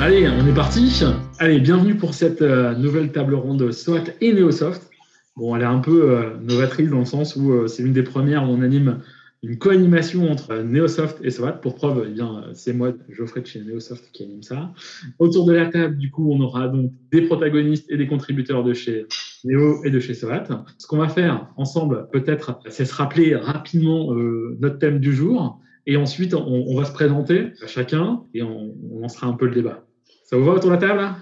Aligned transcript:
Allez, 0.00 0.28
on 0.28 0.46
est 0.46 0.54
parti. 0.54 1.02
Allez, 1.38 1.60
bienvenue 1.60 1.94
pour 1.94 2.12
cette 2.12 2.42
euh, 2.42 2.74
nouvelle 2.74 3.10
table 3.10 3.34
ronde 3.34 3.72
SWAT 3.72 4.04
et 4.20 4.34
Neosoft. 4.34 4.90
Bon, 5.34 5.56
elle 5.56 5.62
est 5.62 5.64
un 5.64 5.78
peu 5.78 6.10
euh, 6.10 6.36
novatrice 6.42 6.90
dans 6.90 6.98
le 6.98 7.06
sens 7.06 7.36
où 7.36 7.52
euh, 7.52 7.66
c'est 7.66 7.82
une 7.82 7.94
des 7.94 8.02
premières 8.02 8.44
où 8.44 8.52
on 8.52 8.60
anime 8.60 9.00
une 9.42 9.56
co-animation 9.56 10.30
entre 10.30 10.56
Neosoft 10.56 11.18
et 11.22 11.30
SWAT. 11.30 11.52
Pour 11.52 11.74
preuve, 11.74 12.04
eh 12.06 12.10
bien, 12.12 12.44
c'est 12.52 12.74
moi, 12.74 12.92
Geoffrey 13.08 13.40
de 13.40 13.46
chez 13.46 13.62
Neosoft, 13.62 14.10
qui 14.12 14.24
anime 14.24 14.42
ça. 14.42 14.72
Autour 15.18 15.46
de 15.46 15.54
la 15.54 15.66
table, 15.66 15.96
du 15.96 16.10
coup, 16.10 16.30
on 16.30 16.40
aura 16.40 16.68
donc 16.68 16.92
des 17.10 17.22
protagonistes 17.22 17.90
et 17.90 17.96
des 17.96 18.06
contributeurs 18.06 18.62
de 18.62 18.74
chez 18.74 19.06
Neo 19.44 19.82
et 19.84 19.90
de 19.90 20.00
chez 20.00 20.12
SWAT. 20.12 20.44
Ce 20.76 20.86
qu'on 20.86 20.98
va 20.98 21.08
faire 21.08 21.48
ensemble, 21.56 22.08
peut-être, 22.12 22.60
c'est 22.68 22.84
se 22.84 22.94
rappeler 22.94 23.34
rapidement 23.34 24.12
notre 24.60 24.78
thème 24.78 24.98
du 24.98 25.14
jour. 25.14 25.60
Et 25.86 25.96
ensuite, 25.96 26.34
on, 26.34 26.44
on, 26.44 26.76
va 26.76 26.84
se 26.84 26.92
présenter 26.92 27.52
à 27.62 27.66
chacun 27.66 28.22
et 28.34 28.42
on, 28.42 28.74
on, 28.92 29.00
lancera 29.00 29.28
un 29.28 29.34
peu 29.34 29.46
le 29.46 29.54
débat. 29.54 29.84
Ça 30.24 30.36
vous 30.36 30.44
va 30.44 30.52
autour 30.52 30.70
de 30.70 30.74
la 30.74 30.80
table 30.80 31.14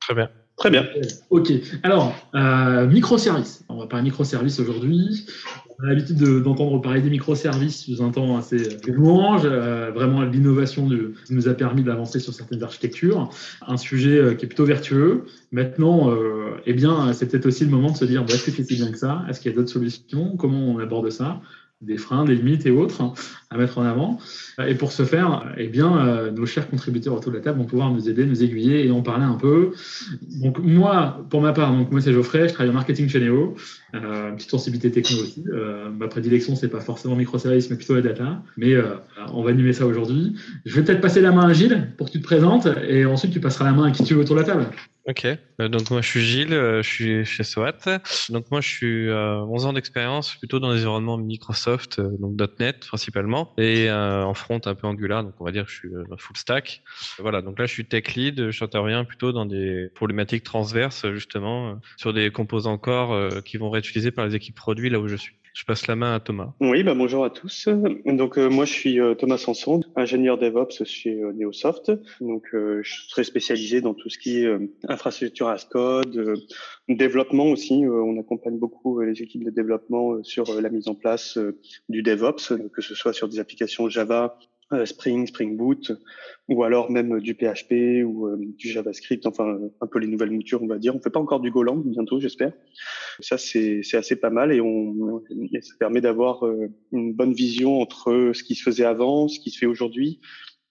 Très 0.00 0.14
bien. 0.14 0.30
Très 0.56 0.70
bien. 0.70 0.84
Ok. 1.30 1.52
Alors, 1.84 2.14
euh, 2.34 2.86
microservices. 2.88 3.64
On 3.68 3.78
va 3.78 3.86
parler 3.86 4.04
microservices 4.04 4.58
aujourd'hui. 4.58 5.26
On 5.80 5.84
a 5.84 5.90
l'habitude 5.90 6.18
d'entendre 6.42 6.80
parler 6.80 7.00
des 7.00 7.10
microservices 7.10 7.84
sous 7.84 8.02
un 8.02 8.10
temps 8.10 8.36
assez 8.36 8.78
louange, 8.88 9.42
euh, 9.44 9.92
vraiment 9.94 10.22
l'innovation 10.22 10.88
qui 10.88 11.34
nous 11.34 11.46
a 11.46 11.54
permis 11.54 11.84
d'avancer 11.84 12.18
sur 12.18 12.34
certaines 12.34 12.64
architectures. 12.64 13.30
Un 13.64 13.76
sujet 13.76 14.18
euh, 14.18 14.34
qui 14.34 14.46
est 14.46 14.48
plutôt 14.48 14.64
vertueux. 14.64 15.26
Maintenant, 15.52 16.10
euh, 16.10 16.56
eh 16.66 16.72
bien, 16.72 17.12
c'est 17.12 17.30
peut-être 17.30 17.46
aussi 17.46 17.64
le 17.64 17.70
moment 17.70 17.92
de 17.92 17.96
se 17.96 18.04
dire, 18.04 18.24
bah, 18.24 18.34
est-ce 18.34 18.46
que 18.46 18.50
c'est 18.50 18.64
si 18.64 18.74
bien 18.74 18.90
que 18.90 18.98
ça? 18.98 19.24
Est-ce 19.28 19.40
qu'il 19.40 19.52
y 19.52 19.54
a 19.54 19.56
d'autres 19.56 19.70
solutions? 19.70 20.36
Comment 20.36 20.58
on 20.58 20.80
aborde 20.80 21.10
ça? 21.10 21.40
Des 21.80 21.96
freins, 21.96 22.24
des 22.24 22.34
limites 22.34 22.66
et 22.66 22.70
autres 22.70 23.00
hein, 23.00 23.12
à 23.50 23.56
mettre 23.56 23.78
en 23.78 23.82
avant. 23.82 24.18
Et 24.66 24.74
pour 24.74 24.90
ce 24.90 25.04
faire, 25.04 25.54
eh 25.56 25.68
bien, 25.68 25.96
euh, 25.96 26.30
nos 26.32 26.44
chers 26.44 26.68
contributeurs 26.68 27.14
autour 27.14 27.30
de 27.30 27.36
la 27.36 27.42
table 27.42 27.58
vont 27.58 27.66
pouvoir 27.66 27.92
nous 27.92 28.08
aider, 28.08 28.26
nous 28.26 28.42
aiguiller 28.42 28.86
et 28.86 28.90
en 28.90 29.02
parler 29.02 29.24
un 29.24 29.34
peu. 29.34 29.72
Donc 30.42 30.58
moi, 30.58 31.24
pour 31.30 31.40
ma 31.40 31.52
part, 31.52 31.72
donc 31.72 31.92
moi 31.92 32.00
c'est 32.00 32.12
Geoffrey, 32.12 32.48
je 32.48 32.54
travaille 32.54 32.70
en 32.70 32.74
marketing 32.74 33.08
chez 33.08 33.20
Neo, 33.20 33.54
euh, 33.94 34.32
petite 34.32 34.50
sensibilité 34.50 34.90
techno 34.90 35.18
aussi. 35.22 35.44
Euh, 35.52 35.88
ma 35.90 36.08
prédilection 36.08 36.56
c'est 36.56 36.68
pas 36.68 36.80
forcément 36.80 37.14
microservices, 37.14 37.70
mais 37.70 37.76
plutôt 37.76 37.94
la 37.94 38.02
data. 38.02 38.42
Mais 38.56 38.74
euh, 38.74 38.96
on 39.32 39.42
va 39.42 39.50
animer 39.50 39.72
ça 39.72 39.86
aujourd'hui. 39.86 40.34
Je 40.64 40.74
vais 40.74 40.84
peut-être 40.84 41.00
passer 41.00 41.20
la 41.20 41.30
main 41.30 41.48
à 41.48 41.52
Gilles 41.52 41.92
pour 41.96 42.08
que 42.08 42.12
tu 42.12 42.18
te 42.18 42.24
présentes 42.24 42.66
et 42.88 43.06
ensuite 43.06 43.32
tu 43.32 43.40
passeras 43.40 43.64
la 43.64 43.72
main 43.72 43.84
à 43.84 43.90
qui 43.92 44.02
tu 44.02 44.14
veux 44.14 44.20
autour 44.20 44.34
de 44.34 44.40
la 44.40 44.46
table. 44.46 44.66
Ok, 45.08 45.24
euh, 45.24 45.68
donc 45.70 45.90
moi 45.90 46.02
je 46.02 46.06
suis 46.06 46.20
Gilles, 46.20 46.52
euh, 46.52 46.82
je 46.82 46.88
suis 46.90 47.24
chez 47.24 47.42
SOAT. 47.42 47.98
Donc 48.28 48.50
moi 48.50 48.60
je 48.60 48.68
suis 48.68 49.08
euh, 49.08 49.40
11 49.40 49.64
ans 49.64 49.72
d'expérience 49.72 50.34
plutôt 50.34 50.60
dans 50.60 50.68
l'environnement 50.68 51.16
Microsoft, 51.16 51.98
euh, 51.98 52.14
donc 52.18 52.38
.NET 52.60 52.80
principalement, 52.80 53.54
et 53.56 53.90
en 53.90 54.34
front 54.34 54.60
un 54.66 54.74
peu 54.74 54.86
Angular, 54.86 55.24
donc 55.24 55.32
on 55.40 55.46
va 55.46 55.50
dire 55.50 55.64
que 55.64 55.70
je 55.70 55.76
suis 55.76 55.88
full 56.18 56.36
stack. 56.36 56.82
Voilà, 57.20 57.40
donc 57.40 57.58
là 57.58 57.64
je 57.64 57.72
suis 57.72 57.86
tech 57.86 58.16
lead, 58.16 58.50
j'interviens 58.50 59.04
plutôt 59.04 59.32
dans 59.32 59.46
des 59.46 59.88
problématiques 59.94 60.44
transverses 60.44 61.10
justement 61.12 61.80
sur 61.96 62.12
des 62.12 62.30
composants 62.30 62.76
corps 62.76 63.42
qui 63.44 63.56
vont 63.56 63.74
être 63.76 63.88
utilisés 63.88 64.10
par 64.10 64.26
les 64.26 64.34
équipes 64.34 64.56
produits 64.56 64.90
là 64.90 65.00
où 65.00 65.08
je 65.08 65.16
suis. 65.16 65.36
Je 65.58 65.64
passe 65.64 65.88
la 65.88 65.96
main 65.96 66.14
à 66.14 66.20
Thomas. 66.20 66.52
Oui, 66.60 66.84
bah 66.84 66.94
bonjour 66.94 67.24
à 67.24 67.30
tous. 67.30 67.68
Donc 68.06 68.38
euh, 68.38 68.48
moi 68.48 68.64
je 68.64 68.72
suis 68.72 69.00
euh, 69.00 69.16
Thomas 69.16 69.38
Sanson, 69.38 69.80
ingénieur 69.96 70.38
DevOps 70.38 70.84
chez 70.84 71.20
euh, 71.20 71.32
Neosoft. 71.32 71.90
Donc 72.20 72.46
je 72.52 72.88
suis 72.88 73.08
très 73.08 73.24
spécialisé 73.24 73.80
dans 73.80 73.92
tout 73.92 74.08
ce 74.08 74.18
qui 74.18 74.44
est 74.44 74.56
infrastructure 74.88 75.48
as 75.48 75.64
code, 75.64 76.46
développement 76.88 77.46
aussi. 77.46 77.84
on 77.84 78.20
accompagne 78.20 78.56
beaucoup 78.56 79.00
les 79.00 79.20
équipes 79.20 79.42
de 79.42 79.50
développement 79.50 80.22
sur 80.22 80.60
la 80.60 80.68
mise 80.68 80.86
en 80.86 80.94
place 80.94 81.36
du 81.88 82.02
DevOps, 82.02 82.52
que 82.72 82.80
ce 82.80 82.94
soit 82.94 83.12
sur 83.12 83.28
des 83.28 83.40
applications 83.40 83.88
Java, 83.88 84.38
euh, 84.38 84.57
Spring, 84.84 85.26
Spring 85.26 85.56
Boot, 85.56 85.92
ou 86.48 86.62
alors 86.62 86.90
même 86.90 87.20
du 87.20 87.34
PHP 87.34 88.04
ou 88.04 88.26
euh, 88.26 88.36
du 88.38 88.68
JavaScript, 88.68 89.26
enfin 89.26 89.58
un 89.80 89.86
peu 89.86 89.98
les 89.98 90.06
nouvelles 90.06 90.30
moutures, 90.30 90.62
on 90.62 90.66
va 90.66 90.78
dire. 90.78 90.94
On 90.94 91.00
fait 91.00 91.10
pas 91.10 91.20
encore 91.20 91.40
du 91.40 91.50
Golang 91.50 91.82
bientôt, 91.84 92.20
j'espère. 92.20 92.52
Ça, 93.20 93.38
c'est 93.38 93.82
assez 93.94 94.16
pas 94.16 94.30
mal 94.30 94.52
et 94.52 94.60
on, 94.60 95.22
ça 95.62 95.74
permet 95.78 96.00
d'avoir 96.00 96.46
euh, 96.46 96.68
une 96.92 97.14
bonne 97.14 97.32
vision 97.32 97.80
entre 97.80 98.32
ce 98.34 98.42
qui 98.42 98.54
se 98.54 98.62
faisait 98.62 98.84
avant, 98.84 99.28
ce 99.28 99.40
qui 99.40 99.50
se 99.50 99.58
fait 99.58 99.66
aujourd'hui 99.66 100.20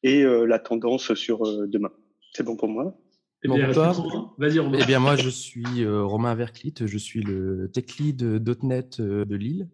et 0.04 0.24
la 0.24 0.60
tendance 0.60 1.16
sur 1.16 1.68
demain. 1.68 1.90
C'est 2.32 2.44
bon 2.44 2.56
pour 2.56 2.70
moi. 2.70 2.96
Eh 3.44 3.48
bien, 3.50 3.72
Vas-y, 3.72 4.60
Romain. 4.60 4.78
Eh 4.80 4.86
bien, 4.86 5.00
moi, 5.00 5.16
je 5.16 5.28
suis 5.28 5.86
Romain 5.86 6.36
Verclit, 6.36 6.76
je 6.86 6.98
suis 6.98 7.22
le 7.22 7.70
tech 7.74 7.98
lead 7.98 8.22
.NET 8.64 9.02
de 9.02 9.36
Lille. 9.36 9.70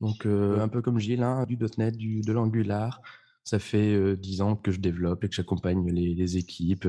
Donc, 0.00 0.24
un 0.24 0.68
peu 0.68 0.80
comme 0.80 0.98
Gilles, 0.98 1.22
hein, 1.22 1.44
du 1.46 1.58
.NET, 1.76 1.96
du, 1.96 2.22
de 2.22 2.32
l'Angular, 2.32 3.02
ça 3.48 3.58
fait 3.58 4.16
dix 4.16 4.42
ans 4.42 4.56
que 4.56 4.70
je 4.70 4.78
développe 4.78 5.24
et 5.24 5.28
que 5.28 5.34
j'accompagne 5.34 5.90
les, 5.90 6.36
équipes 6.36 6.86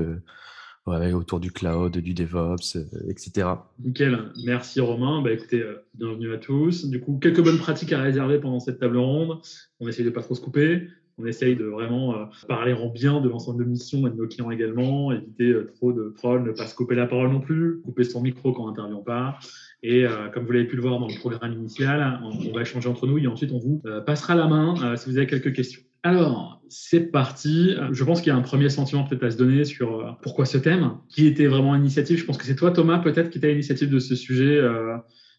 autour 0.85 1.39
du 1.39 1.51
cloud, 1.51 1.97
du 1.97 2.13
DevOps, 2.13 2.77
etc. 3.07 3.47
Nickel. 3.79 4.31
Merci 4.43 4.81
Romain. 4.81 5.21
Bah, 5.21 5.31
écoutez, 5.31 5.63
bienvenue 5.93 6.33
à 6.33 6.37
tous. 6.37 6.85
Du 6.87 6.99
coup, 6.99 7.17
quelques 7.21 7.41
bonnes 7.41 7.59
pratiques 7.59 7.93
à 7.93 8.01
réserver 8.01 8.39
pendant 8.39 8.59
cette 8.59 8.79
table 8.79 8.97
ronde. 8.97 9.39
On 9.79 9.87
essaye 9.87 10.03
de 10.03 10.09
pas 10.09 10.21
trop 10.21 10.35
se 10.35 10.41
couper. 10.41 10.87
On 11.17 11.25
essaye 11.25 11.55
de 11.55 11.65
vraiment 11.65 12.29
parler 12.47 12.73
en 12.73 12.87
bien 12.89 13.21
de 13.21 13.29
l'ensemble 13.29 13.63
de 13.63 13.69
missions 13.69 14.05
et 14.07 14.09
de 14.09 14.15
nos 14.15 14.27
clients 14.27 14.51
également, 14.51 15.11
éviter 15.11 15.53
trop 15.75 15.93
de 15.93 16.13
trolls, 16.17 16.43
ne 16.43 16.51
pas 16.51 16.65
se 16.65 16.75
couper 16.75 16.95
la 16.95 17.07
parole 17.07 17.29
non 17.31 17.41
plus, 17.41 17.81
couper 17.81 18.03
son 18.03 18.21
micro 18.21 18.53
quand 18.53 18.63
on 18.63 18.67
n'intervient 18.67 19.03
pas. 19.05 19.37
Et 19.83 20.05
comme 20.33 20.45
vous 20.45 20.51
l'avez 20.51 20.67
pu 20.67 20.75
le 20.75 20.81
voir 20.81 20.99
dans 20.99 21.07
le 21.07 21.19
programme 21.19 21.53
initial, 21.53 22.21
on, 22.23 22.53
va 22.53 22.61
échanger 22.61 22.89
entre 22.89 23.05
nous 23.05 23.17
et 23.17 23.27
ensuite 23.27 23.51
on 23.51 23.59
vous 23.59 23.81
passera 24.05 24.35
la 24.35 24.47
main 24.47 24.95
si 24.95 25.09
vous 25.09 25.17
avez 25.17 25.27
quelques 25.27 25.53
questions. 25.53 25.81
Alors, 26.03 26.61
c'est 26.69 27.11
parti. 27.11 27.75
Je 27.91 28.03
pense 28.03 28.21
qu'il 28.21 28.29
y 28.31 28.35
a 28.35 28.37
un 28.37 28.41
premier 28.41 28.69
sentiment 28.69 29.03
peut-être 29.03 29.23
à 29.23 29.31
se 29.31 29.37
donner 29.37 29.65
sur 29.65 29.99
euh, 29.99 30.11
pourquoi 30.21 30.45
ce 30.45 30.57
thème, 30.57 30.93
qui 31.09 31.27
était 31.27 31.47
vraiment 31.47 31.75
initiative. 31.75 32.17
Je 32.17 32.25
pense 32.25 32.37
que 32.37 32.45
c'est 32.45 32.55
toi, 32.55 32.71
Thomas, 32.71 32.99
peut-être, 32.99 33.29
qui 33.29 33.37
était 33.39 33.47
à 33.47 33.51
l'initiative 33.51 33.89
de 33.89 33.99
ce 33.99 34.15
sujet. 34.15 34.55
Euh, 34.55 34.95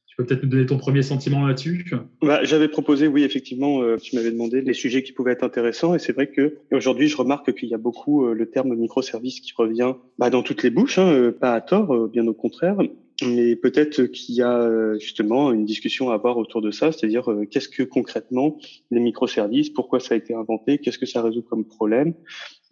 tu 0.06 0.16
peux 0.16 0.26
peut-être 0.26 0.42
nous 0.42 0.50
donner 0.50 0.66
ton 0.66 0.76
premier 0.76 1.02
sentiment 1.02 1.46
là-dessus? 1.46 1.90
Bah, 2.20 2.42
J'avais 2.42 2.68
proposé, 2.68 3.06
oui, 3.06 3.22
effectivement, 3.22 3.80
euh, 3.82 3.96
tu 3.96 4.16
m'avais 4.16 4.32
demandé 4.32 4.60
des 4.60 4.74
sujets 4.74 5.02
qui 5.02 5.12
pouvaient 5.12 5.32
être 5.32 5.44
intéressants. 5.44 5.94
Et 5.94 5.98
c'est 5.98 6.12
vrai 6.12 6.26
que 6.26 6.58
aujourd'hui, 6.72 7.08
je 7.08 7.16
remarque 7.16 7.54
qu'il 7.54 7.68
y 7.68 7.74
a 7.74 7.78
beaucoup 7.78 8.26
le 8.26 8.46
terme 8.50 8.74
microservice 8.74 9.40
qui 9.40 9.52
revient 9.56 9.94
bah, 10.18 10.28
dans 10.28 10.42
toutes 10.42 10.62
les 10.62 10.70
bouches, 10.70 10.98
hein, 10.98 11.32
pas 11.40 11.54
à 11.54 11.60
tort, 11.60 12.08
bien 12.08 12.26
au 12.26 12.34
contraire. 12.34 12.76
Mais 13.22 13.56
peut-être 13.56 14.04
qu'il 14.04 14.34
y 14.34 14.42
a 14.42 14.60
euh, 14.60 14.98
justement 14.98 15.52
une 15.52 15.64
discussion 15.64 16.10
à 16.10 16.14
avoir 16.14 16.36
autour 16.38 16.62
de 16.62 16.70
ça, 16.70 16.92
c'est-à-dire 16.92 17.30
euh, 17.30 17.44
qu'est-ce 17.44 17.68
que 17.68 17.82
concrètement 17.82 18.58
les 18.90 19.00
microservices, 19.00 19.70
pourquoi 19.70 20.00
ça 20.00 20.14
a 20.14 20.16
été 20.16 20.34
inventé, 20.34 20.78
qu'est-ce 20.78 20.98
que 20.98 21.06
ça 21.06 21.22
résout 21.22 21.42
comme 21.42 21.64
problème, 21.64 22.14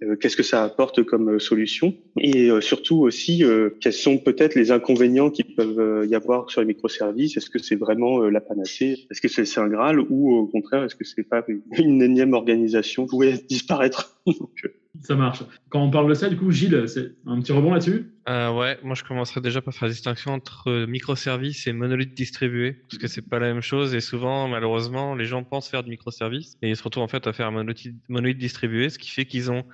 euh, 0.02 0.16
qu'est-ce 0.16 0.36
que 0.36 0.42
ça 0.42 0.64
apporte 0.64 1.02
comme 1.02 1.38
solution, 1.38 1.94
et 2.20 2.50
surtout 2.60 3.00
aussi 3.00 3.42
quels 3.80 3.92
sont 3.92 4.18
peut-être 4.18 4.54
les 4.54 4.70
inconvénients 4.70 5.30
qui 5.30 5.44
peuvent 5.44 6.06
y 6.08 6.14
avoir 6.14 6.50
sur 6.50 6.60
les 6.60 6.66
microservices. 6.66 7.36
Est-ce 7.36 7.50
que 7.50 7.58
c'est 7.58 7.76
vraiment 7.76 8.20
la 8.20 8.40
panacée 8.40 9.06
Est-ce 9.10 9.20
que 9.20 9.28
c'est 9.28 9.60
un 9.60 9.68
graal 9.68 10.00
ou 10.00 10.34
au 10.34 10.46
contraire 10.46 10.84
est-ce 10.84 10.94
que 10.94 11.04
c'est 11.04 11.24
pas 11.24 11.44
une 11.78 12.02
énième 12.02 12.32
organisation 12.32 13.04
qui 13.04 13.10
pourrait 13.10 13.38
disparaître 13.48 14.20
Ça 15.00 15.14
marche. 15.14 15.42
Quand 15.68 15.82
on 15.82 15.90
parle 15.90 16.08
de 16.08 16.14
ça, 16.14 16.28
du 16.28 16.36
coup, 16.36 16.50
Gilles, 16.50 16.88
c'est 16.88 17.12
un 17.26 17.40
petit 17.40 17.52
rebond 17.52 17.72
là-dessus? 17.72 18.12
Euh, 18.28 18.50
Ouais, 18.50 18.78
moi 18.82 18.94
je 18.94 19.04
commencerai 19.04 19.40
déjà 19.40 19.62
par 19.62 19.72
faire 19.72 19.88
la 19.88 19.94
distinction 19.94 20.32
entre 20.32 20.86
microservices 20.86 21.66
et 21.66 21.72
monolithes 21.72 22.14
distribués, 22.14 22.72
parce 22.72 22.98
que 22.98 23.06
c'est 23.08 23.22
pas 23.22 23.38
la 23.38 23.46
même 23.52 23.62
chose 23.62 23.94
et 23.94 24.00
souvent, 24.00 24.48
malheureusement, 24.48 25.14
les 25.14 25.24
gens 25.24 25.44
pensent 25.44 25.68
faire 25.68 25.82
du 25.84 25.90
microservice 25.90 26.58
et 26.62 26.70
ils 26.70 26.76
se 26.76 26.82
retrouvent 26.82 27.04
en 27.04 27.08
fait 27.08 27.26
à 27.26 27.32
faire 27.32 27.46
un 27.46 27.64
monolithe, 28.08 28.38
distribué, 28.38 28.90
ce 28.90 28.98
qui 28.98 29.10
fait 29.10 29.24
qu'ils 29.24 29.50
ont 29.50 29.64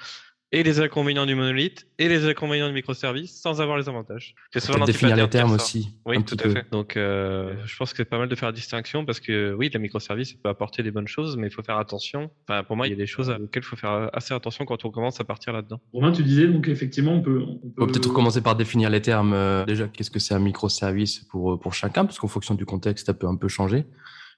et 0.55 0.63
les 0.63 0.79
inconvénients 0.79 1.27
du 1.27 1.35
monolithe 1.35 1.85
et 1.99 2.09
les 2.09 2.27
inconvénients 2.27 2.69
du 2.69 2.75
microservice 2.75 3.35
sans 3.35 3.61
avoir 3.61 3.77
les 3.77 3.89
avantages. 3.89 4.37
C'est 4.53 4.61
souvent 4.61 4.85
définir 4.85 5.17
les 5.17 5.29
termes 5.29 5.53
aussi. 5.53 5.89
Oui, 6.07 6.23
tout 6.23 6.37
à 6.39 6.49
fait. 6.49 6.65
Donc, 6.71 6.97
euh, 6.97 7.55
je 7.67 7.77
pense 7.77 7.91
que 7.91 7.97
c'est 7.97 8.05
pas 8.05 8.19
mal 8.19 8.29
de 8.29 8.35
faire 8.37 8.49
la 8.49 8.53
distinction 8.53 9.05
parce 9.05 9.19
que 9.19 9.53
oui, 9.59 9.69
la 9.75 9.81
microservice 9.81 10.35
peut 10.35 10.49
apporter 10.49 10.85
des 10.85 10.93
bonnes 10.93 11.09
choses, 11.09 11.37
mais 11.37 11.49
il 11.49 11.51
faut 11.51 11.65
faire 11.65 11.79
attention. 11.79 12.31
Enfin, 12.47 12.63
pour 12.63 12.77
moi, 12.77 12.87
il 12.87 12.91
y 12.91 12.93
a 12.93 12.97
des 12.97 13.09
choses 13.09 13.31
auxquelles 13.31 13.65
il 13.65 13.67
faut 13.67 13.75
faire 13.75 14.11
assez 14.13 14.33
attention 14.33 14.65
quand 14.65 14.85
on 14.85 14.91
commence 14.93 15.21
à 15.21 15.25
partir 15.25 15.53
là-dedans. 15.53 15.81
Romain, 15.93 16.13
tu 16.13 16.23
disais 16.23 16.47
donc 16.47 16.69
effectivement, 16.69 17.15
on 17.15 17.23
peut. 17.23 17.43
On 17.43 17.71
peut... 17.71 17.87
peut-être 17.89 18.13
commencer 18.13 18.41
par 18.41 18.55
définir 18.55 18.91
les 18.91 19.03
termes. 19.03 19.33
Euh, 19.33 19.65
déjà, 19.65 19.89
qu'est-ce 19.89 20.13
que 20.13 20.21
c'est 20.21 20.35
un 20.35 20.39
microservice 20.39 21.19
pour 21.31 21.59
pour 21.59 21.75
chacun, 21.75 22.05
parce 22.05 22.21
qu'en 22.21 22.29
fonction 22.29 22.55
du 22.55 22.65
contexte, 22.65 23.07
ça 23.07 23.15
peut 23.15 23.27
un 23.27 23.37
peu 23.37 23.49
changer. 23.49 23.87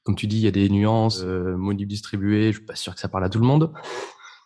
Comme 0.03 0.17
tu 0.17 0.27
dis, 0.27 0.39
il 0.39 0.45
y 0.45 0.49
a 0.49 0.53
des 0.53 0.71
nuances, 0.71 1.23
euh, 1.25 1.57
distribué. 1.57 1.85
distribués. 1.85 2.53
Je 2.53 2.59
suis 2.59 2.67
pas 2.67 2.77
sûr 2.77 2.95
que 2.95 3.01
ça 3.01 3.09
parle 3.09 3.25
à 3.25 3.29
tout 3.29 3.41
le 3.41 3.47
monde. 3.47 3.73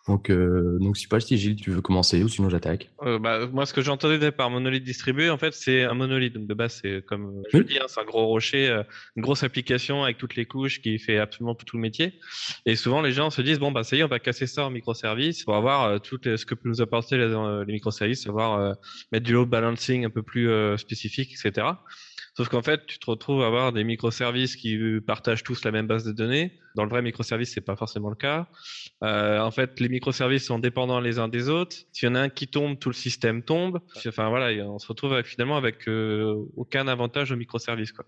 Donc, 0.07 0.31
euh, 0.31 0.79
donc 0.79 0.97
si 0.97 1.07
pas 1.07 1.19
si 1.19 1.37
Gilles, 1.37 1.55
tu 1.55 1.69
veux 1.69 1.81
commencer 1.81 2.23
ou 2.23 2.27
sinon 2.27 2.49
j'attaque. 2.49 2.89
Euh, 3.03 3.19
bah, 3.19 3.45
moi, 3.45 3.65
ce 3.67 3.73
que 3.73 3.81
j'entendais 3.81 4.31
par 4.31 4.49
monolithe 4.49 4.83
distribué, 4.83 5.29
en 5.29 5.37
fait, 5.37 5.53
c'est 5.53 5.83
un 5.83 5.93
monolithe. 5.93 6.33
Donc 6.33 6.47
de 6.47 6.53
base, 6.55 6.79
c'est 6.81 7.05
comme 7.05 7.43
je 7.53 7.59
dis, 7.59 7.77
hein, 7.77 7.85
c'est 7.87 8.01
un 8.01 8.05
gros 8.05 8.25
rocher, 8.25 8.67
euh, 8.67 8.83
une 9.15 9.21
grosse 9.21 9.43
application 9.43 10.03
avec 10.03 10.17
toutes 10.17 10.35
les 10.35 10.45
couches 10.45 10.81
qui 10.81 10.97
fait 10.97 11.19
absolument 11.19 11.53
tout 11.53 11.77
le 11.77 11.81
métier. 11.81 12.19
Et 12.65 12.75
souvent, 12.75 13.01
les 13.01 13.11
gens 13.11 13.29
se 13.29 13.41
disent 13.43 13.59
bon 13.59 13.71
bah 13.71 13.83
ça 13.83 13.95
y 13.95 13.99
est, 13.99 14.03
on 14.03 14.07
va 14.07 14.19
casser 14.19 14.47
ça 14.47 14.65
en 14.65 14.71
microservices 14.71 15.43
pour 15.43 15.55
avoir 15.55 15.83
euh, 15.83 15.99
tout 15.99 16.19
ce 16.23 16.45
que 16.45 16.55
peut 16.55 16.67
nous 16.67 16.81
apporter 16.81 17.17
les, 17.17 17.27
les 17.67 17.73
microservices, 17.73 18.23
savoir 18.23 18.75
mettre 19.11 19.25
du 19.25 19.33
load 19.33 19.49
balancing 19.49 20.05
un 20.05 20.09
peu 20.09 20.23
plus 20.23 20.49
spécifique, 20.77 21.33
etc. 21.33 21.67
Sauf 22.35 22.47
qu'en 22.47 22.61
fait, 22.61 22.85
tu 22.85 22.97
te 22.97 23.05
retrouves 23.09 23.43
à 23.43 23.47
avoir 23.47 23.73
des 23.73 23.83
microservices 23.83 24.55
qui 24.55 24.77
partagent 25.05 25.43
tous 25.43 25.65
la 25.65 25.71
même 25.71 25.87
base 25.87 26.05
de 26.05 26.13
données. 26.13 26.57
Dans 26.75 26.83
le 26.83 26.89
vrai 26.89 27.01
microservice, 27.01 27.51
c'est 27.53 27.61
pas 27.61 27.75
forcément 27.75 28.09
le 28.09 28.15
cas. 28.15 28.47
Euh, 29.03 29.39
en 29.39 29.51
fait, 29.51 29.79
les 29.81 29.89
microservices 29.89 30.45
sont 30.45 30.59
dépendants 30.59 31.01
les 31.01 31.19
uns 31.19 31.27
des 31.27 31.49
autres. 31.49 31.75
S'il 31.91 32.07
y 32.07 32.11
en 32.11 32.15
a 32.15 32.21
un 32.21 32.29
qui 32.29 32.47
tombe, 32.47 32.79
tout 32.79 32.89
le 32.89 32.95
système 32.95 33.43
tombe. 33.43 33.79
Enfin 34.07 34.29
voilà, 34.29 34.65
on 34.65 34.79
se 34.79 34.87
retrouve 34.87 35.21
finalement 35.23 35.57
avec 35.57 35.89
euh, 35.89 36.33
aucun 36.55 36.87
avantage 36.87 37.31
au 37.31 37.35
microservice. 37.35 37.91
Quoi. 37.91 38.05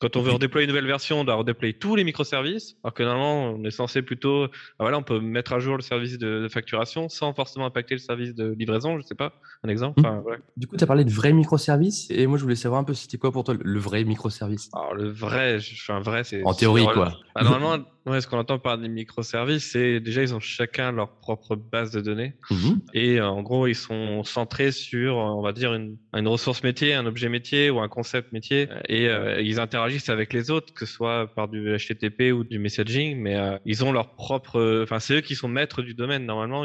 Quand 0.00 0.16
on 0.16 0.22
veut 0.22 0.32
redéployer 0.32 0.64
une 0.64 0.70
nouvelle 0.70 0.86
version, 0.86 1.20
on 1.20 1.24
doit 1.24 1.36
redéployer 1.36 1.74
tous 1.74 1.94
les 1.96 2.04
microservices, 2.04 2.76
alors 2.82 2.94
que 2.94 3.02
normalement, 3.02 3.50
on 3.50 3.64
est 3.64 3.70
censé 3.70 4.02
plutôt, 4.02 4.44
ah, 4.44 4.48
voilà, 4.80 4.98
on 4.98 5.02
peut 5.02 5.20
mettre 5.20 5.52
à 5.52 5.60
jour 5.60 5.76
le 5.76 5.82
service 5.82 6.18
de, 6.18 6.48
facturation 6.50 7.08
sans 7.08 7.32
forcément 7.32 7.66
impacter 7.66 7.94
le 7.94 8.00
service 8.00 8.34
de 8.34 8.54
livraison, 8.58 8.98
je 8.98 9.06
sais 9.06 9.14
pas, 9.14 9.32
un 9.62 9.68
exemple. 9.68 10.00
Mmh. 10.00 10.22
Du 10.56 10.66
coup, 10.66 10.76
tu 10.76 10.84
as 10.84 10.86
parlé 10.86 11.04
de 11.04 11.10
vrais 11.10 11.32
microservices, 11.32 12.10
et 12.10 12.26
moi, 12.26 12.38
je 12.38 12.42
voulais 12.42 12.56
savoir 12.56 12.80
un 12.80 12.84
peu, 12.84 12.94
c'était 12.94 13.18
quoi 13.18 13.32
pour 13.32 13.44
toi 13.44 13.54
le 13.58 13.78
vrai 13.78 14.04
microservice? 14.04 14.68
Alors, 14.74 14.94
le 14.94 15.08
vrai, 15.08 15.58
un 15.88 16.00
vrai, 16.00 16.24
c'est. 16.24 16.44
En 16.44 16.54
théorie, 16.54 16.86
quoi. 16.92 17.16
Ah, 17.34 17.44
normalement, 17.44 17.84
Ouais, 18.06 18.20
ce 18.20 18.26
qu'on 18.26 18.38
entend 18.38 18.58
par 18.58 18.76
des 18.76 18.88
microservices, 18.88 19.70
c'est 19.72 19.98
déjà 19.98 20.22
ils 20.22 20.34
ont 20.34 20.40
chacun 20.40 20.92
leur 20.92 21.16
propre 21.20 21.56
base 21.56 21.90
de 21.90 22.02
données 22.02 22.34
mhm. 22.50 22.82
et 22.92 23.18
euh, 23.18 23.26
en 23.26 23.42
gros 23.42 23.66
ils 23.66 23.74
sont 23.74 24.22
centrés 24.24 24.72
sur, 24.72 25.16
on 25.16 25.40
va 25.40 25.52
dire 25.52 25.72
une, 25.72 25.96
une, 26.12 26.28
ressource 26.28 26.62
métier, 26.62 26.92
un 26.92 27.06
objet 27.06 27.30
métier 27.30 27.70
ou 27.70 27.80
un 27.80 27.88
concept 27.88 28.32
métier 28.32 28.68
et 28.90 29.08
euh, 29.08 29.40
ils 29.40 29.58
interagissent 29.58 29.83
avec 30.08 30.32
les 30.32 30.50
autres, 30.50 30.72
que 30.74 30.86
ce 30.86 30.92
soit 30.92 31.32
par 31.34 31.48
du 31.48 31.76
HTTP 31.76 32.32
ou 32.32 32.44
du 32.44 32.58
messaging, 32.58 33.16
mais 33.18 33.36
euh, 33.36 33.58
ils 33.64 33.84
ont 33.84 33.92
leur 33.92 34.14
propre, 34.14 34.82
enfin 34.82 34.98
c'est 34.98 35.14
eux 35.14 35.20
qui 35.20 35.34
sont 35.34 35.48
maîtres 35.48 35.82
du 35.82 35.94
domaine 35.94 36.26
normalement. 36.26 36.64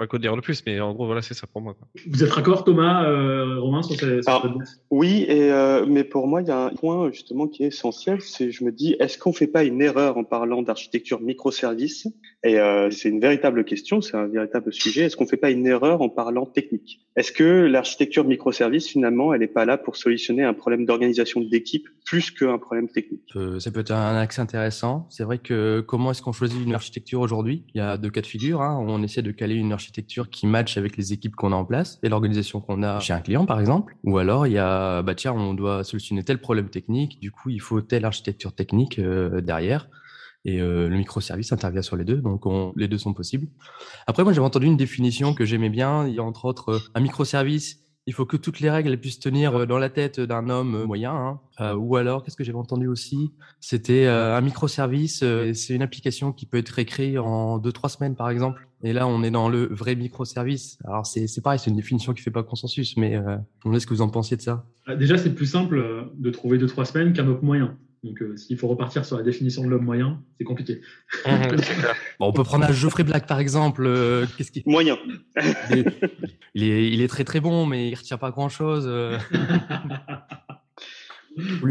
Pas 0.00 0.06
quoi 0.06 0.18
dire 0.18 0.34
le 0.34 0.40
plus, 0.40 0.62
mais 0.64 0.80
en 0.80 0.94
gros, 0.94 1.04
voilà, 1.04 1.20
c'est 1.20 1.34
ça 1.34 1.46
pour 1.46 1.60
moi. 1.60 1.76
Vous 2.06 2.24
êtes 2.24 2.34
d'accord, 2.34 2.64
Thomas, 2.64 3.04
euh, 3.04 3.60
Romain, 3.60 3.82
sur, 3.82 4.00
ces, 4.00 4.20
Oui, 4.90 5.26
et, 5.28 5.52
euh, 5.52 5.84
mais 5.86 6.04
pour 6.04 6.26
moi, 6.26 6.40
il 6.40 6.48
y 6.48 6.50
a 6.50 6.64
un 6.64 6.70
point 6.70 7.12
justement 7.12 7.46
qui 7.46 7.64
est 7.64 7.66
essentiel, 7.66 8.22
c'est 8.22 8.50
je 8.50 8.64
me 8.64 8.72
dis, 8.72 8.96
est-ce 8.98 9.18
qu'on 9.18 9.34
fait 9.34 9.46
pas 9.46 9.62
une 9.62 9.82
erreur 9.82 10.16
en 10.16 10.24
parlant 10.24 10.62
d'architecture 10.62 11.20
microservice 11.20 12.08
Et 12.42 12.58
euh, 12.58 12.90
c'est 12.90 13.10
une 13.10 13.20
véritable 13.20 13.62
question, 13.64 14.00
c'est 14.00 14.16
un 14.16 14.26
véritable 14.26 14.72
sujet. 14.72 15.02
Est-ce 15.02 15.18
qu'on 15.18 15.26
fait 15.26 15.36
pas 15.36 15.50
une 15.50 15.66
erreur 15.66 16.00
en 16.00 16.08
parlant 16.08 16.46
technique? 16.46 17.00
Est-ce 17.16 17.30
que 17.30 17.66
l'architecture 17.66 18.24
microservice, 18.24 18.88
finalement, 18.88 19.34
elle 19.34 19.40
n'est 19.40 19.48
pas 19.48 19.66
là 19.66 19.76
pour 19.76 19.96
solutionner 19.96 20.44
un 20.44 20.54
problème 20.54 20.86
d'organisation 20.86 21.42
d'équipe 21.42 21.86
plus 22.10 22.32
qu'un 22.32 22.58
problème 22.58 22.88
technique 22.88 23.32
Ça 23.60 23.70
peut 23.70 23.78
être 23.78 23.92
un 23.92 24.16
axe 24.16 24.40
intéressant. 24.40 25.06
C'est 25.10 25.22
vrai 25.22 25.38
que 25.38 25.78
comment 25.78 26.10
est-ce 26.10 26.22
qu'on 26.22 26.32
choisit 26.32 26.60
une 26.60 26.74
architecture 26.74 27.20
aujourd'hui? 27.20 27.64
Il 27.72 27.78
y 27.78 27.80
a 27.80 27.98
deux 27.98 28.10
cas 28.10 28.20
de 28.20 28.26
figure. 28.26 28.62
Hein. 28.62 28.84
On 28.84 29.00
essaie 29.04 29.22
de 29.22 29.30
caler 29.30 29.54
une 29.54 29.72
architecture 29.72 30.28
qui 30.28 30.48
match 30.48 30.76
avec 30.76 30.96
les 30.96 31.12
équipes 31.12 31.36
qu'on 31.36 31.52
a 31.52 31.54
en 31.54 31.64
place 31.64 32.00
et 32.02 32.08
l'organisation 32.08 32.60
qu'on 32.60 32.82
a 32.82 32.98
chez 32.98 33.12
un 33.12 33.20
client, 33.20 33.46
par 33.46 33.60
exemple. 33.60 33.94
Ou 34.02 34.18
alors, 34.18 34.48
il 34.48 34.54
y 34.54 34.58
a, 34.58 35.02
bah 35.02 35.14
tiens, 35.14 35.34
on 35.34 35.54
doit 35.54 35.84
solutionner 35.84 36.24
tel 36.24 36.38
problème 36.38 36.68
technique, 36.68 37.20
du 37.20 37.30
coup, 37.30 37.48
il 37.48 37.60
faut 37.60 37.80
telle 37.80 38.04
architecture 38.04 38.52
technique 38.52 38.98
euh, 38.98 39.40
derrière. 39.40 39.88
Et 40.44 40.60
euh, 40.60 40.88
le 40.88 40.96
microservice 40.96 41.52
intervient 41.52 41.82
sur 41.82 41.94
les 41.94 42.04
deux, 42.04 42.16
donc 42.16 42.42
les 42.74 42.88
deux 42.88 42.98
sont 42.98 43.14
possibles. 43.14 43.46
Après, 44.08 44.24
moi, 44.24 44.32
j'avais 44.32 44.46
entendu 44.46 44.66
une 44.66 44.76
définition 44.76 45.32
que 45.32 45.44
j'aimais 45.44 45.70
bien. 45.70 46.08
Il 46.08 46.14
y 46.14 46.18
a 46.18 46.24
entre 46.24 46.46
autres 46.46 46.80
un 46.92 47.00
microservice 47.00 47.78
il 48.10 48.12
faut 48.12 48.26
que 48.26 48.36
toutes 48.36 48.58
les 48.58 48.70
règles 48.70 48.98
puissent 48.98 49.20
tenir 49.20 49.54
euh, 49.54 49.66
dans 49.66 49.78
la 49.78 49.88
tête 49.88 50.18
d'un 50.18 50.50
homme 50.50 50.74
euh, 50.74 50.84
moyen. 50.84 51.14
Hein. 51.14 51.40
Euh, 51.60 51.74
ou 51.76 51.94
alors, 51.94 52.24
qu'est-ce 52.24 52.36
que 52.36 52.42
j'avais 52.42 52.58
entendu 52.58 52.88
aussi? 52.88 53.30
C'était 53.60 54.06
un 54.06 54.40
microservice. 54.40 55.22
c'est 55.52 55.74
une 55.74 55.82
application 55.82 56.32
qui 56.32 56.46
peut 56.46 56.58
être 56.58 56.78
écrite 56.80 57.18
en 57.18 57.58
deux 57.58 57.70
trois 57.70 57.88
semaines, 57.88 58.16
par 58.16 58.28
exemple. 58.30 58.66
Et 58.82 58.92
là, 58.92 59.06
on 59.06 59.22
est 59.22 59.30
dans 59.30 59.48
le 59.48 59.66
vrai 59.66 59.94
microservice. 59.94 60.78
Alors, 60.84 61.06
c'est 61.06 61.42
pareil, 61.42 61.60
c'est 61.60 61.70
une 61.70 61.76
définition 61.76 62.14
qui 62.14 62.22
fait 62.22 62.30
pas 62.30 62.42
consensus, 62.42 62.96
mais 62.96 63.20
on 63.66 63.78
ce 63.78 63.86
que 63.86 63.92
vous 63.92 64.00
en 64.00 64.08
pensiez 64.08 64.38
de 64.38 64.42
ça? 64.42 64.64
Déjà, 64.98 65.18
c'est 65.18 65.34
plus 65.34 65.46
simple 65.46 66.10
de 66.16 66.30
trouver 66.30 66.56
deux 66.56 66.66
trois 66.66 66.86
semaines 66.86 67.12
qu'un 67.12 67.28
homme 67.28 67.40
moyen. 67.42 67.76
Donc, 68.02 68.22
euh, 68.22 68.36
s'il 68.36 68.56
faut 68.56 68.68
repartir 68.68 69.04
sur 69.04 69.18
la 69.18 69.22
définition 69.22 69.62
de 69.62 69.68
l'homme 69.68 69.84
moyen, 69.84 70.22
c'est 70.38 70.44
compliqué. 70.44 70.80
Mhm, 71.26 71.56
on 72.18 72.32
peut 72.32 72.44
prendre 72.44 72.64
un 72.64 72.72
Geoffrey 72.72 73.04
Black, 73.04 73.26
par 73.26 73.40
exemple. 73.40 73.84
Euh, 73.86 74.26
qu'est-ce 74.38 74.50
qui... 74.50 74.62
Moyen. 74.64 74.96
il, 76.54 76.64
est, 76.64 76.88
il, 76.88 77.02
est, 77.02 77.08
très 77.08 77.24
très 77.24 77.40
bon, 77.40 77.66
mais 77.66 77.88
il 77.88 77.92
ne 77.92 77.96
retient 77.96 78.16
pas 78.16 78.30
grand-chose. 78.30 78.90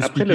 Après, 0.01 0.25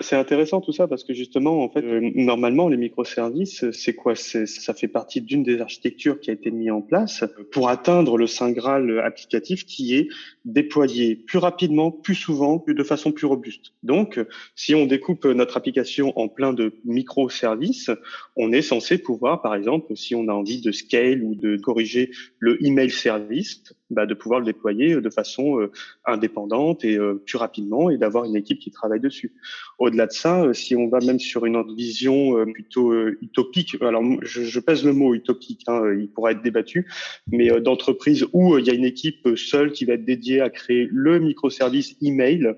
c'est 0.00 0.16
intéressant 0.16 0.60
tout 0.60 0.72
ça 0.72 0.88
parce 0.88 1.04
que 1.04 1.14
justement, 1.14 1.62
en 1.62 1.68
fait, 1.68 1.84
euh, 1.84 2.00
normalement, 2.14 2.68
les 2.68 2.76
microservices, 2.76 3.70
c'est 3.70 3.94
quoi? 3.94 4.14
Ça 4.14 4.74
fait 4.74 4.88
partie 4.88 5.20
d'une 5.20 5.42
des 5.42 5.60
architectures 5.60 6.18
qui 6.20 6.30
a 6.30 6.32
été 6.32 6.50
mise 6.50 6.70
en 6.70 6.82
place 6.82 7.24
pour 7.52 7.68
atteindre 7.68 8.18
le 8.18 8.26
saint 8.26 8.50
graal 8.50 9.00
applicatif 9.00 9.64
qui 9.64 9.94
est 9.94 10.08
déployé 10.44 11.16
plus 11.16 11.38
rapidement, 11.38 11.90
plus 11.90 12.14
souvent, 12.14 12.64
de 12.66 12.82
façon 12.82 13.12
plus 13.12 13.26
robuste. 13.26 13.74
Donc, 13.82 14.20
si 14.54 14.74
on 14.74 14.86
découpe 14.86 15.24
notre 15.24 15.56
application 15.56 16.12
en 16.18 16.28
plein 16.28 16.52
de 16.52 16.74
microservices, 16.84 17.90
on 18.34 18.52
est 18.52 18.62
censé 18.62 18.98
pouvoir, 18.98 19.40
par 19.42 19.54
exemple, 19.54 19.96
si 19.96 20.14
on 20.14 20.28
a 20.28 20.32
envie 20.32 20.60
de 20.60 20.72
scale 20.72 21.22
ou 21.22 21.34
de 21.34 21.56
corriger 21.56 22.10
le 22.38 22.64
email 22.64 22.90
service, 22.90 23.62
bah, 23.90 24.04
de 24.04 24.14
pouvoir 24.14 24.40
le 24.40 24.46
déployer 24.46 25.00
de 25.00 25.10
façon 25.10 25.60
euh, 25.60 25.70
indépendante 26.04 26.84
et 26.84 26.96
euh, 26.96 27.22
plus 27.24 27.36
rapidement 27.36 27.88
et 27.88 27.98
d'avoir 27.98 28.24
une 28.24 28.34
équipe 28.34 28.58
qui 28.58 28.72
travaille 28.72 28.98
dessus. 28.98 29.32
Au-delà 29.78 30.06
de 30.06 30.12
ça, 30.12 30.42
euh, 30.42 30.52
si 30.52 30.74
on 30.74 30.88
va 30.88 30.98
même 30.98 31.20
sur 31.20 31.46
une 31.46 31.62
vision 31.76 32.44
plutôt 32.52 32.92
utopique, 33.22 33.76
alors 33.80 34.02
je, 34.22 34.42
je, 34.42 34.60
pèse 34.60 34.84
le 34.84 34.92
mot 34.92 35.14
utopique, 35.14 35.62
hein, 35.68 35.82
il 35.98 36.08
pourra 36.08 36.32
être 36.32 36.42
débattu, 36.42 36.90
mais 37.30 37.48
d'entreprise 37.60 38.26
où 38.32 38.58
il 38.58 38.66
y 38.66 38.70
a 38.70 38.74
une 38.74 38.84
équipe 38.84 39.28
seule 39.36 39.72
qui 39.72 39.84
va 39.84 39.94
être 39.94 40.04
dédiée 40.04 40.40
à 40.40 40.50
créer 40.50 40.88
le 40.90 41.20
microservice 41.20 41.96
email 42.02 42.56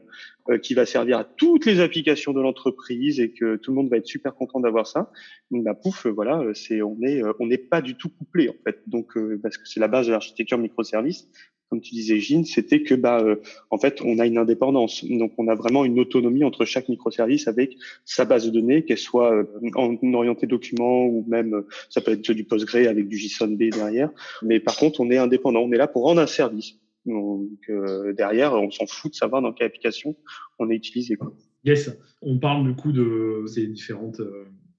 qui 0.62 0.74
va 0.74 0.86
servir 0.86 1.18
à 1.18 1.24
toutes 1.24 1.66
les 1.66 1.80
applications 1.80 2.32
de 2.32 2.40
l'entreprise 2.40 3.20
et 3.20 3.32
que 3.32 3.56
tout 3.56 3.70
le 3.70 3.76
monde 3.76 3.90
va 3.90 3.98
être 3.98 4.06
super 4.06 4.34
content 4.34 4.60
d'avoir 4.60 4.86
ça. 4.86 5.10
Bah 5.50 5.74
pouf, 5.74 6.06
voilà, 6.06 6.42
c'est 6.54 6.82
on 6.82 6.96
est 7.02 7.22
on 7.38 7.46
n'est 7.46 7.58
pas 7.58 7.82
du 7.82 7.96
tout 7.96 8.08
couplé 8.08 8.48
en 8.48 8.54
fait. 8.64 8.82
Donc 8.86 9.18
parce 9.42 9.58
que 9.58 9.68
c'est 9.68 9.80
la 9.80 9.88
base 9.88 10.06
de 10.06 10.12
l'architecture 10.12 10.58
microservice 10.58 11.28
comme 11.68 11.80
tu 11.80 11.94
disais, 11.94 12.18
Gilles, 12.18 12.46
c'était 12.46 12.82
que 12.82 12.94
bah 12.94 13.20
euh, 13.20 13.36
en 13.70 13.78
fait 13.78 14.00
on 14.02 14.18
a 14.18 14.26
une 14.26 14.38
indépendance, 14.38 15.04
donc 15.04 15.32
on 15.38 15.48
a 15.48 15.54
vraiment 15.54 15.84
une 15.84 16.00
autonomie 16.00 16.44
entre 16.44 16.64
chaque 16.64 16.88
microservice 16.88 17.46
avec 17.46 17.76
sa 18.04 18.24
base 18.24 18.46
de 18.46 18.50
données, 18.50 18.84
qu'elle 18.84 18.98
soit 18.98 19.34
euh, 19.34 19.44
en 19.74 19.96
orienté 20.14 20.46
document 20.46 21.04
ou 21.04 21.24
même 21.28 21.54
euh, 21.54 21.66
ça 21.90 22.00
peut 22.00 22.12
être 22.12 22.32
du 22.32 22.44
PostgreSQL 22.44 22.88
avec 22.88 23.08
du 23.08 23.16
JSON-B 23.18 23.70
derrière, 23.70 24.10
mais 24.42 24.60
par 24.60 24.76
contre 24.76 25.00
on 25.00 25.10
est 25.10 25.18
indépendant, 25.18 25.60
on 25.60 25.72
est 25.72 25.76
là 25.76 25.88
pour 25.88 26.04
rendre 26.04 26.20
un 26.20 26.26
service. 26.26 26.76
Donc 27.08 28.16
derrière, 28.16 28.54
on 28.54 28.70
s'en 28.70 28.86
fout 28.86 29.12
de 29.12 29.16
savoir 29.16 29.42
dans 29.42 29.52
quelle 29.52 29.66
application 29.66 30.16
on 30.58 30.70
est 30.70 30.76
utilisé. 30.76 31.16
Quoi. 31.16 31.34
Yes, 31.64 31.90
on 32.22 32.38
parle 32.38 32.66
du 32.66 32.74
coup 32.74 32.92
de 32.92 33.44
ces 33.46 33.66
différentes 33.66 34.20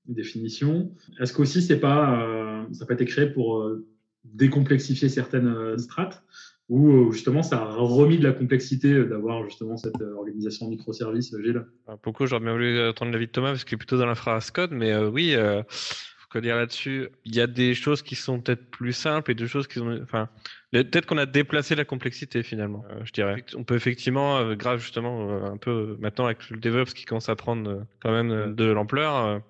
définitions. 0.05 0.91
Est-ce 1.19 1.33
qu'aussi 1.33 1.61
c'est 1.61 1.79
pas 1.79 2.65
ça 2.71 2.85
peut 2.85 2.93
être 2.93 3.05
créé 3.05 3.27
pour 3.27 3.69
décomplexifier 4.23 5.09
certaines 5.09 5.77
strates 5.77 6.23
euh, 6.71 7.11
justement 7.11 7.41
ça 7.41 7.57
a 7.57 7.75
remis 7.75 8.19
de 8.19 8.23
la 8.23 8.31
complexité 8.31 8.93
euh, 8.93 9.05
d'avoir 9.05 9.43
justement 9.43 9.75
cette 9.75 9.99
euh, 10.01 10.13
organisation 10.13 10.67
microservice 10.67 11.35
Gilles? 11.43 11.65
Pourquoi 12.03 12.27
j'aurais 12.27 12.43
bien 12.43 12.53
voulu 12.53 12.79
entendre 12.87 13.11
l'avis 13.11 13.25
de 13.25 13.31
Thomas 13.31 13.49
parce 13.49 13.63
qu'il 13.63 13.75
est 13.75 13.77
plutôt 13.77 13.97
dans 13.97 14.05
l'infra 14.05 14.39
code, 14.53 14.71
mais 14.71 14.95
oui, 14.95 15.35
euh, 16.29 16.31
quoi 16.31 16.41
dire 16.41 16.55
là-dessus 16.55 17.09
Il 17.25 17.35
y 17.35 17.41
a 17.41 17.47
des 17.47 17.73
choses 17.73 18.01
qui 18.01 18.15
sont 18.15 18.39
peut-être 18.39 18.69
plus 18.69 18.93
simples 18.93 19.31
et 19.31 19.35
des 19.35 19.47
choses 19.47 19.67
qui 19.67 19.79
sont, 19.79 19.99
enfin, 20.03 20.29
peut-être 20.71 21.05
qu'on 21.05 21.17
a 21.17 21.25
déplacé 21.25 21.75
la 21.75 21.85
complexité 21.85 22.43
finalement, 22.43 22.83
je 23.03 23.11
dirais. 23.11 23.43
On 23.55 23.63
peut 23.63 23.75
effectivement, 23.75 24.53
grâce 24.53 24.81
justement 24.81 25.45
un 25.45 25.57
peu 25.57 25.97
maintenant 25.99 26.25
avec 26.25 26.49
le 26.49 26.57
DevOps 26.57 26.93
qui 26.93 27.05
commence 27.05 27.29
à 27.29 27.35
prendre 27.35 27.85
quand 28.01 28.11
même 28.11 28.55
de 28.55 28.65
l'ampleur, 28.65 29.41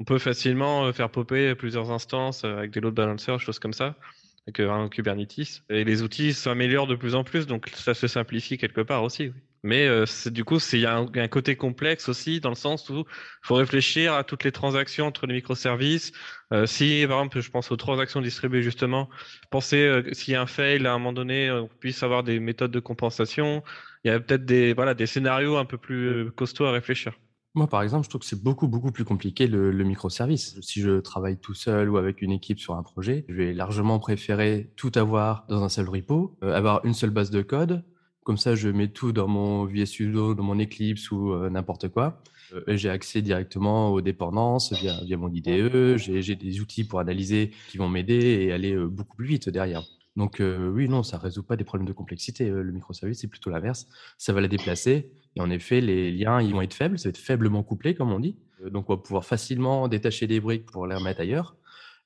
on 0.00 0.04
peut 0.04 0.18
facilement 0.18 0.92
faire 0.92 1.10
popper 1.10 1.54
plusieurs 1.54 1.90
instances 1.90 2.44
avec 2.44 2.70
des 2.70 2.80
load 2.80 2.94
balancers, 2.94 3.40
choses 3.40 3.58
comme 3.58 3.72
ça 3.72 3.96
avec 4.48 4.60
un 4.60 4.88
Kubernetes. 4.88 5.62
Et 5.68 5.84
les 5.84 6.02
outils 6.02 6.32
s'améliorent 6.32 6.86
de 6.86 6.94
plus 6.94 7.14
en 7.14 7.24
plus, 7.24 7.46
donc 7.46 7.68
ça 7.74 7.94
se 7.94 8.06
simplifie 8.06 8.56
quelque 8.56 8.80
part 8.80 9.02
aussi. 9.02 9.32
Mais 9.62 9.86
euh, 9.86 10.04
du 10.26 10.44
coup, 10.44 10.58
il 10.72 10.80
y 10.80 10.86
a 10.86 10.96
un, 10.96 11.28
côté 11.28 11.56
complexe 11.56 12.08
aussi, 12.08 12.40
dans 12.40 12.50
le 12.50 12.54
sens 12.54 12.88
où 12.90 13.00
il 13.00 13.04
faut 13.42 13.54
réfléchir 13.56 14.14
à 14.14 14.24
toutes 14.24 14.44
les 14.44 14.52
transactions 14.52 15.06
entre 15.06 15.26
les 15.26 15.34
microservices. 15.34 16.12
Euh, 16.52 16.66
si, 16.66 17.04
par 17.08 17.18
exemple, 17.18 17.40
je 17.40 17.50
pense 17.50 17.70
aux 17.70 17.76
transactions 17.76 18.20
distribuées, 18.20 18.62
justement, 18.62 19.08
penser 19.50 19.78
euh, 19.78 20.12
s'il 20.12 20.32
y 20.32 20.36
a 20.36 20.42
un 20.42 20.46
fail, 20.46 20.86
à 20.86 20.92
un 20.92 20.98
moment 20.98 21.12
donné, 21.12 21.50
on 21.50 21.68
puisse 21.80 22.02
avoir 22.02 22.22
des 22.22 22.40
méthodes 22.40 22.70
de 22.70 22.80
compensation. 22.80 23.62
Il 24.04 24.10
y 24.10 24.14
a 24.14 24.20
peut-être 24.20 24.44
des, 24.44 24.72
voilà, 24.74 24.94
des 24.94 25.06
scénarios 25.06 25.56
un 25.56 25.64
peu 25.64 25.78
plus 25.78 26.30
costauds 26.32 26.66
à 26.66 26.72
réfléchir. 26.72 27.12
Moi, 27.58 27.66
par 27.66 27.82
exemple, 27.82 28.04
je 28.04 28.10
trouve 28.10 28.20
que 28.20 28.26
c'est 28.26 28.40
beaucoup, 28.40 28.68
beaucoup 28.68 28.92
plus 28.92 29.04
compliqué 29.04 29.46
le, 29.48 29.72
microservice. 29.82 30.60
Si 30.60 30.80
je 30.80 31.00
travaille 31.00 31.38
tout 31.38 31.54
seul 31.54 31.90
ou 31.90 31.96
avec 31.96 32.22
une 32.22 32.30
équipe 32.30 32.60
sur 32.60 32.74
un 32.74 32.84
projet, 32.84 33.24
je 33.28 33.34
vais 33.34 33.52
largement 33.52 33.98
préférer 33.98 34.72
tout 34.76 34.92
avoir 34.94 35.44
dans 35.48 35.64
un 35.64 35.68
seul 35.68 35.88
repo, 35.88 36.38
euh, 36.44 36.54
avoir 36.54 36.84
une 36.84 36.94
seule 36.94 37.10
base 37.10 37.30
de 37.30 37.42
code. 37.42 37.84
Comme 38.28 38.36
ça, 38.36 38.54
je 38.54 38.68
mets 38.68 38.88
tout 38.88 39.12
dans 39.12 39.26
mon 39.26 39.64
VS 39.64 39.86
Studio, 39.86 40.34
dans 40.34 40.42
mon 40.42 40.60
Eclipse 40.60 41.10
ou 41.10 41.32
euh, 41.32 41.48
n'importe 41.48 41.88
quoi. 41.88 42.22
Euh, 42.52 42.76
j'ai 42.76 42.90
accès 42.90 43.22
directement 43.22 43.90
aux 43.90 44.02
dépendances 44.02 44.74
via, 44.74 45.00
via 45.02 45.16
mon 45.16 45.32
IDE. 45.32 45.96
J'ai 45.96 46.36
des 46.36 46.60
outils 46.60 46.84
pour 46.84 47.00
analyser 47.00 47.52
qui 47.70 47.78
vont 47.78 47.88
m'aider 47.88 48.44
et 48.44 48.52
aller 48.52 48.76
beaucoup 48.76 49.16
plus 49.16 49.24
vite 49.24 49.48
derrière. 49.48 49.82
Donc 50.14 50.42
oui, 50.42 50.90
non, 50.90 51.02
ça 51.02 51.16
résout 51.16 51.42
pas 51.42 51.56
des 51.56 51.64
problèmes 51.64 51.88
de 51.88 51.94
complexité. 51.94 52.50
le 52.50 52.70
microservice, 52.70 53.18
c'est 53.18 53.28
plutôt 53.28 53.48
l'inverse. 53.48 53.88
Ça 54.18 54.34
va 54.34 54.42
la 54.42 54.48
déplacer. 54.48 55.10
Et 55.34 55.40
en 55.40 55.48
effet, 55.48 55.80
les 55.80 56.10
liens, 56.12 56.42
ils 56.42 56.52
vont 56.52 56.60
être 56.60 56.74
faibles. 56.74 56.98
Ça 56.98 57.08
va 57.08 57.10
être 57.10 57.16
faiblement 57.16 57.62
couplé, 57.62 57.94
comme 57.94 58.12
on 58.12 58.20
dit. 58.20 58.36
donc 58.62 58.90
on 58.90 58.96
va 58.96 59.00
pouvoir 59.00 59.24
facilement 59.24 59.88
détacher 59.88 60.26
des 60.26 60.38
briques 60.38 60.66
pour 60.66 60.86
les 60.86 60.96
remettre 60.96 61.22
ailleurs. 61.22 61.56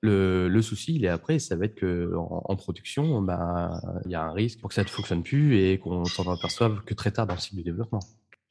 Le, 0.05 0.61
souci, 0.63 0.97
il 0.97 1.05
est 1.05 1.09
après, 1.09 1.39
ça 1.39 1.55
va 1.55 1.67
être 1.67 1.81
qu'en 1.81 2.43
en, 2.45 2.57
production, 2.57 3.23
bah, 3.23 3.81
il 4.05 4.11
y 4.11 4.17
a 4.17 4.23
un 4.23 4.33
risque 4.33 4.61
pour 4.61 4.69
que 4.69 4.75
ça 4.75 4.83
ne 4.83 4.89
fonctionne 4.89 5.23
plus 5.23 5.57
et 5.57 5.79
qu'on 5.79 6.05
s'en 6.05 6.29
aperçoive 6.33 6.83
que 6.85 6.95
très 6.95 7.13
tard 7.13 7.27
dans 7.27 7.35
le 7.35 7.41
cycle 7.41 7.59
de 7.59 7.63
développement. 7.63 8.01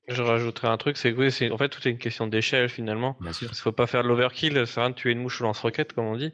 Je 0.08 0.24
rajouterais 0.24 0.68
un 0.68 0.78
truc, 0.78 0.98
c'est 0.98 1.14
que 1.14 1.20
oui, 1.20 1.32
c'est 1.32 1.52
en 1.52 1.58
fait 1.58 1.70
tout 1.70 1.88
est 1.88 1.92
une 1.92 2.00
question 2.00 2.26
d'échelle 2.26 2.70
finalement. 2.70 3.16
Bien 3.22 3.34
sûr. 3.34 3.50
Il 3.52 3.56
faut 3.56 3.72
pas 3.72 3.86
faire 3.86 4.02
de 4.04 4.08
l'overkill, 4.08 4.66
c'est 4.66 4.80
rien 4.80 4.90
de 4.90 4.96
tuer 4.96 5.12
une 5.12 5.20
mouche 5.20 5.40
au 5.42 5.44
lance-roquette 5.44 5.94
comme 5.94 6.06
on 6.06 6.18
dit. 6.18 6.34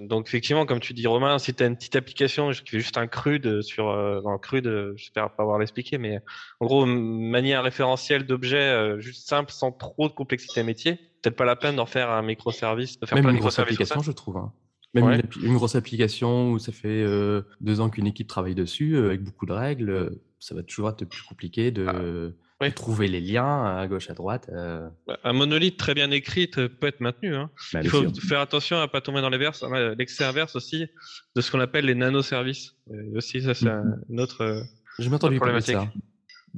Donc 0.00 0.28
effectivement, 0.28 0.66
comme 0.66 0.78
tu 0.78 0.94
dis 0.94 1.06
Romain, 1.06 1.38
si 1.38 1.52
tu 1.52 1.62
as 1.62 1.66
une 1.66 1.76
petite 1.76 1.96
application 1.96 2.50
qui 2.50 2.70
fait 2.70 2.78
juste 2.78 2.96
un 2.96 3.08
crude 3.08 3.60
sur 3.62 3.88
euh, 3.88 4.20
dans 4.22 4.32
le 4.32 4.38
crude, 4.38 4.92
j'espère 4.96 5.34
pas 5.34 5.42
avoir 5.42 5.58
l'expliqué, 5.58 5.98
mais 5.98 6.20
en 6.60 6.66
gros 6.66 6.86
manière 6.86 7.64
référentielle 7.64 8.24
d'objet 8.24 8.56
euh, 8.56 9.00
juste 9.00 9.28
simple 9.28 9.50
sans 9.50 9.72
trop 9.72 10.08
de 10.08 10.14
complexité 10.14 10.62
métier, 10.62 10.94
peut-être 11.20 11.36
pas 11.36 11.44
la 11.44 11.56
peine 11.56 11.74
d'en 11.74 11.86
faire 11.86 12.10
un 12.10 12.22
microservice, 12.22 13.00
de 13.00 13.06
faire 13.06 13.20
Même 13.20 13.28
une 13.30 13.40
grosse 13.40 13.58
application, 13.58 14.00
je 14.00 14.12
trouve. 14.12 14.36
Hein. 14.36 14.52
Même 14.94 15.20
une, 15.42 15.54
grosse 15.54 15.74
application 15.74 16.52
où 16.52 16.58
ça 16.58 16.72
fait 16.72 16.88
euh, 16.88 17.42
deux 17.60 17.80
ans 17.80 17.90
qu'une 17.90 18.06
équipe 18.06 18.28
travaille 18.28 18.54
dessus 18.54 18.96
avec 18.96 19.22
beaucoup 19.22 19.44
de 19.44 19.52
règles, 19.52 20.18
ça 20.38 20.54
va 20.54 20.62
toujours 20.62 20.88
être 20.88 21.04
plus 21.04 21.22
compliqué 21.22 21.72
de. 21.72 21.86
Ah 21.86 22.32
trouver 22.74 23.08
les 23.08 23.20
liens 23.20 23.64
à 23.64 23.86
gauche, 23.86 24.10
à 24.10 24.14
droite. 24.14 24.48
Euh. 24.52 24.88
Bah, 25.06 25.18
un 25.24 25.32
monolithe 25.32 25.76
très 25.76 25.94
bien 25.94 26.10
écrit 26.10 26.48
peut 26.48 26.86
être 26.86 27.00
maintenu. 27.00 27.34
Hein. 27.34 27.50
Bah, 27.72 27.80
Il 27.82 27.88
faut 27.88 28.04
faire 28.14 28.40
attention 28.40 28.78
à 28.78 28.88
pas 28.88 29.00
tomber 29.00 29.20
dans 29.20 29.30
l'excès 29.30 30.24
inverse 30.24 30.56
aussi 30.56 30.86
de 31.36 31.40
ce 31.40 31.50
qu'on 31.50 31.60
appelle 31.60 31.86
les 31.86 31.94
nanoservices. 31.94 32.74
aussi, 33.14 33.42
ça, 33.42 33.54
c'est 33.54 33.66
mm-hmm. 33.66 34.00
une 34.10 34.20
autre, 34.20 34.42
euh, 34.42 34.60
Je 34.98 35.08
m'attendais 35.08 35.36
problématique. 35.36 35.76
Ça. 35.76 35.92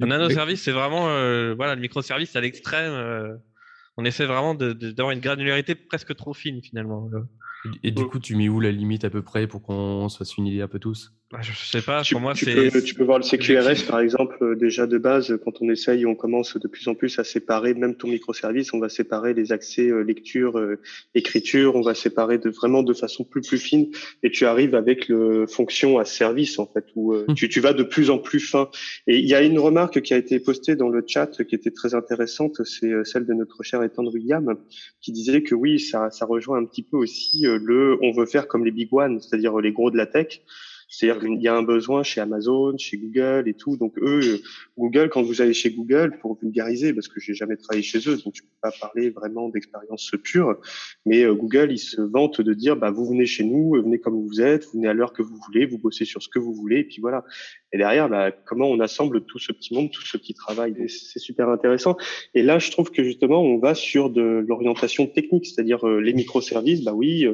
Un 0.01 0.07
nanoservice, 0.07 0.63
c'est 0.63 0.71
vraiment 0.71 1.09
euh, 1.09 1.53
voilà, 1.53 1.75
le 1.75 1.81
microservice 1.81 2.35
à 2.35 2.41
l'extrême. 2.41 3.39
on 3.97 4.05
essaie 4.05 4.25
vraiment 4.25 4.55
d'avoir 4.55 5.11
une 5.11 5.19
granularité 5.19 5.75
presque 5.75 6.15
trop 6.15 6.33
fine 6.33 6.61
finalement. 6.63 7.09
Et 7.83 7.91
du 7.91 8.05
coup, 8.05 8.19
tu 8.19 8.35
mets 8.35 8.49
où 8.49 8.59
la 8.59 8.71
limite 8.71 9.05
à 9.05 9.09
peu 9.09 9.21
près 9.21 9.47
pour 9.47 9.61
qu'on 9.61 10.09
se 10.09 10.17
fasse 10.17 10.37
une 10.37 10.47
idée 10.47 10.61
un 10.61 10.67
peu 10.67 10.79
tous? 10.79 11.13
Bah, 11.31 11.39
je 11.41 11.53
sais 11.53 11.81
pas, 11.81 12.01
pour 12.11 12.19
moi, 12.19 12.33
c'est. 12.35 12.83
Tu 12.83 12.93
peux 12.93 13.05
voir 13.05 13.17
le 13.17 13.23
CQRS, 13.23 13.87
par 13.87 14.01
exemple, 14.01 14.35
euh, 14.41 14.55
déjà 14.55 14.85
de 14.85 14.97
base, 14.97 15.39
quand 15.45 15.61
on 15.61 15.69
essaye, 15.69 16.05
on 16.05 16.13
commence 16.13 16.57
de 16.57 16.67
plus 16.67 16.89
en 16.89 16.95
plus 16.95 17.19
à 17.19 17.23
séparer 17.23 17.73
même 17.73 17.95
ton 17.95 18.09
microservice, 18.09 18.73
on 18.73 18.79
va 18.79 18.89
séparer 18.89 19.33
les 19.33 19.53
accès 19.53 19.87
euh, 19.87 20.01
lecture, 20.01 20.57
euh, 20.57 20.81
écriture, 21.15 21.75
on 21.75 21.83
va 21.83 21.95
séparer 21.95 22.37
de 22.37 22.49
vraiment 22.49 22.83
de 22.83 22.93
façon 22.93 23.23
plus 23.23 23.41
plus 23.41 23.59
fine, 23.59 23.87
et 24.23 24.29
tu 24.29 24.45
arrives 24.45 24.75
avec 24.75 25.07
le 25.07 25.47
fonction 25.47 25.99
à 25.99 26.05
service, 26.05 26.59
en 26.59 26.65
fait, 26.65 26.87
où 26.95 27.15
hum. 27.15 27.33
tu, 27.33 27.47
tu 27.47 27.61
vas 27.61 27.71
de 27.71 27.83
plus 27.83 28.09
en 28.09 28.17
plus 28.17 28.41
fin. 28.41 28.69
Et 29.07 29.17
il 29.17 29.25
y 29.25 29.33
a 29.33 29.41
une 29.41 29.57
remarque 29.57 30.01
qui 30.01 30.13
a 30.13 30.17
été 30.17 30.37
postée 30.41 30.75
dans 30.75 30.89
le 30.89 31.01
chat 31.07 31.45
qui 31.45 31.55
était 31.55 31.71
très 31.71 31.95
intéressante, 31.95 32.61
c'est 32.65 32.91
celle 33.05 33.25
de 33.25 33.33
notre 33.33 33.63
cher 33.63 33.81
Ethan 33.83 34.05
William, 34.05 34.57
qui 34.99 35.13
disait 35.13 35.43
que 35.43 35.55
oui, 35.55 35.79
ça, 35.79 36.11
ça 36.11 36.25
rejoint 36.25 36.57
un 36.57 36.65
petit 36.65 36.83
peu 36.83 36.97
aussi 36.97 37.45
on 38.01 38.11
veut 38.11 38.25
faire 38.25 38.47
comme 38.47 38.65
les 38.65 38.71
big 38.71 38.93
ones, 38.93 39.19
c'est-à-dire 39.19 39.57
les 39.59 39.71
gros 39.71 39.91
de 39.91 39.97
la 39.97 40.05
tech. 40.05 40.41
C'est-à-dire 40.91 41.21
qu'il 41.21 41.41
y 41.41 41.47
a 41.47 41.55
un 41.55 41.63
besoin 41.63 42.03
chez 42.03 42.19
Amazon, 42.19 42.77
chez 42.77 42.97
Google 42.97 43.47
et 43.47 43.53
tout. 43.53 43.77
Donc 43.77 43.97
eux, 43.99 44.41
Google, 44.77 45.09
quand 45.09 45.23
vous 45.23 45.41
allez 45.41 45.53
chez 45.53 45.71
Google, 45.71 46.17
pour 46.19 46.37
vulgariser, 46.39 46.93
parce 46.93 47.07
que 47.07 47.21
j'ai 47.21 47.33
jamais 47.33 47.55
travaillé 47.55 47.81
chez 47.81 47.99
eux, 48.09 48.17
donc 48.17 48.33
je 48.35 48.41
peux 48.41 48.49
pas 48.61 48.71
parler 48.79 49.09
vraiment 49.09 49.47
d'expérience 49.47 50.11
pure, 50.21 50.59
mais 51.05 51.23
euh, 51.23 51.33
Google, 51.33 51.71
ils 51.71 51.79
se 51.79 52.01
vantent 52.01 52.41
de 52.41 52.53
dire, 52.53 52.75
bah 52.75 52.91
vous 52.91 53.07
venez 53.07 53.25
chez 53.25 53.45
nous, 53.45 53.81
venez 53.81 53.99
comme 53.99 54.21
vous 54.21 54.41
êtes, 54.41 54.65
vous 54.65 54.79
venez 54.79 54.89
à 54.89 54.93
l'heure 54.93 55.13
que 55.13 55.21
vous 55.21 55.39
voulez, 55.47 55.65
vous 55.65 55.77
bossez 55.77 56.03
sur 56.03 56.21
ce 56.21 56.27
que 56.27 56.39
vous 56.39 56.53
voulez, 56.53 56.79
et 56.79 56.83
puis 56.83 56.99
voilà. 56.99 57.23
Et 57.73 57.77
derrière, 57.77 58.09
bah, 58.09 58.31
comment 58.31 58.67
on 58.67 58.79
assemble 58.79 59.21
tout 59.21 59.39
ce 59.39 59.51
petit 59.51 59.73
monde, 59.73 59.91
tout 59.91 60.05
ce 60.05 60.17
petit 60.17 60.33
travail, 60.33 60.75
c'est 60.89 61.19
super 61.19 61.49
intéressant. 61.49 61.97
Et 62.33 62.43
là, 62.43 62.59
je 62.59 62.71
trouve 62.71 62.91
que 62.91 63.03
justement, 63.03 63.41
on 63.41 63.57
va 63.59 63.75
sur 63.75 64.09
de 64.09 64.43
l'orientation 64.47 65.07
technique, 65.07 65.45
c'est-à-dire 65.45 65.87
euh, 65.87 65.99
les 65.99 66.13
microservices. 66.13 66.83
Bah 66.83 66.93
oui, 66.93 67.27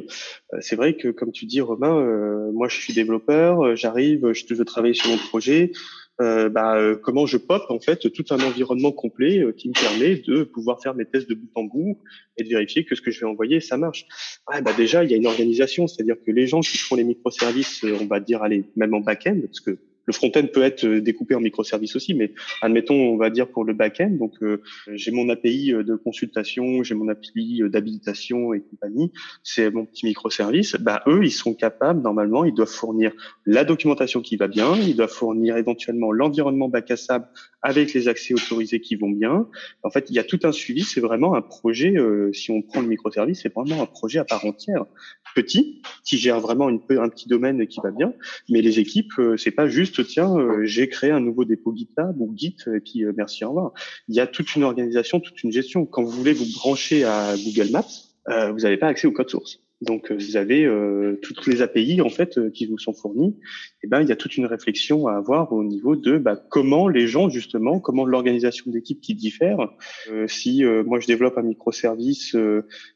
c'est 0.60 0.76
vrai 0.76 0.96
que 0.96 1.08
comme 1.08 1.32
tu 1.32 1.46
dis, 1.46 1.60
Romain, 1.60 2.50
moi 2.52 2.68
je 2.68 2.80
suis 2.80 2.92
développeur 2.92 3.48
euh, 3.68 3.76
j'arrive, 3.76 4.32
je 4.32 4.54
veux 4.54 4.64
travailler 4.64 4.94
sur 4.94 5.10
mon 5.10 5.16
projet. 5.16 5.72
Euh, 6.20 6.48
bah, 6.48 6.76
euh, 6.76 6.96
comment 6.96 7.26
je 7.26 7.36
pop 7.36 7.62
en 7.68 7.78
fait 7.78 8.10
tout 8.12 8.24
un 8.30 8.40
environnement 8.40 8.90
complet 8.90 9.40
qui 9.56 9.68
me 9.68 9.74
permet 9.74 10.16
de 10.16 10.42
pouvoir 10.42 10.82
faire 10.82 10.96
mes 10.96 11.04
tests 11.04 11.28
de 11.28 11.34
bout 11.34 11.50
en 11.54 11.62
bout 11.62 12.00
et 12.36 12.42
de 12.42 12.48
vérifier 12.48 12.84
que 12.84 12.96
ce 12.96 13.00
que 13.00 13.12
je 13.12 13.20
vais 13.20 13.26
envoyer 13.26 13.60
ça 13.60 13.76
marche. 13.76 14.04
Ouais, 14.50 14.60
bah 14.60 14.72
déjà 14.76 15.04
il 15.04 15.10
y 15.12 15.14
a 15.14 15.16
une 15.16 15.28
organisation, 15.28 15.86
c'est-à-dire 15.86 16.16
que 16.26 16.32
les 16.32 16.48
gens 16.48 16.58
qui 16.58 16.76
font 16.76 16.96
les 16.96 17.04
microservices, 17.04 17.84
on 18.00 18.06
va 18.06 18.18
dire 18.18 18.42
allez 18.42 18.64
même 18.74 18.94
en 18.94 19.00
back-end 19.00 19.38
parce 19.46 19.60
que 19.60 19.78
le 20.08 20.14
front-end 20.14 20.46
peut 20.50 20.62
être 20.62 20.86
euh, 20.86 21.02
découpé 21.02 21.34
en 21.34 21.40
microservices 21.40 21.94
aussi, 21.94 22.14
mais 22.14 22.32
admettons, 22.62 22.94
on 22.94 23.18
va 23.18 23.28
dire 23.28 23.46
pour 23.46 23.64
le 23.64 23.74
back-end. 23.74 24.08
Donc, 24.18 24.32
euh, 24.42 24.62
j'ai 24.94 25.10
mon 25.10 25.28
API 25.28 25.74
euh, 25.74 25.84
de 25.84 25.96
consultation, 25.96 26.82
j'ai 26.82 26.94
mon 26.94 27.08
API 27.08 27.60
d'habilitation 27.66 28.54
et 28.54 28.62
compagnie. 28.62 29.12
C'est 29.42 29.70
mon 29.70 29.84
petit 29.84 30.06
microservice. 30.06 30.76
Bah, 30.80 31.02
eux, 31.06 31.20
ils 31.24 31.30
sont 31.30 31.52
capables, 31.52 32.00
normalement, 32.00 32.46
ils 32.46 32.54
doivent 32.54 32.70
fournir 32.70 33.12
la 33.44 33.64
documentation 33.64 34.22
qui 34.22 34.36
va 34.36 34.48
bien, 34.48 34.74
ils 34.76 34.96
doivent 34.96 35.12
fournir 35.12 35.58
éventuellement 35.58 36.10
l'environnement 36.10 36.70
bac 36.70 36.90
à 36.90 36.96
sable 36.96 37.26
avec 37.60 37.92
les 37.92 38.08
accès 38.08 38.32
autorisés 38.32 38.80
qui 38.80 38.96
vont 38.96 39.10
bien. 39.10 39.46
En 39.82 39.90
fait, 39.90 40.06
il 40.08 40.16
y 40.16 40.18
a 40.18 40.24
tout 40.24 40.40
un 40.44 40.52
suivi. 40.52 40.84
C'est 40.84 41.00
vraiment 41.00 41.34
un 41.34 41.42
projet. 41.42 41.94
si 42.32 42.50
on 42.50 42.62
prend 42.62 42.80
le 42.80 42.88
microservice, 42.88 43.40
c'est 43.42 43.52
vraiment 43.52 43.82
un 43.82 43.86
projet 43.86 44.20
à 44.20 44.24
part 44.24 44.46
entière, 44.46 44.86
petit, 45.34 45.82
qui 46.04 46.16
gère 46.16 46.40
vraiment 46.40 46.68
un 46.68 47.08
petit 47.08 47.28
domaine 47.28 47.66
qui 47.66 47.80
va 47.82 47.90
bien. 47.90 48.14
Mais 48.48 48.62
les 48.62 48.78
équipes, 48.80 49.12
c'est 49.36 49.50
pas 49.50 49.68
juste 49.68 49.97
tiens, 50.02 50.36
euh, 50.36 50.64
j'ai 50.64 50.88
créé 50.88 51.10
un 51.10 51.20
nouveau 51.20 51.44
dépôt 51.44 51.74
GitLab 51.74 52.20
ou 52.20 52.32
Git, 52.36 52.56
et 52.74 52.80
puis 52.80 53.04
euh, 53.04 53.12
merci, 53.16 53.44
au 53.44 53.48
revoir. 53.48 53.72
Il 54.08 54.14
y 54.14 54.20
a 54.20 54.26
toute 54.26 54.54
une 54.54 54.64
organisation, 54.64 55.20
toute 55.20 55.42
une 55.42 55.52
gestion. 55.52 55.86
Quand 55.86 56.02
vous 56.02 56.10
voulez 56.10 56.32
vous 56.32 56.46
brancher 56.54 57.04
à 57.04 57.34
Google 57.36 57.70
Maps, 57.70 57.84
euh, 58.28 58.52
vous 58.52 58.60
n'avez 58.60 58.76
pas 58.76 58.88
accès 58.88 59.06
au 59.06 59.12
code 59.12 59.30
source. 59.30 59.60
Donc 59.80 60.10
vous 60.10 60.36
avez 60.36 60.68
toutes 61.22 61.46
les 61.46 61.62
API 61.62 62.00
en 62.00 62.08
fait 62.08 62.50
qui 62.50 62.66
vous 62.66 62.78
sont 62.78 62.92
fournies. 62.92 63.36
Et 63.38 63.84
eh 63.84 63.86
ben 63.86 64.02
il 64.02 64.08
y 64.08 64.12
a 64.12 64.16
toute 64.16 64.36
une 64.36 64.46
réflexion 64.46 65.06
à 65.06 65.12
avoir 65.12 65.52
au 65.52 65.62
niveau 65.62 65.94
de 65.94 66.18
bah, 66.18 66.34
comment 66.34 66.88
les 66.88 67.06
gens 67.06 67.28
justement, 67.28 67.78
comment 67.78 68.04
l'organisation 68.04 68.72
d'équipe 68.72 69.00
qui 69.00 69.14
diffère. 69.14 69.68
si 70.26 70.64
moi 70.64 70.98
je 70.98 71.06
développe 71.06 71.38
un 71.38 71.42
microservice 71.42 72.36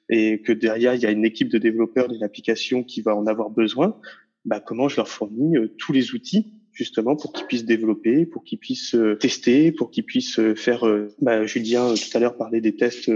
et 0.08 0.42
que 0.42 0.50
derrière 0.50 0.96
il 0.96 1.02
y 1.02 1.06
a 1.06 1.12
une 1.12 1.24
équipe 1.24 1.50
de 1.50 1.58
développeurs 1.58 2.08
d'une 2.08 2.24
application 2.24 2.82
qui 2.82 3.00
va 3.00 3.14
en 3.14 3.28
avoir 3.28 3.50
besoin, 3.50 3.96
bah, 4.44 4.58
comment 4.58 4.88
je 4.88 4.96
leur 4.96 5.06
fournis 5.06 5.54
tous 5.78 5.92
les 5.92 6.14
outils 6.14 6.52
justement 6.72 7.16
pour 7.16 7.32
qu'ils 7.32 7.46
puissent 7.46 7.64
développer, 7.64 8.26
pour 8.26 8.44
qu'ils 8.44 8.58
puissent 8.58 8.94
euh, 8.94 9.14
tester, 9.16 9.72
pour 9.72 9.90
qu'ils 9.90 10.04
puissent 10.04 10.38
euh, 10.38 10.54
faire. 10.54 10.86
Euh, 10.86 11.14
bah, 11.20 11.44
Julien 11.46 11.94
tout 11.94 12.16
à 12.16 12.20
l'heure 12.20 12.36
parlait 12.36 12.60
des 12.60 12.74
tests 12.74 13.10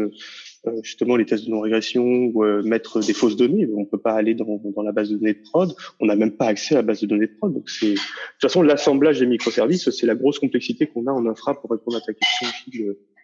justement 0.82 1.16
les 1.16 1.26
tests 1.26 1.46
de 1.46 1.50
non-régression 1.50 2.04
ou 2.04 2.44
euh, 2.44 2.62
mettre 2.62 3.00
des 3.00 3.12
fausses 3.12 3.36
données. 3.36 3.68
On 3.74 3.84
peut 3.84 3.98
pas 3.98 4.12
aller 4.12 4.34
dans, 4.34 4.60
dans 4.64 4.82
la 4.82 4.92
base 4.92 5.10
de 5.10 5.16
données 5.16 5.34
de 5.34 5.42
prod. 5.42 5.74
On 6.00 6.06
n'a 6.06 6.16
même 6.16 6.32
pas 6.32 6.46
accès 6.46 6.74
à 6.74 6.78
la 6.78 6.82
base 6.82 7.00
de 7.00 7.06
données 7.06 7.26
de 7.26 7.34
prod. 7.38 7.52
Donc 7.52 7.68
c'est 7.70 7.94
de 7.94 7.94
toute 7.94 8.42
façon 8.42 8.62
l'assemblage 8.62 9.20
des 9.20 9.26
microservices, 9.26 9.90
c'est 9.90 10.06
la 10.06 10.14
grosse 10.14 10.38
complexité 10.38 10.86
qu'on 10.86 11.06
a 11.06 11.12
en 11.12 11.26
infra 11.26 11.60
pour 11.60 11.70
répondre 11.70 11.96
à 11.96 12.00
ta 12.00 12.12
question 12.12 12.48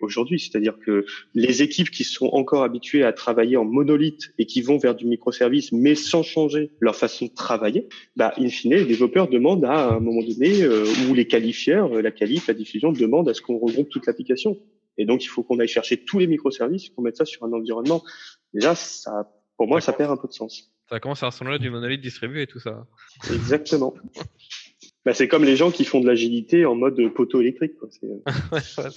aujourd'hui. 0.02 0.38
C'est-à-dire 0.38 0.78
que 0.84 1.06
les 1.34 1.62
équipes 1.62 1.90
qui 1.90 2.04
sont 2.04 2.26
encore 2.32 2.62
habituées 2.64 3.04
à 3.04 3.12
travailler 3.12 3.56
en 3.56 3.64
monolithe 3.64 4.32
et 4.38 4.46
qui 4.46 4.62
vont 4.62 4.78
vers 4.78 4.94
du 4.94 5.06
microservice, 5.06 5.72
mais 5.72 5.94
sans 5.94 6.22
changer 6.22 6.70
leur 6.80 6.96
façon 6.96 7.26
de 7.26 7.32
travailler, 7.32 7.88
bah, 8.16 8.34
in 8.38 8.49
fine, 8.49 8.75
les 8.75 8.84
développeurs 8.84 9.28
demandent 9.28 9.64
à, 9.64 9.94
un 9.94 10.00
moment 10.00 10.22
donné, 10.22 10.62
euh, 10.62 10.84
ou 11.08 11.14
les 11.14 11.26
qualifieurs, 11.26 11.90
la 12.02 12.11
qualif, 12.11 12.49
la 12.49 12.54
diffusion, 12.54 12.92
demandent 12.92 13.28
à 13.28 13.34
ce 13.34 13.40
qu'on 13.40 13.58
regroupe 13.58 13.88
toute 13.88 14.06
l'application. 14.06 14.58
Et 14.99 15.04
donc, 15.06 15.25
il 15.25 15.28
faut 15.28 15.42
qu'on 15.42 15.58
aille 15.58 15.68
chercher 15.68 16.04
tous 16.04 16.18
les 16.18 16.26
microservices, 16.26 16.90
qu'on 16.90 17.02
mette 17.02 17.16
ça 17.16 17.25
sur 17.25 17.44
un 17.44 17.52
environnement. 17.52 18.02
Déjà, 18.52 18.75
ça, 18.75 19.32
pour 19.56 19.66
moi, 19.66 19.80
ça 19.80 19.92
perd 19.92 20.11
un 20.11 20.16
peu 20.16 20.28
de 20.28 20.32
sens. 20.32 20.72
Ça 20.88 21.00
commence 21.00 21.22
à 21.22 21.26
ressembler 21.26 21.54
à 21.54 21.58
du 21.58 21.70
monolithe 21.70 22.00
distribué 22.00 22.42
et 22.42 22.46
tout 22.46 22.61
ça. 22.61 22.87
Exactement. 23.32 23.94
bah, 25.04 25.14
c'est 25.14 25.28
comme 25.28 25.44
les 25.44 25.56
gens 25.56 25.70
qui 25.70 25.84
font 25.84 26.00
de 26.00 26.06
l'agilité 26.06 26.66
en 26.66 26.75
mode 26.75 27.00
poteau 27.14 27.40
électrique. 27.40 27.76
Quoi. 27.78 27.88
Euh, 28.04 28.61
ça. 28.61 28.90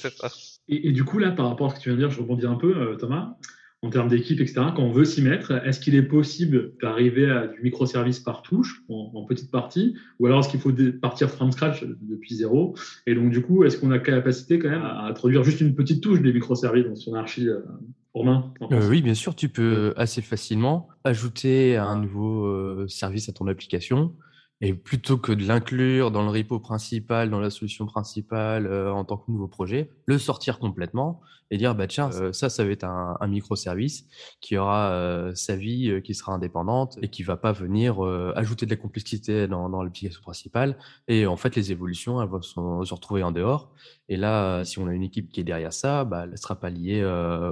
Et, 0.68 0.90
et, 0.90 0.92
du 0.92 1.06
coup, 1.06 1.20
là, 1.20 1.32
par 1.32 1.48
rapport 1.48 1.68
à 1.68 1.70
ce 1.70 1.76
que 1.76 1.82
tu 1.82 1.90
viens 1.90 1.98
de 1.98 2.02
dire, 2.02 2.12
je 2.12 2.20
rebondis 2.20 2.46
un 2.46 2.56
peu, 2.56 2.76
euh, 2.76 2.96
Thomas 2.96 3.38
en 3.86 3.90
termes 3.92 4.08
d'équipe, 4.08 4.42
etc., 4.42 4.62
quand 4.76 4.84
on 4.84 4.92
veut 4.92 5.06
s'y 5.06 5.22
mettre, 5.22 5.52
est-ce 5.64 5.80
qu'il 5.80 5.94
est 5.94 6.02
possible 6.04 6.72
d'arriver 6.82 7.30
à 7.30 7.46
du 7.46 7.62
microservice 7.62 8.20
par 8.20 8.42
touche, 8.42 8.84
en, 8.90 9.24
petite 9.26 9.52
partie, 9.52 9.96
ou 10.20 10.26
alors 10.26 10.40
est-ce 10.40 10.50
qu'il 10.50 10.60
faut 10.60 10.72
partir 11.00 11.30
from 11.30 11.52
scratch 11.52 11.86
depuis 12.02 12.36
zéro? 12.36 12.76
Et 13.06 13.14
donc, 13.14 13.32
du 13.32 13.42
coup, 13.42 13.64
est-ce 13.64 13.78
qu'on 13.78 13.92
a 13.92 14.00
capacité 14.00 14.58
quand 14.58 14.70
même 14.70 14.82
à 14.82 15.06
introduire 15.06 15.44
juste 15.44 15.62
une 15.62 15.76
petite 15.76 16.02
touche 16.02 16.22
des 16.22 16.34
microservices 16.34 16.88
dans 16.88 16.96
son 16.96 17.14
archi 17.14 17.48
euh, 17.48 17.60
Romain? 18.16 18.52
Euh, 18.72 18.90
Oui, 18.90 19.04
bien 19.04 19.14
sûr, 19.14 19.36
tu 19.36 19.50
peux 19.50 19.94
assez 19.98 20.22
facilement 20.22 20.88
ajouter 21.04 21.78
un 21.78 22.00
nouveau 22.00 22.46
euh, 22.46 22.86
service 22.88 23.30
à 23.30 23.34
ton 23.34 23.48
application 23.48 24.14
Et 24.62 24.74
plutôt 24.74 25.18
que 25.18 25.34
de 25.34 25.46
l'inclure 25.46 26.12
dans 26.12 26.24
le 26.24 26.30
repo 26.30 26.60
principal, 26.60 27.30
dans 27.30 27.42
la 27.42 27.50
solution 27.50 27.86
principale 27.86 28.68
euh, 28.68 28.92
en 28.92 29.04
tant 29.04 29.18
que 29.18 29.30
nouveau 29.30 29.50
projet, 29.50 29.90
le 30.06 30.18
sortir 30.18 30.60
complètement 30.60 31.22
et 31.52 31.58
dire 31.58 31.76
bah 31.76 31.86
tiens 31.86 32.10
euh, 32.14 32.34
ça 32.34 32.50
ça 32.50 32.64
va 32.64 32.72
être 32.72 32.86
un, 32.86 33.18
un 33.20 33.28
microservice 33.28 34.08
qui 34.42 34.58
aura 34.58 34.90
euh, 34.94 35.36
sa 35.36 35.56
vie 35.56 36.02
qui 36.04 36.16
sera 36.16 36.34
indépendante 36.34 36.98
et 37.04 37.10
qui 37.10 37.22
va 37.22 37.38
pas 37.38 37.52
venir 37.52 38.02
ajouter 38.36 38.66
de 38.66 38.72
la 38.72 38.78
complexité 38.78 39.48
dans, 39.48 39.70
dans 39.70 39.84
l'application 39.84 40.22
principale. 40.22 40.78
Et 41.10 41.28
en 41.28 41.36
fait 41.36 41.56
les 41.58 41.74
évolutions 41.74 42.22
elles 42.22 42.30
vont 42.30 42.42
se 42.42 42.94
retrouver 42.94 43.24
en 43.24 43.34
dehors. 43.34 43.74
Et 44.08 44.16
là 44.16 44.64
si 44.64 44.80
on 44.80 44.88
a 44.88 44.94
une 44.94 45.04
équipe 45.04 45.32
qui 45.32 45.42
est 45.42 45.44
derrière 45.44 45.74
ça 45.74 46.06
bah 46.06 46.26
elle 46.32 46.38
sera 46.38 46.56
pas 46.56 46.70
liée 46.70 47.04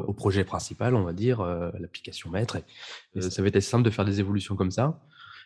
au 0.07 0.13
projet 0.13 0.45
principal 0.45 0.95
on 0.95 1.03
va 1.03 1.11
dire 1.11 1.43
l'application 1.79 2.29
maître. 2.29 2.55
Et, 3.15 3.21
ça 3.21 3.41
va 3.41 3.49
être 3.49 3.57
assez 3.57 3.69
simple 3.69 3.83
de 3.83 3.89
faire 3.89 4.05
des 4.05 4.21
évolutions 4.21 4.55
comme 4.55 4.71
ça 4.71 5.01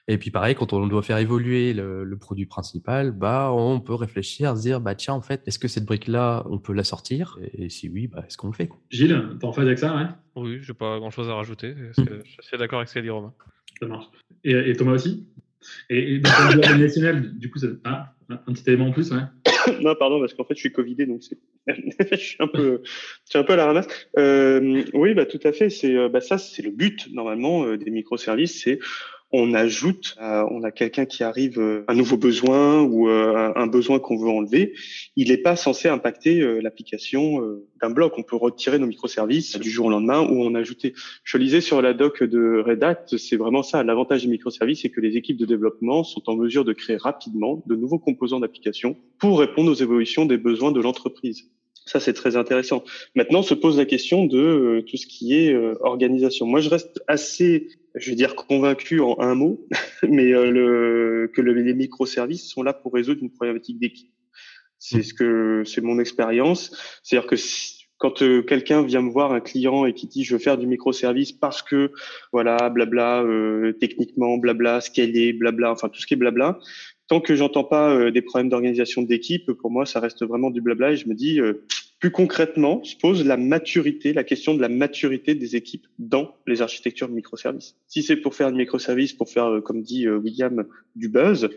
et 0.08 0.18
puis 0.18 0.32
pareil, 0.32 0.56
quand 0.56 0.74
on 0.74 0.88
doit 0.88 1.02
faire 1.02 1.18
évoluer 1.18 1.74
le, 1.74 2.18
produit 2.20 2.46
principal, 2.46 3.12
bah 3.12 3.52
on 3.54 3.80
peut 3.80 3.94
réfléchir, 3.94 4.56
se 4.56 4.62
dire 4.62 4.82
bah 4.82 4.96
tiens 4.96 5.14
en 5.14 5.22
fait, 5.22 5.42
est-ce 5.48 5.60
que 5.60 5.68
cette 5.68 5.86
brique 5.86 6.08
là, 6.08 6.44
on 6.50 6.60
peut 6.60 6.74
la 6.74 6.84
sortir? 6.84 7.38
Et, 7.54 7.70
si 7.70 7.90
oui, 7.90 8.08
bah 8.08 8.24
est-ce 8.28 8.38
qu'on 8.38 8.48
le 8.48 8.54
fait 8.54 8.70
Gilles, 8.90 9.38
t'es 9.40 9.46
en 9.46 9.54
phase 9.54 9.66
avec 9.66 9.80
ça, 9.80 9.96
ouais? 9.96 10.08
Oui, 10.36 10.60
j'ai 10.62 10.74
pas 10.74 11.00
grand-chose 11.00 11.30
à 11.30 11.36
rajouter. 11.36 11.74
Hmm. 11.98 12.04
Je 12.24 12.48
suis 12.48 12.58
d'accord 12.58 12.80
avec 12.80 12.90
ce 12.90 12.96
qu'a 12.96 13.02
dit 13.02 13.10
Romain. 13.10 13.34
Ça 13.80 13.88
marche. 13.88 14.06
Et, 14.44 14.74
Thomas 14.74 14.94
aussi? 14.94 15.28
Et, 15.90 16.20
dans 16.20 16.30
le 16.54 16.60
organisationnel, 16.60 17.38
du 17.38 17.50
coup, 17.50 17.60
ça... 17.60 17.68
ah, 17.84 18.14
un 18.30 18.54
petit 18.54 18.64
élément 18.68 18.88
en 18.88 18.92
plus, 18.92 19.12
ouais 19.12 19.22
non, 19.82 19.96
pardon, 19.96 20.20
parce 20.20 20.34
qu'en 20.34 20.44
fait, 20.44 20.56
je 20.56 20.60
suis 20.60 20.72
Covidé, 20.72 21.06
donc 21.06 21.22
je 21.68 22.16
suis 22.16 22.38
un 22.40 22.48
peu, 22.48 22.82
je 22.84 23.30
suis 23.30 23.40
un 23.40 23.44
peu 23.44 23.54
à 23.54 23.56
la 23.56 23.66
ramasse. 23.66 23.88
Euh, 24.18 24.84
oui, 24.94 25.14
bah 25.14 25.26
tout 25.26 25.40
à 25.44 25.52
fait. 25.52 25.70
C'est, 25.70 25.96
euh, 25.96 26.10
bah 26.10 26.22
ça, 26.22 26.38
c'est 26.38 26.62
le 26.62 26.72
but 26.72 27.08
normalement 27.14 27.66
euh, 27.66 27.78
des 27.78 27.92
microservices, 27.92 28.64
c'est 28.64 28.80
on 29.32 29.54
ajoute, 29.54 30.16
euh, 30.22 30.46
on 30.52 30.64
a 30.64 30.72
quelqu'un 30.72 31.06
qui 31.06 31.24
arrive, 31.24 31.60
euh, 31.60 31.84
un 31.90 31.96
nouveau 31.96 32.16
besoin 32.16 32.82
ou 32.82 33.10
euh, 33.10 33.52
un 33.56 33.68
besoin 33.68 34.00
qu'on 34.00 34.18
veut 34.18 34.30
enlever, 34.30 34.74
il 35.18 35.30
n'est 35.30 35.38
pas 35.38 35.56
censé 35.56 35.90
impacter 35.90 36.40
l'application 36.62 37.42
d'un 37.82 37.90
bloc. 37.90 38.14
On 38.18 38.24
peut 38.24 38.36
retirer 38.36 38.80
nos 38.80 38.88
microservices 38.88 39.58
du 39.58 39.70
jour 39.70 39.88
au 39.88 39.90
lendemain 39.90 40.22
ou 40.22 40.44
en 40.44 40.56
ajouter. 40.56 40.94
Je 41.24 41.38
lisais 41.38 41.62
sur 41.62 41.82
la 41.82 41.94
doc 41.94 42.24
de 42.24 42.64
Red 42.66 42.84
Hat, 42.84 43.06
c'est 43.18 43.36
vraiment 43.36 43.64
ça. 43.64 43.84
L'avantage 43.84 44.24
des 44.24 44.30
microservices, 44.30 44.82
c'est 44.82 44.90
que 44.90 45.02
les 45.02 45.18
équipes 45.18 45.38
de 45.38 45.46
développement 45.46 46.04
sont 46.04 46.30
en 46.30 46.36
mesure 46.36 46.64
de 46.64 46.74
créer 46.74 46.98
rapidement 46.98 47.64
de 47.66 47.76
nouveaux 47.76 48.00
composants 48.00 48.40
d'application 48.40 48.96
pour 49.20 49.40
répondre 49.40 49.72
aux 49.72 49.76
évolutions 49.76 50.26
des 50.26 50.38
besoins 50.38 50.72
de 50.72 50.82
l'entreprise. 50.82 51.50
Ça, 51.88 52.00
c'est 52.00 52.14
très 52.14 52.36
intéressant. 52.36 52.84
Maintenant, 53.16 53.42
se 53.42 53.56
pose 53.56 53.78
la 53.78 53.86
question 53.86 54.26
de 54.26 54.86
tout 54.88 54.98
ce 54.98 55.08
qui 55.08 55.34
est 55.34 55.56
organisation. 55.82 56.46
Moi, 56.46 56.60
je 56.60 56.70
reste 56.70 57.02
assez 57.08 57.70
je 57.98 58.10
vais 58.10 58.16
dire 58.16 58.36
convaincu 58.36 59.00
en 59.02 59.20
un 59.20 59.36
mot, 59.36 59.66
mais 60.08 60.34
euh, 60.34 61.28
que 61.34 61.42
le, 61.42 61.54
les 61.54 61.74
microservices 61.74 62.50
sont 62.50 62.64
là 62.64 62.74
pour 62.74 62.94
résoudre 62.94 63.22
une 63.22 63.32
problématique 63.32 63.80
d'équipe. 63.80 64.12
C'est 64.80 65.02
ce 65.02 65.14
que 65.14 65.64
c'est 65.66 65.82
mon 65.82 66.00
expérience. 66.00 66.72
C'est-à-dire 67.02 67.28
que 67.28 67.36
quand 67.98 68.22
euh, 68.22 68.44
quelqu'un 68.44 68.84
vient 68.84 69.02
me 69.02 69.10
voir, 69.10 69.32
un 69.32 69.40
client, 69.40 69.86
et 69.86 69.94
qui 69.94 70.06
dit 70.06 70.24
je 70.24 70.34
veux 70.34 70.40
faire 70.40 70.58
du 70.58 70.68
microservice 70.68 71.32
parce 71.32 71.64
que 71.64 71.92
voilà, 72.32 72.70
blabla, 72.70 73.24
euh, 73.24 73.74
techniquement, 73.74 74.38
blabla, 74.38 74.82
scaler, 74.82 75.34
blabla, 75.34 75.72
enfin 75.72 75.90
tout 75.90 76.00
ce 76.00 76.06
qui 76.06 76.14
est 76.14 76.18
blabla. 76.18 76.60
Tant 77.08 77.22
que 77.22 77.36
j'entends 77.36 77.64
pas 77.64 78.12
des 78.12 78.22
problèmes 78.22 78.50
d'organisation 78.50 79.02
d'équipe, 79.02 79.52
pour 79.54 79.72
moi, 79.72 79.86
ça 79.86 80.00
reste 80.00 80.26
vraiment 80.26 80.50
du 80.50 80.62
blabla. 80.62 80.92
Et 80.92 80.98
je 80.98 81.08
me 81.08 81.14
dis, 81.14 81.40
plus 82.00 82.12
concrètement, 82.12 82.84
se 82.84 82.96
pose 82.96 83.26
la 83.26 83.38
maturité, 83.38 84.14
la 84.14 84.24
question 84.24 84.54
de 84.54 84.62
la 84.62 84.70
maturité 84.70 85.34
des 85.34 85.56
équipes 85.56 85.88
dans 85.98 86.36
les 86.46 86.62
architectures 86.62 87.10
microservices. 87.10 87.76
Si 87.88 88.04
c'est 88.04 88.18
pour 88.18 88.36
faire 88.36 88.52
du 88.52 88.58
microservice, 88.58 89.14
pour 89.14 89.30
faire, 89.30 89.46
euh, 89.46 89.62
comme 89.62 89.82
dit 89.82 90.06
euh, 90.06 90.18
William, 90.18 90.66
du 90.96 91.10
buzz, 91.10 91.50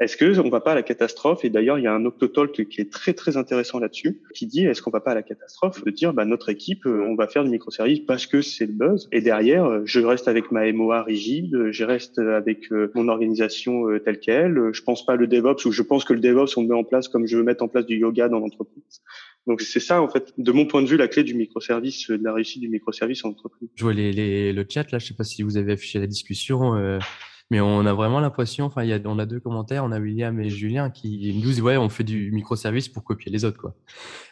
est-ce 0.00 0.16
que 0.16 0.38
on 0.40 0.48
va 0.48 0.60
pas 0.60 0.72
à 0.72 0.74
la 0.74 0.82
catastrophe? 0.82 1.44
Et 1.44 1.50
d'ailleurs, 1.50 1.78
il 1.78 1.84
y 1.84 1.86
a 1.86 1.94
un 1.94 2.04
Octotalk 2.04 2.68
qui 2.68 2.80
est 2.80 2.90
très 2.90 3.14
très 3.14 3.36
intéressant 3.36 3.78
là-dessus, 3.78 4.20
qui 4.34 4.46
dit 4.46 4.66
est-ce 4.66 4.82
qu'on 4.82 4.90
va 4.90 5.00
pas 5.00 5.12
à 5.12 5.14
la 5.14 5.22
catastrophe? 5.22 5.84
De 5.84 5.90
dire 5.90 6.12
bah 6.12 6.24
notre 6.24 6.48
équipe, 6.48 6.86
euh, 6.86 7.06
on 7.08 7.14
va 7.14 7.28
faire 7.28 7.44
du 7.44 7.50
microservice 7.50 8.00
parce 8.00 8.26
que 8.26 8.42
c'est 8.42 8.66
le 8.66 8.72
buzz. 8.72 9.08
Et 9.12 9.20
derrière, 9.20 9.86
je 9.86 10.00
reste 10.00 10.26
avec 10.28 10.50
ma 10.50 10.70
MOA 10.72 11.02
rigide, 11.02 11.70
je 11.70 11.84
reste 11.84 12.18
avec 12.18 12.70
mon 12.94 13.08
organisation 13.08 13.86
telle 14.04 14.18
quelle. 14.18 14.70
Je 14.72 14.82
pense 14.82 15.06
pas 15.06 15.16
le 15.16 15.26
DevOps 15.26 15.64
ou 15.66 15.72
je 15.72 15.82
pense 15.82 16.04
que 16.04 16.12
le 16.12 16.20
DevOps 16.20 16.56
on 16.56 16.62
le 16.62 16.68
met 16.68 16.74
en 16.74 16.84
place 16.84 17.08
comme 17.08 17.26
je 17.26 17.36
veux 17.36 17.44
mettre 17.44 17.62
en 17.62 17.68
place 17.68 17.86
du 17.86 17.98
yoga 17.98 18.28
dans 18.28 18.40
l'entreprise. 18.40 19.02
Donc 19.46 19.60
c'est 19.60 19.80
ça 19.80 20.00
en 20.00 20.08
fait, 20.08 20.32
de 20.38 20.52
mon 20.52 20.66
point 20.66 20.82
de 20.82 20.88
vue, 20.88 20.96
la 20.96 21.08
clé 21.08 21.22
du 21.22 21.34
microservice, 21.34 22.10
de 22.10 22.22
la 22.22 22.32
réussite 22.32 22.62
du 22.62 22.68
microservice 22.68 23.24
en 23.24 23.30
entreprise. 23.30 23.68
Je 23.74 23.84
vois 23.84 23.92
les, 23.92 24.12
les, 24.12 24.52
le 24.52 24.66
chat 24.68 24.90
là, 24.90 24.98
je 24.98 25.06
sais 25.06 25.14
pas 25.14 25.24
si 25.24 25.42
vous 25.42 25.56
avez 25.56 25.72
affiché 25.72 25.98
la 25.98 26.06
discussion. 26.06 26.76
Euh, 26.76 26.98
mais 27.50 27.60
on 27.60 27.84
a 27.84 27.92
vraiment 27.92 28.20
l'impression, 28.20 28.64
enfin, 28.64 28.86
on 29.04 29.18
a 29.18 29.26
deux 29.26 29.38
commentaires, 29.38 29.84
on 29.84 29.92
a 29.92 30.00
William 30.00 30.40
et 30.40 30.48
Julien 30.48 30.90
qui 30.90 31.32
nous 31.34 31.42
disent, 31.42 31.60
ouais, 31.60 31.76
on 31.76 31.88
fait 31.88 32.04
du 32.04 32.32
microservice 32.32 32.88
pour 32.88 33.04
copier 33.04 33.30
les 33.30 33.44
autres, 33.44 33.60
quoi. 33.60 33.74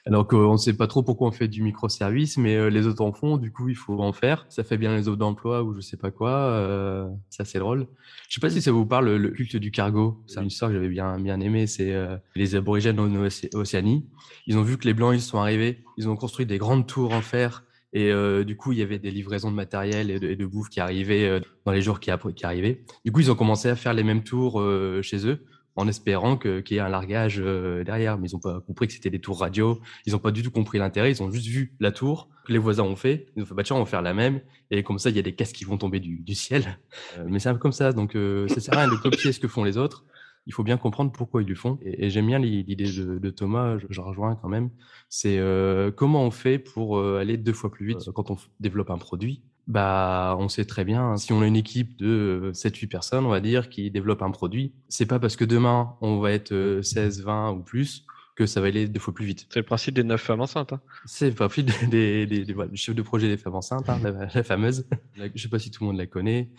Donc, 0.06 0.32
on 0.32 0.52
ne 0.52 0.56
sait 0.56 0.72
pas 0.72 0.88
trop 0.88 1.02
pourquoi 1.02 1.28
on 1.28 1.30
fait 1.30 1.46
du 1.46 1.62
microservice, 1.62 2.36
mais 2.36 2.56
euh, 2.56 2.70
les 2.70 2.86
autres 2.86 3.04
en 3.04 3.12
font, 3.12 3.36
du 3.36 3.52
coup, 3.52 3.68
il 3.68 3.76
faut 3.76 4.00
en 4.00 4.12
faire. 4.12 4.46
Ça 4.48 4.64
fait 4.64 4.76
bien 4.76 4.96
les 4.96 5.06
offres 5.08 5.18
d'emploi 5.18 5.62
ou 5.62 5.74
je 5.74 5.80
sais 5.80 5.96
pas 5.96 6.10
quoi. 6.10 6.30
Euh, 6.30 7.08
ça, 7.30 7.44
c'est 7.44 7.60
drôle. 7.60 7.86
Je 8.28 8.34
sais 8.34 8.40
pas 8.40 8.50
si 8.50 8.60
ça 8.60 8.72
vous 8.72 8.86
parle, 8.86 9.14
le 9.14 9.30
culte 9.30 9.56
du 9.56 9.70
cargo. 9.70 10.22
C'est 10.26 10.40
une 10.40 10.48
histoire 10.48 10.70
que 10.70 10.76
j'avais 10.76 10.88
bien, 10.88 11.20
bien 11.20 11.38
aimé. 11.40 11.68
C'est 11.68 11.92
euh, 11.92 12.16
les 12.34 12.56
aborigènes 12.56 12.98
en 12.98 13.08
Océanie. 13.54 14.06
Ils 14.46 14.58
ont 14.58 14.62
vu 14.62 14.76
que 14.76 14.86
les 14.86 14.94
Blancs, 14.94 15.14
ils 15.14 15.20
sont 15.20 15.38
arrivés. 15.38 15.84
Ils 15.98 16.08
ont 16.08 16.16
construit 16.16 16.46
des 16.46 16.58
grandes 16.58 16.86
tours 16.88 17.12
en 17.12 17.20
fer 17.20 17.62
et 17.92 18.10
euh, 18.10 18.44
du 18.44 18.56
coup, 18.56 18.72
il 18.72 18.78
y 18.78 18.82
avait 18.82 18.98
des 18.98 19.10
livraisons 19.10 19.50
de 19.50 19.56
matériel 19.56 20.10
et 20.10 20.36
de, 20.36 20.46
bouffe 20.46 20.70
qui 20.70 20.80
arrivaient 20.80 21.28
euh, 21.28 21.40
dans 21.66 21.72
les 21.72 21.82
jours 21.82 22.00
qui, 22.00 22.10
arrivaient. 22.10 22.82
Du 23.04 23.12
coup, 23.12 23.20
ils 23.20 23.30
ont 23.30 23.34
commencé 23.34 23.68
à 23.68 23.76
faire 23.76 23.92
les 23.92 24.02
mêmes 24.02 24.22
tours 24.22 24.60
euh, 24.60 25.02
chez 25.02 25.26
eux 25.26 25.44
en 25.74 25.88
espérant 25.88 26.36
qu'il 26.36 26.62
y 26.70 26.74
ait 26.74 26.80
un 26.80 26.88
largage 26.88 27.38
derrière. 27.38 28.18
Mais 28.18 28.28
ils 28.28 28.34
n'ont 28.34 28.40
pas 28.40 28.60
compris 28.60 28.86
que 28.86 28.92
c'était 28.92 29.10
des 29.10 29.20
tours 29.20 29.40
radio. 29.40 29.80
Ils 30.06 30.12
n'ont 30.12 30.18
pas 30.18 30.30
du 30.30 30.42
tout 30.42 30.50
compris 30.50 30.78
l'intérêt. 30.78 31.10
Ils 31.10 31.22
ont 31.22 31.30
juste 31.30 31.46
vu 31.46 31.74
la 31.80 31.92
tour 31.92 32.28
que 32.46 32.52
les 32.52 32.58
voisins 32.58 32.82
ont 32.82 32.96
fait. 32.96 33.28
Ils 33.36 33.42
ont 33.42 33.46
fait, 33.46 33.54
bah 33.54 33.62
tiens, 33.62 33.76
on 33.76 33.80
va 33.80 33.86
faire 33.86 34.02
la 34.02 34.12
même. 34.12 34.42
Et 34.70 34.82
comme 34.82 34.98
ça, 34.98 35.08
il 35.08 35.16
y 35.16 35.18
a 35.18 35.22
des 35.22 35.34
casques 35.34 35.56
qui 35.56 35.64
vont 35.64 35.78
tomber 35.78 35.98
du, 35.98 36.18
du 36.18 36.34
ciel. 36.34 36.78
mais 37.26 37.38
c'est 37.38 37.48
un 37.48 37.54
peu 37.54 37.58
comme 37.58 37.72
ça. 37.72 37.92
Donc, 37.92 38.16
ça 38.48 38.60
sert 38.60 38.74
à 38.74 38.82
rien 38.82 38.90
de 38.90 38.96
copier 38.96 39.32
ce 39.32 39.40
que 39.40 39.48
font 39.48 39.64
les 39.64 39.78
autres 39.78 40.04
il 40.46 40.52
faut 40.52 40.64
bien 40.64 40.76
comprendre 40.76 41.12
pourquoi 41.12 41.42
ils 41.42 41.48
le 41.48 41.54
font. 41.54 41.78
Et, 41.82 42.10
j'aime 42.10 42.26
bien 42.26 42.38
l'idée 42.38 42.84
de, 42.84 43.30
Thomas, 43.30 43.78
je, 43.88 44.00
rejoins 44.00 44.36
quand 44.36 44.48
même. 44.48 44.70
C'est 45.08 45.38
euh, 45.38 45.90
comment 45.90 46.24
on 46.24 46.30
fait 46.30 46.58
pour 46.58 46.98
euh, 46.98 47.18
aller 47.20 47.36
deux 47.36 47.52
fois 47.52 47.70
plus 47.70 47.86
vite? 47.86 48.10
Quand 48.14 48.30
on 48.30 48.36
développe 48.60 48.90
un 48.90 48.98
produit. 48.98 49.42
Bah, 49.68 50.36
on 50.40 50.48
sait 50.48 50.64
très 50.64 50.84
bien, 50.84 51.16
si 51.16 51.32
on 51.32 51.40
a 51.40 51.46
une 51.46 51.54
équipe 51.54 51.96
de 51.96 52.50
7-8 52.52 52.88
personnes, 52.88 53.24
on 53.24 53.28
va 53.28 53.38
dire, 53.38 53.68
qui 53.68 53.92
développe 53.92 54.20
un 54.22 54.32
produit, 54.32 54.74
c'est 54.88 55.06
pas 55.06 55.20
parce 55.20 55.36
que 55.36 55.44
demain 55.44 55.94
on 56.00 56.18
va 56.18 56.32
être 56.32 56.80
16, 56.82 57.22
20 57.22 57.52
ou 57.52 57.62
plus 57.62 58.04
que 58.34 58.46
ça 58.46 58.60
va 58.60 58.68
aller 58.68 58.88
deux 58.88 59.00
fois 59.00 59.12
plus 59.12 59.26
vite. 59.26 59.46
C'est 59.50 59.60
le 59.60 59.66
principe 59.66 59.94
des 59.94 60.04
neuf 60.04 60.22
femmes 60.22 60.40
enceintes. 60.40 60.72
Hein. 60.72 60.80
C'est 61.04 61.28
le 61.28 61.34
principe 61.34 61.70
des, 61.90 62.26
des, 62.26 62.44
des, 62.44 62.76
chefs 62.76 62.94
de 62.94 63.02
projet 63.02 63.28
des 63.28 63.36
femmes 63.36 63.54
enceintes, 63.54 63.88
hein, 63.88 64.00
la, 64.02 64.42
fameuse. 64.42 64.86
Je 65.14 65.24
je 65.34 65.42
sais 65.42 65.48
pas 65.48 65.58
si 65.58 65.70
tout 65.70 65.84
le 65.84 65.88
monde 65.88 65.98
la 65.98 66.06
connaît. 66.06 66.50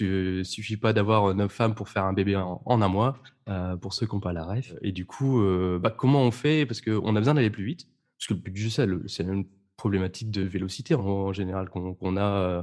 Il 0.00 0.44
suffit 0.44 0.76
pas 0.76 0.92
d'avoir 0.92 1.34
neuf 1.34 1.52
femmes 1.52 1.74
pour 1.74 1.88
faire 1.88 2.04
un 2.04 2.12
bébé 2.12 2.36
en, 2.36 2.62
un 2.66 2.88
mois, 2.88 3.18
euh, 3.48 3.76
pour 3.76 3.94
ceux 3.94 4.06
qui 4.06 4.14
n'ont 4.14 4.20
pas 4.20 4.32
la 4.32 4.44
ref. 4.44 4.74
Et 4.82 4.92
du 4.92 5.06
coup, 5.06 5.40
euh, 5.40 5.78
bah, 5.78 5.90
comment 5.90 6.22
on 6.22 6.30
fait? 6.30 6.66
Parce 6.66 6.80
qu'on 6.80 7.14
a 7.14 7.20
besoin 7.20 7.34
d'aller 7.34 7.50
plus 7.50 7.64
vite. 7.64 7.86
Parce 8.18 8.26
que 8.26 8.34
le 8.34 8.40
but 8.40 8.52
du 8.52 8.68
jeu, 8.68 9.04
c'est 9.06 9.22
une 9.22 9.46
problématique 9.76 10.30
de 10.30 10.42
vélocité 10.42 10.94
en, 10.94 11.32
général 11.32 11.70
qu'on 11.70 12.16
a 12.16 12.22
euh, 12.22 12.62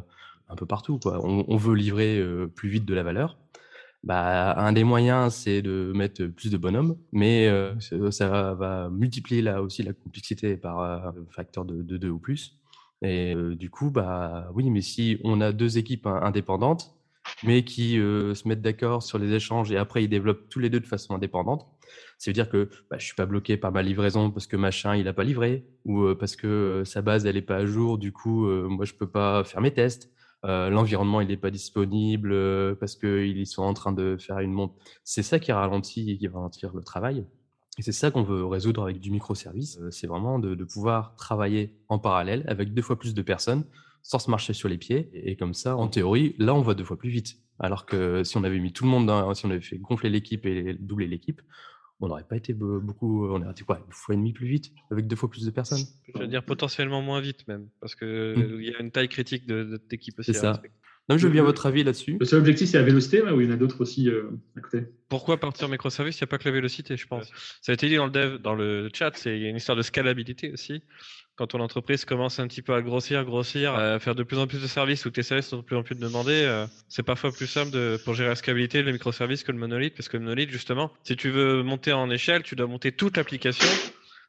un 0.49 0.55
peu 0.55 0.65
partout. 0.65 0.99
Quoi. 0.99 1.19
On, 1.23 1.45
on 1.47 1.57
veut 1.57 1.75
livrer 1.75 2.21
plus 2.55 2.69
vite 2.69 2.85
de 2.85 2.93
la 2.93 3.03
valeur 3.03 3.37
bah, 4.07 4.53
un 4.57 4.71
des 4.71 4.85
moyens, 4.85 5.33
c'est 5.33 5.61
de 5.61 5.91
mettre 5.93 6.27
plus 6.27 6.49
de 6.49 6.55
bonhommes, 6.55 6.95
mais 7.11 7.49
euh, 7.49 7.77
ça 8.09 8.53
va 8.53 8.89
multiplier 8.89 9.41
là 9.41 9.61
aussi 9.61 9.83
la 9.83 9.91
complexité 9.91 10.55
par 10.55 10.79
un 10.79 11.13
facteur 11.29 11.65
de, 11.65 11.81
deux 11.81 12.09
ou 12.09 12.17
plus. 12.17 12.57
Et 13.01 13.35
euh, 13.35 13.53
du 13.53 13.69
coup, 13.69 13.91
bah 13.91 14.49
oui, 14.53 14.69
mais 14.69 14.79
si 14.79 15.19
on 15.25 15.41
a 15.41 15.51
deux 15.51 15.77
équipes 15.77 16.07
indépendantes, 16.07 16.95
mais 17.43 17.65
qui 17.65 17.99
euh, 17.99 18.33
se 18.33 18.47
mettent 18.47 18.61
d'accord 18.61 19.03
sur 19.03 19.17
les 19.19 19.33
échanges 19.33 19.73
et 19.73 19.77
après 19.77 20.05
ils 20.05 20.07
développent 20.07 20.47
tous 20.47 20.59
les 20.59 20.69
deux 20.69 20.79
de 20.79 20.87
façon 20.87 21.13
indépendante, 21.13 21.67
ça 22.17 22.31
veut 22.31 22.33
dire 22.33 22.49
que 22.49 22.69
bah, 22.89 22.97
je 22.97 23.05
suis 23.05 23.15
pas 23.15 23.25
bloqué 23.25 23.57
par 23.57 23.73
ma 23.73 23.81
livraison 23.81 24.31
parce 24.31 24.47
que 24.47 24.55
machin 24.55 24.95
il 24.95 25.09
a 25.09 25.13
pas 25.13 25.25
livré 25.25 25.67
ou 25.83 26.15
parce 26.15 26.37
que 26.37 26.83
sa 26.85 27.01
base 27.01 27.25
elle 27.25 27.35
est 27.35 27.41
pas 27.41 27.57
à 27.57 27.65
jour, 27.65 27.97
du 27.97 28.13
coup 28.13 28.47
moi 28.47 28.85
je 28.85 28.93
peux 28.93 29.09
pas 29.09 29.43
faire 29.43 29.59
mes 29.59 29.71
tests 29.71 30.09
euh, 30.45 30.69
l'environnement 30.69 31.19
il 31.21 31.27
n'est 31.27 31.37
pas 31.37 31.49
disponible 31.49 32.31
euh, 32.31 32.75
parce 32.75 32.95
qu'ils 32.95 33.47
sont 33.47 33.63
en 33.63 33.73
train 33.73 33.91
de 33.91 34.17
faire 34.19 34.39
une 34.39 34.53
monte. 34.53 34.73
C'est 35.03 35.23
ça 35.23 35.39
qui 35.39 35.51
ralentit 35.51 36.11
et 36.11 36.17
qui 36.17 36.27
va 36.27 36.37
ralentir 36.37 36.73
le 36.73 36.83
travail. 36.83 37.25
Et 37.79 37.81
c'est 37.81 37.91
ça 37.91 38.11
qu'on 38.11 38.23
veut 38.23 38.45
résoudre 38.45 38.83
avec 38.83 38.99
du 38.99 39.11
microservice. 39.11 39.79
Euh, 39.79 39.91
c'est 39.91 40.07
vraiment 40.07 40.39
de, 40.39 40.55
pouvoir 40.63 41.15
travailler 41.15 41.75
en 41.89 41.99
parallèle 41.99 42.43
avec 42.47 42.73
deux 42.73 42.81
fois 42.81 42.97
plus 42.97 43.13
de 43.13 43.21
personnes 43.21 43.65
sans 44.03 44.19
se 44.19 44.31
marcher 44.31 44.53
sur 44.53 44.69
les 44.69 44.77
pieds. 44.77 45.09
Et, 45.13 45.35
comme 45.35 45.53
ça, 45.53 45.75
en 45.75 45.87
théorie, 45.87 46.35
là, 46.37 46.53
on 46.55 46.61
va 46.61 46.73
deux 46.75 46.85
fois 46.85 46.97
plus 46.97 47.09
vite. 47.09 47.35
Alors 47.59 47.85
que 47.85 48.23
si 48.23 48.37
on 48.37 48.43
avait 48.43 48.59
mis 48.59 48.71
tout 48.71 48.85
le 48.85 48.89
monde, 48.89 49.07
dans, 49.07 49.33
si 49.33 49.45
on 49.45 49.49
avait 49.49 49.61
fait 49.61 49.79
gonfler 49.79 50.09
l'équipe 50.09 50.45
et 50.45 50.75
doubler 50.75 51.07
l'équipe, 51.07 51.41
on 51.99 52.07
n'aurait 52.07 52.23
pas 52.23 52.35
été 52.35 52.53
beaucoup, 52.53 53.27
on 53.27 53.41
aurait 53.41 53.51
été 53.51 53.63
quoi, 53.63 53.79
une 53.85 53.91
fois 53.91 54.13
et 54.13 54.17
demi 54.17 54.33
plus 54.33 54.47
vite, 54.47 54.71
avec 54.91 55.07
deux 55.07 55.15
fois 55.15 55.29
plus 55.29 55.45
de 55.45 55.51
personnes. 55.51 55.83
Je 56.13 56.19
veux 56.19 56.27
dire 56.27 56.43
potentiellement 56.43 57.01
moins 57.01 57.21
vite 57.21 57.47
même, 57.47 57.69
parce 57.79 57.95
que 57.95 58.35
mmh. 58.35 58.61
il 58.61 58.69
y 58.69 58.75
a 58.75 58.79
une 58.79 58.91
taille 58.91 59.09
critique 59.09 59.47
de, 59.47 59.63
de 59.63 59.81
équipe 59.91 60.19
aussi. 60.19 60.33
C'est 60.33 60.39
ça. 60.39 60.61
Non, 61.09 61.17
je 61.17 61.27
veux 61.27 61.31
bien 61.31 61.43
votre 61.43 61.65
avis 61.65 61.83
là-dessus. 61.83 62.17
Le 62.19 62.25
seul 62.25 62.39
objectif, 62.39 62.69
c'est 62.69 62.77
la 62.77 62.83
vélocité, 62.83 63.21
ou 63.21 63.39
il 63.41 63.47
y 63.47 63.49
en 63.49 63.53
a 63.53 63.57
d'autres 63.57 63.81
aussi 63.81 64.09
à 64.57 64.61
côté 64.61 64.87
Pourquoi 65.09 65.37
partir 65.37 65.69
microservice? 65.69 66.19
Il 66.19 66.23
n'y 66.23 66.25
a 66.25 66.27
pas 66.27 66.37
que 66.37 66.45
la 66.45 66.51
vélocité, 66.51 66.97
je 66.97 67.07
pense. 67.07 67.31
Ça 67.61 67.71
a 67.71 67.73
été 67.73 67.87
dit 67.87 67.95
dans 67.95 68.05
le 68.05 68.11
dev, 68.11 68.37
dans 68.41 68.55
le 68.55 68.89
chat, 68.93 69.11
il 69.25 69.37
y 69.37 69.45
a 69.45 69.49
une 69.49 69.55
histoire 69.55 69.77
de 69.77 69.81
scalabilité 69.83 70.51
aussi 70.51 70.81
quand 71.37 71.47
ton 71.47 71.59
entreprise 71.59 72.03
commence 72.03 72.39
un 72.39 72.47
petit 72.47 72.63
peu 72.63 72.73
à 72.73 72.81
grossir, 72.81 73.23
grossir, 73.23 73.75
à 73.75 73.99
faire 73.99 74.15
de 74.15 74.23
plus 74.23 74.39
en 74.39 74.47
plus 74.47 74.59
de 74.59 74.67
services 74.67 75.05
ou 75.05 75.11
tes 75.11 75.21
services 75.21 75.47
sont 75.47 75.57
de 75.57 75.61
plus 75.61 75.75
en 75.75 75.83
plus 75.83 75.95
demandés, 75.95 76.31
euh, 76.31 76.65
c'est 76.89 77.03
parfois 77.03 77.31
plus 77.31 77.45
simple 77.45 77.69
de, 77.69 77.99
pour 78.03 78.15
gérer 78.15 78.29
la 78.29 78.35
scalabilité 78.35 78.81
le 78.81 78.91
microservice 78.91 79.43
que 79.43 79.51
le 79.51 79.59
monolithe, 79.59 79.93
parce 79.93 80.09
que 80.09 80.17
le 80.17 80.23
monolithe, 80.23 80.49
justement, 80.49 80.91
si 81.03 81.15
tu 81.15 81.29
veux 81.29 81.61
monter 81.61 81.93
en 81.93 82.09
échelle, 82.09 82.41
tu 82.41 82.55
dois 82.55 82.65
monter 82.65 82.91
toute 82.91 83.17
l'application. 83.17 83.67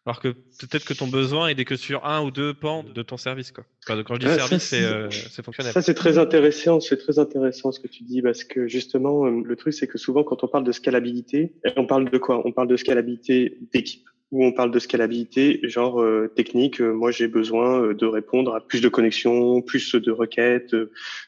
Alors 0.08 0.20
que 0.20 0.28
peut-être 0.28 0.86
que 0.86 0.94
ton 0.94 1.06
besoin 1.06 1.48
est 1.48 1.64
que 1.64 1.76
sur 1.76 2.06
un 2.06 2.24
ou 2.24 2.30
deux 2.30 2.54
pans 2.54 2.82
de 2.82 3.02
ton 3.02 3.16
service. 3.18 3.52
Quoi. 3.52 3.64
quand 3.86 4.14
je 4.14 4.20
dis 4.20 4.34
service, 4.34 4.72
euh, 4.74 5.08
c'est 5.10 5.44
fonctionnel. 5.44 5.72
Ça, 5.72 5.82
c'est 5.82 5.94
très 5.94 6.16
intéressant. 6.18 6.80
C'est 6.80 6.96
très 6.96 7.18
intéressant 7.18 7.72
ce 7.72 7.78
que 7.78 7.88
tu 7.88 8.04
dis 8.04 8.22
parce 8.22 8.42
que 8.42 8.66
justement, 8.66 9.26
euh, 9.26 9.42
le 9.44 9.56
truc, 9.56 9.74
c'est 9.74 9.86
que 9.86 9.98
souvent, 9.98 10.24
quand 10.24 10.42
on 10.42 10.48
parle 10.48 10.64
de 10.64 10.72
scalabilité, 10.72 11.52
on 11.76 11.86
parle 11.86 12.10
de 12.10 12.18
quoi? 12.18 12.40
On 12.46 12.52
parle 12.52 12.68
de 12.68 12.76
scalabilité 12.76 13.58
d'équipe 13.72 14.08
où 14.30 14.44
on 14.44 14.52
parle 14.52 14.70
de 14.70 14.78
scalabilité, 14.78 15.60
genre 15.64 16.02
euh, 16.02 16.28
technique. 16.28 16.80
Euh, 16.80 16.92
moi, 16.92 17.10
j'ai 17.10 17.28
besoin 17.28 17.82
euh, 17.82 17.94
de 17.94 18.06
répondre 18.06 18.54
à 18.54 18.60
plus 18.60 18.80
de 18.80 18.88
connexions, 18.88 19.62
plus 19.62 19.94
de 19.94 20.10
requêtes, 20.10 20.76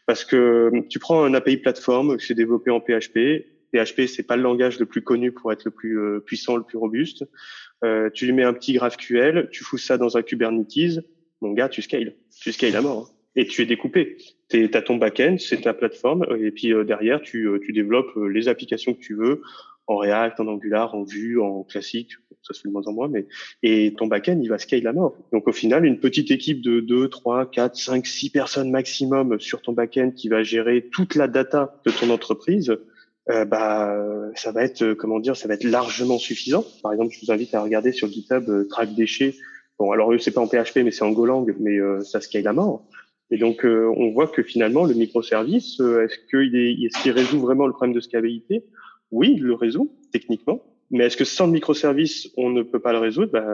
parce 0.06 0.24
que 0.24 0.70
tu 0.88 0.98
prends 0.98 1.24
un 1.24 1.34
API 1.34 1.56
plateforme 1.56 2.18
qui 2.18 2.32
est 2.32 2.34
développé 2.34 2.70
en 2.70 2.80
PHP. 2.80 3.46
PHP, 3.72 4.06
c'est 4.06 4.24
pas 4.24 4.36
le 4.36 4.42
langage 4.42 4.78
le 4.80 4.86
plus 4.86 5.02
connu 5.02 5.32
pour 5.32 5.52
être 5.52 5.64
le 5.64 5.70
plus 5.70 6.20
puissant, 6.26 6.56
le 6.56 6.64
plus 6.64 6.76
robuste. 6.76 7.24
Tu 8.14 8.26
lui 8.26 8.32
mets 8.32 8.44
un 8.44 8.52
petit 8.52 8.74
GraphQL, 8.74 9.48
tu 9.50 9.64
fous 9.64 9.78
ça 9.78 9.98
dans 9.98 10.16
un 10.16 10.22
Kubernetes, 10.22 11.04
mon 11.40 11.52
gars, 11.52 11.68
tu 11.68 11.82
scales, 11.82 12.14
tu 12.40 12.52
scales 12.52 12.76
à 12.76 12.82
mort. 12.82 13.10
Hein. 13.10 13.16
Et 13.36 13.46
tu 13.46 13.62
es 13.62 13.66
découpé. 13.66 14.16
Tu 14.48 14.68
as 14.74 14.82
ton 14.82 14.96
backend, 14.96 15.38
c'est 15.38 15.60
ta 15.60 15.72
plateforme, 15.72 16.26
et 16.40 16.50
puis 16.50 16.72
derrière, 16.84 17.22
tu, 17.22 17.48
tu 17.64 17.72
développes 17.72 18.16
les 18.16 18.48
applications 18.48 18.92
que 18.92 19.00
tu 19.00 19.14
veux 19.14 19.42
en 19.86 19.96
React, 19.96 20.40
en 20.40 20.46
Angular, 20.46 20.94
en 20.94 21.04
Vue, 21.04 21.40
en 21.40 21.64
classique, 21.64 22.12
ça 22.42 22.54
se 22.54 22.60
fait 22.60 22.68
de 22.68 22.72
moins 22.72 22.86
en 22.86 22.92
moins, 22.92 23.08
mais 23.08 23.26
et 23.62 23.94
ton 23.96 24.06
backend 24.06 24.40
il 24.42 24.48
va 24.48 24.58
scale 24.58 24.86
à 24.86 24.92
mort. 24.92 25.16
Donc 25.32 25.48
au 25.48 25.52
final, 25.52 25.84
une 25.84 25.98
petite 25.98 26.30
équipe 26.30 26.60
de 26.62 26.80
2, 26.80 27.08
3, 27.08 27.50
4, 27.50 27.76
5, 27.76 28.06
6 28.06 28.30
personnes 28.30 28.70
maximum 28.70 29.40
sur 29.40 29.62
ton 29.62 29.72
backend 29.72 30.14
qui 30.14 30.28
va 30.28 30.42
gérer 30.42 30.88
toute 30.92 31.14
la 31.14 31.28
data 31.28 31.80
de 31.84 31.90
ton 31.90 32.10
entreprise, 32.10 32.76
euh, 33.28 33.44
bah 33.44 33.94
ça 34.34 34.52
va 34.52 34.64
être 34.64 34.94
comment 34.94 35.20
dire, 35.20 35.36
ça 35.36 35.48
va 35.48 35.54
être 35.54 35.64
largement 35.64 36.18
suffisant. 36.18 36.64
Par 36.82 36.92
exemple, 36.92 37.14
je 37.14 37.24
vous 37.24 37.32
invite 37.32 37.54
à 37.54 37.62
regarder 37.62 37.92
sur 37.92 38.08
GitHub 38.08 38.48
euh, 38.48 38.66
Track 38.68 38.94
déchets. 38.94 39.34
Bon, 39.78 39.92
alors 39.92 40.12
c'est 40.18 40.30
pas 40.30 40.40
en 40.40 40.46
PHP, 40.46 40.78
mais 40.84 40.90
c'est 40.90 41.04
en 41.04 41.12
Golang, 41.12 41.46
mais 41.58 41.78
euh, 41.78 42.00
ça 42.02 42.20
scale 42.20 42.46
à 42.46 42.52
mort. 42.52 42.84
Et 43.30 43.38
donc, 43.38 43.64
euh, 43.64 43.92
on 43.96 44.10
voit 44.10 44.26
que 44.26 44.42
finalement, 44.42 44.84
le 44.84 44.94
microservice, 44.94 45.80
est-ce 45.80 46.18
qu'il 46.28 46.56
est, 46.56 46.72
est-ce 46.72 47.02
qu'il 47.02 47.12
résout 47.12 47.40
vraiment 47.40 47.66
le 47.66 47.72
problème 47.72 47.94
de 47.94 48.00
scalabilité? 48.00 48.64
Oui, 49.10 49.34
il 49.36 49.42
le 49.42 49.54
résout 49.54 49.96
techniquement, 50.12 50.62
mais 50.90 51.04
est-ce 51.06 51.16
que 51.16 51.24
sans 51.24 51.46
le 51.46 51.52
microservice, 51.52 52.28
on 52.36 52.50
ne 52.50 52.62
peut 52.62 52.80
pas 52.80 52.92
le 52.92 52.98
résoudre? 52.98 53.32
Bah, 53.32 53.46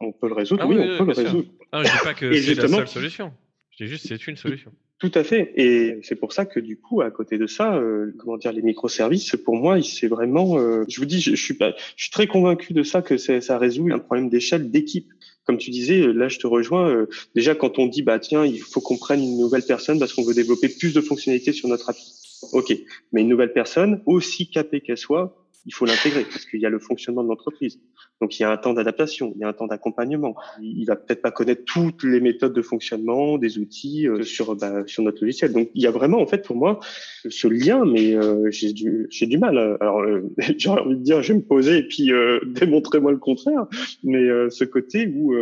On 0.00 0.12
peut 0.12 0.28
le 0.28 0.34
résoudre, 0.34 0.62
ah 0.64 0.68
oui, 0.68 0.76
on 0.78 0.98
peut 0.98 1.04
le 1.04 1.12
résoudre. 1.12 1.48
Ah, 1.72 1.82
je 1.82 1.90
dis 1.90 2.04
pas 2.04 2.14
que 2.14 2.32
c'est 2.32 2.54
la 2.54 2.68
seule 2.68 2.88
solution. 2.88 3.32
Je 3.70 3.84
dis 3.84 3.90
juste 3.90 4.06
c'est 4.06 4.26
une 4.26 4.36
solution. 4.36 4.72
Tout 5.02 5.10
à 5.16 5.24
fait. 5.24 5.52
Et 5.56 5.98
c'est 6.04 6.14
pour 6.14 6.32
ça 6.32 6.46
que 6.46 6.60
du 6.60 6.76
coup, 6.76 7.00
à 7.00 7.10
côté 7.10 7.36
de 7.36 7.48
ça, 7.48 7.74
euh, 7.74 8.14
comment 8.20 8.36
dire, 8.36 8.52
les 8.52 8.62
microservices, 8.62 9.34
pour 9.44 9.56
moi, 9.56 9.82
c'est 9.82 10.06
vraiment. 10.06 10.60
Euh, 10.60 10.84
je 10.88 11.00
vous 11.00 11.06
dis, 11.06 11.20
je, 11.20 11.34
suis 11.34 11.54
pas, 11.54 11.74
je 11.96 12.04
suis 12.04 12.12
très 12.12 12.28
convaincu 12.28 12.72
de 12.72 12.84
ça 12.84 13.02
que 13.02 13.16
ça 13.16 13.58
résout 13.58 13.88
un 13.92 13.98
problème 13.98 14.28
d'échelle 14.28 14.70
d'équipe. 14.70 15.12
Comme 15.44 15.58
tu 15.58 15.70
disais, 15.70 16.06
là, 16.12 16.28
je 16.28 16.38
te 16.38 16.46
rejoins. 16.46 16.88
Euh, 16.88 17.08
déjà, 17.34 17.56
quand 17.56 17.80
on 17.80 17.88
dit, 17.88 18.02
bah 18.02 18.20
tiens, 18.20 18.46
il 18.46 18.60
faut 18.60 18.80
qu'on 18.80 18.96
prenne 18.96 19.20
une 19.20 19.38
nouvelle 19.38 19.64
personne 19.66 19.98
parce 19.98 20.12
qu'on 20.12 20.22
veut 20.22 20.34
développer 20.34 20.68
plus 20.68 20.94
de 20.94 21.00
fonctionnalités 21.00 21.52
sur 21.52 21.68
notre 21.68 21.90
appli. 21.90 22.04
Ok, 22.52 22.72
mais 23.10 23.22
une 23.22 23.28
nouvelle 23.28 23.52
personne, 23.52 24.02
aussi 24.06 24.50
capée 24.50 24.82
qu'elle 24.82 24.98
soit, 24.98 25.41
il 25.66 25.74
faut 25.74 25.84
l'intégrer 25.86 26.24
parce 26.24 26.44
qu'il 26.44 26.60
y 26.60 26.66
a 26.66 26.70
le 26.70 26.78
fonctionnement 26.78 27.22
de 27.22 27.28
l'entreprise. 27.28 27.80
Donc 28.20 28.38
il 28.38 28.42
y 28.42 28.44
a 28.44 28.50
un 28.50 28.56
temps 28.56 28.72
d'adaptation, 28.72 29.32
il 29.36 29.40
y 29.40 29.44
a 29.44 29.48
un 29.48 29.52
temps 29.52 29.66
d'accompagnement. 29.66 30.34
Il, 30.60 30.84
va 30.86 30.96
peut-être 30.96 31.22
pas 31.22 31.30
connaître 31.30 31.64
toutes 31.64 32.02
les 32.02 32.20
méthodes 32.20 32.52
de 32.52 32.62
fonctionnement 32.62 33.38
des 33.38 33.58
outils 33.58 34.08
euh, 34.08 34.22
sur 34.22 34.56
bah, 34.56 34.82
sur 34.86 35.02
notre 35.02 35.22
logiciel. 35.22 35.52
Donc 35.52 35.70
il 35.74 35.82
y 35.82 35.86
a 35.86 35.90
vraiment 35.90 36.20
en 36.20 36.26
fait 36.26 36.44
pour 36.44 36.56
moi 36.56 36.80
ce 37.28 37.48
lien, 37.48 37.84
mais 37.84 38.14
euh, 38.14 38.50
j'ai 38.50 38.72
du 38.72 39.06
j'ai 39.10 39.26
du 39.26 39.38
mal. 39.38 39.76
Alors 39.80 40.00
euh, 40.00 40.28
j'ai 40.58 40.68
envie 40.68 40.96
de 40.96 41.02
dire 41.02 41.22
je 41.22 41.32
vais 41.32 41.38
me 41.38 41.44
poser 41.44 41.78
et 41.78 41.88
puis 41.88 42.10
démontrez-moi 42.46 43.12
le 43.12 43.18
contraire. 43.18 43.66
Mais 44.02 44.28
ce 44.50 44.64
côté 44.64 45.06
où 45.06 45.34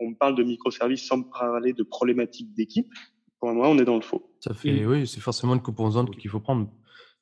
on 0.00 0.14
parle 0.14 0.36
de 0.36 0.44
microservices 0.44 1.06
sans 1.06 1.22
parler 1.22 1.72
de 1.72 1.82
problématiques 1.82 2.54
d'équipe, 2.54 2.92
pour 3.40 3.52
moi 3.52 3.68
on 3.68 3.78
est 3.78 3.84
dans 3.84 3.96
le 3.96 4.02
faux. 4.02 4.30
Ça 4.40 4.54
fait 4.54 4.84
oui, 4.84 5.06
c'est 5.06 5.20
forcément 5.20 5.54
une 5.54 5.62
composante 5.62 6.16
qu'il 6.16 6.30
faut 6.30 6.40
prendre 6.40 6.68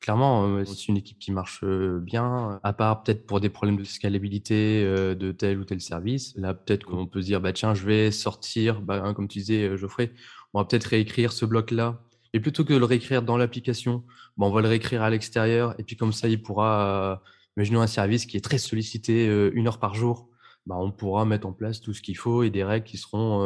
Clairement, 0.07 0.64
c'est 0.64 0.87
une 0.87 0.99
équipe 0.99 1.19
qui 1.19 1.33
marche 1.33 1.64
bien, 1.64 2.61
à 2.62 2.73
part 2.73 3.03
peut-être 3.03 3.27
pour 3.27 3.40
des 3.40 3.49
problèmes 3.49 3.77
de 3.77 3.83
scalabilité 3.83 4.85
de 4.85 5.33
tel 5.33 5.59
ou 5.59 5.64
tel 5.64 5.81
service. 5.81 6.33
Là, 6.37 6.55
peut-être 6.55 6.85
qu'on 6.85 7.09
peut 7.09 7.21
se 7.21 7.27
dire, 7.27 7.40
bah, 7.40 7.53
tiens, 7.53 7.75
je 7.75 7.85
vais 7.85 8.12
sortir, 8.12 8.83
bah, 8.83 9.03
hein, 9.05 9.14
comme 9.14 9.27
tu 9.27 9.40
disais, 9.40 9.77
Geoffrey, 9.77 10.12
on 10.55 10.61
va 10.61 10.64
peut-être 10.64 10.85
réécrire 10.85 11.33
ce 11.33 11.45
bloc-là. 11.45 12.01
Et 12.35 12.38
plutôt 12.38 12.64
que 12.64 12.73
de 12.73 12.79
le 12.79 12.85
réécrire 12.85 13.21
dans 13.21 13.37
l'application, 13.37 14.05
bah, 14.37 14.47
on 14.47 14.53
va 14.53 14.61
le 14.61 14.69
réécrire 14.69 15.03
à 15.03 15.11
l'extérieur. 15.11 15.75
Et 15.81 15.83
puis 15.83 15.97
comme 15.97 16.12
ça, 16.12 16.29
il 16.29 16.40
pourra, 16.40 17.21
imaginons 17.57 17.81
un 17.81 17.88
service 17.88 18.27
qui 18.27 18.37
est 18.37 18.45
très 18.45 18.59
sollicité 18.59 19.27
une 19.55 19.66
heure 19.66 19.81
par 19.81 19.97
jour, 19.97 20.29
bah, 20.66 20.77
on 20.79 20.92
pourra 20.92 21.25
mettre 21.25 21.49
en 21.49 21.53
place 21.53 21.81
tout 21.81 21.92
ce 21.92 22.01
qu'il 22.01 22.16
faut 22.16 22.45
et 22.45 22.51
des 22.51 22.62
règles 22.62 22.87
qui 22.87 22.97
seront 22.97 23.42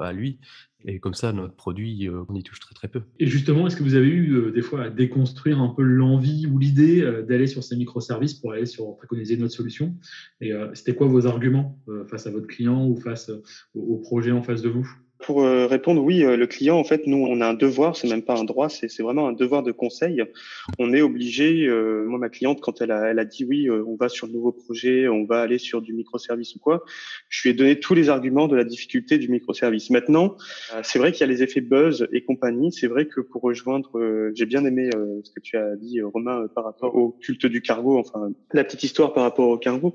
à 0.00 0.12
lui. 0.12 0.38
Et 0.86 0.98
comme 0.98 1.14
ça, 1.14 1.32
notre 1.32 1.54
produit, 1.54 2.08
euh, 2.08 2.24
on 2.28 2.34
y 2.34 2.42
touche 2.42 2.60
très 2.60 2.74
très 2.74 2.88
peu. 2.88 3.02
Et 3.18 3.26
justement, 3.26 3.66
est-ce 3.66 3.76
que 3.76 3.82
vous 3.82 3.94
avez 3.94 4.08
eu 4.08 4.34
euh, 4.34 4.52
des 4.52 4.60
fois 4.60 4.82
à 4.82 4.90
déconstruire 4.90 5.60
un 5.60 5.68
peu 5.68 5.82
l'envie 5.82 6.46
ou 6.46 6.58
l'idée 6.58 7.00
euh, 7.02 7.22
d'aller 7.22 7.46
sur 7.46 7.64
ces 7.64 7.76
microservices 7.76 8.34
pour 8.34 8.52
aller 8.52 8.66
sur 8.66 8.96
préconiser 8.96 9.36
notre 9.36 9.54
solution? 9.54 9.94
Et 10.40 10.52
c'était 10.74 10.94
quoi 10.94 11.06
vos 11.06 11.26
arguments 11.26 11.78
face 12.08 12.26
à 12.26 12.30
votre 12.30 12.46
client 12.46 12.86
ou 12.86 12.96
face 12.96 13.30
au 13.74 13.96
projet 13.96 14.30
en 14.30 14.42
face 14.42 14.60
de 14.60 14.68
vous? 14.68 14.86
Pour 15.24 15.42
euh, 15.42 15.66
répondre, 15.66 16.02
oui, 16.02 16.22
euh, 16.22 16.36
le 16.36 16.46
client, 16.46 16.76
en 16.76 16.84
fait, 16.84 17.06
nous, 17.06 17.16
on 17.16 17.40
a 17.40 17.46
un 17.46 17.54
devoir, 17.54 17.96
c'est 17.96 18.08
même 18.08 18.22
pas 18.22 18.38
un 18.38 18.44
droit, 18.44 18.68
c'est 18.68 19.02
vraiment 19.02 19.26
un 19.26 19.32
devoir 19.32 19.62
de 19.62 19.72
conseil. 19.72 20.22
On 20.78 20.92
est 20.92 21.00
obligé, 21.00 21.66
euh, 21.66 22.04
moi, 22.06 22.18
ma 22.18 22.28
cliente, 22.28 22.60
quand 22.60 22.82
elle 22.82 22.90
a, 22.90 23.10
elle 23.10 23.18
a 23.18 23.24
dit 23.24 23.44
oui, 23.44 23.70
on 23.70 23.96
va 23.96 24.10
sur 24.10 24.26
le 24.26 24.34
nouveau 24.34 24.52
projet, 24.52 25.08
on 25.08 25.24
va 25.24 25.40
aller 25.40 25.58
sur 25.58 25.80
du 25.80 25.94
microservice 25.94 26.54
ou 26.56 26.58
quoi, 26.58 26.84
je 27.30 27.42
lui 27.42 27.50
ai 27.50 27.54
donné 27.54 27.80
tous 27.80 27.94
les 27.94 28.10
arguments 28.10 28.48
de 28.48 28.56
la 28.56 28.64
difficulté 28.64 29.16
du 29.16 29.28
microservice. 29.28 29.90
Maintenant, 29.90 30.36
c'est 30.82 30.98
vrai 30.98 31.12
qu'il 31.12 31.20
y 31.22 31.30
a 31.30 31.32
les 31.32 31.42
effets 31.42 31.62
buzz 31.62 32.06
et 32.12 32.22
compagnie. 32.22 32.72
C'est 32.72 32.86
vrai 32.86 33.06
que 33.06 33.20
pour 33.20 33.42
rejoindre, 33.42 34.30
j'ai 34.34 34.46
bien 34.46 34.64
aimé 34.64 34.90
ce 35.22 35.30
que 35.30 35.40
tu 35.40 35.56
as 35.56 35.76
dit, 35.76 36.02
Romain, 36.02 36.46
par 36.54 36.64
rapport 36.64 36.94
au 36.94 37.10
culte 37.10 37.46
du 37.46 37.62
cargo, 37.62 37.98
enfin, 37.98 38.30
la 38.52 38.64
petite 38.64 38.82
histoire 38.82 39.12
par 39.14 39.22
rapport 39.22 39.48
au 39.48 39.58
cargo. 39.58 39.94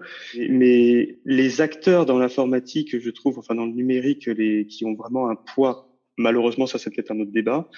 Mais 0.49 1.17
les 1.25 1.61
acteurs 1.61 2.05
dans 2.05 2.17
l'informatique, 2.17 2.99
je 2.99 3.09
trouve, 3.11 3.37
enfin, 3.39 3.55
dans 3.55 3.65
le 3.65 3.73
numérique, 3.73 4.25
les, 4.25 4.65
qui 4.65 4.85
ont 4.85 4.95
vraiment 4.95 5.18
un 5.27 5.36
poids. 5.36 5.88
Malheureusement, 6.17 6.67
ça 6.67 6.77
c'est 6.77 6.93
peut-être 6.93 7.12
un 7.12 7.19
autre 7.21 7.32
débat, 7.32 7.69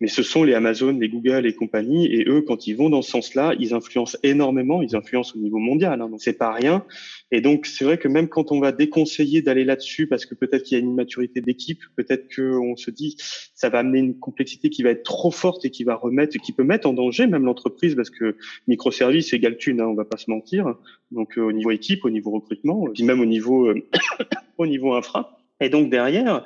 mais 0.00 0.06
ce 0.06 0.22
sont 0.22 0.44
les 0.44 0.54
Amazon, 0.54 0.92
les 0.92 1.08
Google 1.08 1.46
et 1.46 1.54
compagnie, 1.54 2.06
et 2.06 2.28
eux, 2.28 2.42
quand 2.42 2.68
ils 2.68 2.76
vont 2.76 2.88
dans 2.88 3.02
ce 3.02 3.10
sens-là, 3.10 3.54
ils 3.58 3.74
influencent 3.74 4.16
énormément, 4.22 4.82
ils 4.82 4.94
influencent 4.94 5.34
au 5.34 5.40
niveau 5.40 5.58
mondial, 5.58 6.00
hein, 6.00 6.08
donc 6.08 6.20
c'est 6.22 6.38
pas 6.38 6.52
rien. 6.52 6.84
Et 7.32 7.40
donc 7.40 7.66
c'est 7.66 7.84
vrai 7.84 7.98
que 7.98 8.06
même 8.06 8.28
quand 8.28 8.52
on 8.52 8.60
va 8.60 8.70
déconseiller 8.70 9.42
d'aller 9.42 9.64
là-dessus, 9.64 10.06
parce 10.06 10.26
que 10.26 10.36
peut-être 10.36 10.62
qu'il 10.62 10.78
y 10.78 10.80
a 10.80 10.84
une 10.84 10.92
immaturité 10.92 11.40
d'équipe, 11.40 11.80
peut-être 11.96 12.32
qu'on 12.34 12.76
se 12.76 12.92
dit 12.92 13.16
ça 13.54 13.68
va 13.68 13.80
amener 13.80 13.98
une 13.98 14.18
complexité 14.18 14.70
qui 14.70 14.84
va 14.84 14.90
être 14.90 15.02
trop 15.02 15.32
forte 15.32 15.64
et 15.64 15.70
qui 15.70 15.82
va 15.82 15.96
remettre, 15.96 16.38
qui 16.38 16.52
peut 16.52 16.62
mettre 16.62 16.88
en 16.88 16.92
danger 16.92 17.26
même 17.26 17.44
l'entreprise, 17.44 17.96
parce 17.96 18.10
que 18.10 18.36
microservice 18.68 19.32
égale 19.32 19.56
thune, 19.56 19.80
hein, 19.80 19.86
on 19.88 19.94
va 19.94 20.04
pas 20.04 20.18
se 20.18 20.30
mentir. 20.30 20.76
Donc 21.10 21.36
euh, 21.36 21.42
au 21.42 21.52
niveau 21.52 21.72
équipe, 21.72 22.04
au 22.04 22.10
niveau 22.10 22.30
recrutement, 22.30 22.86
puis 22.94 23.02
même 23.02 23.20
au 23.20 23.26
niveau 23.26 23.66
euh, 23.66 23.88
au 24.58 24.66
niveau 24.66 24.94
infra. 24.94 25.36
Et 25.60 25.70
donc 25.70 25.90
derrière, 25.90 26.44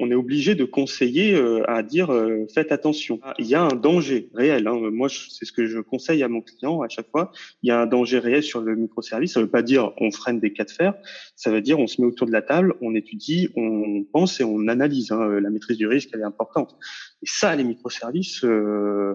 on 0.00 0.10
est 0.10 0.14
obligé 0.14 0.54
de 0.54 0.64
conseiller 0.64 1.34
euh, 1.34 1.62
à 1.70 1.82
dire 1.82 2.10
euh, 2.10 2.46
faites 2.52 2.72
attention. 2.72 3.20
Il 3.38 3.46
y 3.46 3.54
a 3.54 3.62
un 3.62 3.74
danger 3.74 4.30
réel. 4.34 4.66
Hein. 4.66 4.90
Moi, 4.90 5.08
c'est 5.08 5.44
ce 5.44 5.52
que 5.52 5.66
je 5.66 5.78
conseille 5.78 6.22
à 6.22 6.28
mon 6.28 6.40
client 6.40 6.80
à 6.80 6.88
chaque 6.88 7.10
fois. 7.10 7.32
Il 7.62 7.68
y 7.68 7.70
a 7.70 7.80
un 7.80 7.86
danger 7.86 8.18
réel 8.18 8.42
sur 8.42 8.62
le 8.62 8.74
microservice. 8.74 9.34
Ça 9.34 9.40
ne 9.40 9.44
veut 9.44 9.50
pas 9.50 9.62
dire 9.62 9.92
on 9.98 10.10
freine 10.10 10.40
des 10.40 10.54
cas 10.54 10.64
de 10.64 10.70
fer. 10.70 10.94
Ça 11.36 11.50
veut 11.50 11.60
dire 11.60 11.78
on 11.78 11.86
se 11.86 12.00
met 12.00 12.06
autour 12.06 12.26
de 12.26 12.32
la 12.32 12.40
table, 12.40 12.74
on 12.80 12.94
étudie, 12.94 13.50
on 13.56 14.04
pense 14.10 14.40
et 14.40 14.44
on 14.44 14.68
analyse. 14.68 15.12
Hein. 15.12 15.38
La 15.40 15.50
maîtrise 15.50 15.76
du 15.76 15.86
risque, 15.86 16.08
elle 16.14 16.20
est 16.20 16.24
importante. 16.24 16.76
Et 17.22 17.26
ça, 17.26 17.54
les 17.54 17.64
microservices. 17.64 18.42
Euh, 18.44 19.14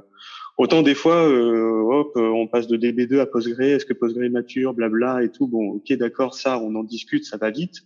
autant 0.58 0.84
des 0.84 0.96
fois, 0.96 1.28
hop, 1.28 2.12
on 2.16 2.48
passe 2.48 2.68
de 2.68 2.78
DB2 2.78 3.20
à 3.20 3.26
Postgre, 3.26 3.62
est-ce 3.62 3.86
que 3.86 3.94
Postgre 3.94 4.24
est 4.24 4.30
mature, 4.30 4.76
blabla 4.76 5.24
et 5.24 5.30
tout. 5.30 5.48
Bon, 5.48 5.72
ok, 5.72 5.92
d'accord, 5.94 6.36
ça, 6.36 6.60
on 6.60 6.76
en 6.76 6.84
discute, 6.84 7.26
ça 7.26 7.38
va 7.38 7.50
vite. 7.50 7.82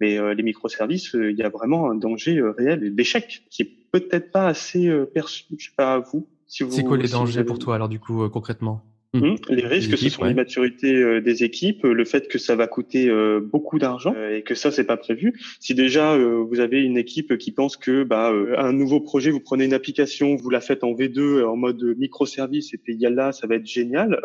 Mais 0.00 0.18
euh, 0.18 0.34
les 0.34 0.42
microservices, 0.42 1.14
euh, 1.14 1.30
il 1.30 1.38
y 1.38 1.42
a 1.42 1.48
vraiment 1.48 1.90
un 1.90 1.94
danger 1.94 2.38
euh, 2.38 2.50
réel 2.50 2.94
d'échec 2.94 3.44
qui 3.50 3.62
est 3.62 3.70
peut-être 3.92 4.30
pas 4.30 4.46
assez 4.46 4.90
perçu. 5.14 5.44
Je 5.58 5.66
sais 5.66 5.72
pas 5.76 5.94
à 5.94 5.98
vous. 5.98 6.28
Si 6.46 6.62
vous 6.62 6.70
c'est 6.70 6.84
quoi 6.84 6.96
les 6.96 7.08
dangers 7.08 7.44
pour 7.44 7.58
toi 7.58 7.74
alors 7.74 7.88
du 7.88 7.98
coup 7.98 8.28
concrètement? 8.28 8.84
Mmh. 9.20 9.26
Mmh. 9.26 9.36
Les 9.50 9.66
risques, 9.66 9.96
ce 9.96 10.08
sont 10.08 10.24
les 10.24 10.34
maturités 10.34 10.94
euh, 10.94 11.20
des 11.20 11.44
équipes, 11.44 11.84
le 11.84 12.04
fait 12.04 12.28
que 12.28 12.38
ça 12.38 12.56
va 12.56 12.66
coûter 12.66 13.08
euh, 13.08 13.40
beaucoup 13.40 13.78
d'argent 13.78 14.14
euh, 14.16 14.36
et 14.36 14.42
que 14.42 14.54
ça, 14.54 14.70
c'est 14.70 14.84
pas 14.84 14.96
prévu. 14.96 15.40
Si 15.60 15.74
déjà 15.74 16.16
vous 16.16 16.60
avez 16.60 16.82
une 16.82 16.96
équipe 16.96 17.36
qui 17.38 17.52
pense 17.52 17.76
que 17.76 18.04
bah, 18.04 18.32
un 18.58 18.72
nouveau 18.72 19.00
projet, 19.00 19.30
vous 19.30 19.40
prenez 19.40 19.64
une 19.64 19.74
application, 19.74 20.36
vous 20.36 20.50
la 20.50 20.60
faites 20.60 20.84
en 20.84 20.92
V2 20.92 21.44
en 21.44 21.56
mode 21.56 21.82
microservice 21.98 22.74
et 22.74 22.78
puis 22.78 22.96
là, 22.98 23.32
ça 23.32 23.46
va 23.46 23.56
être 23.56 23.66
génial. 23.66 24.18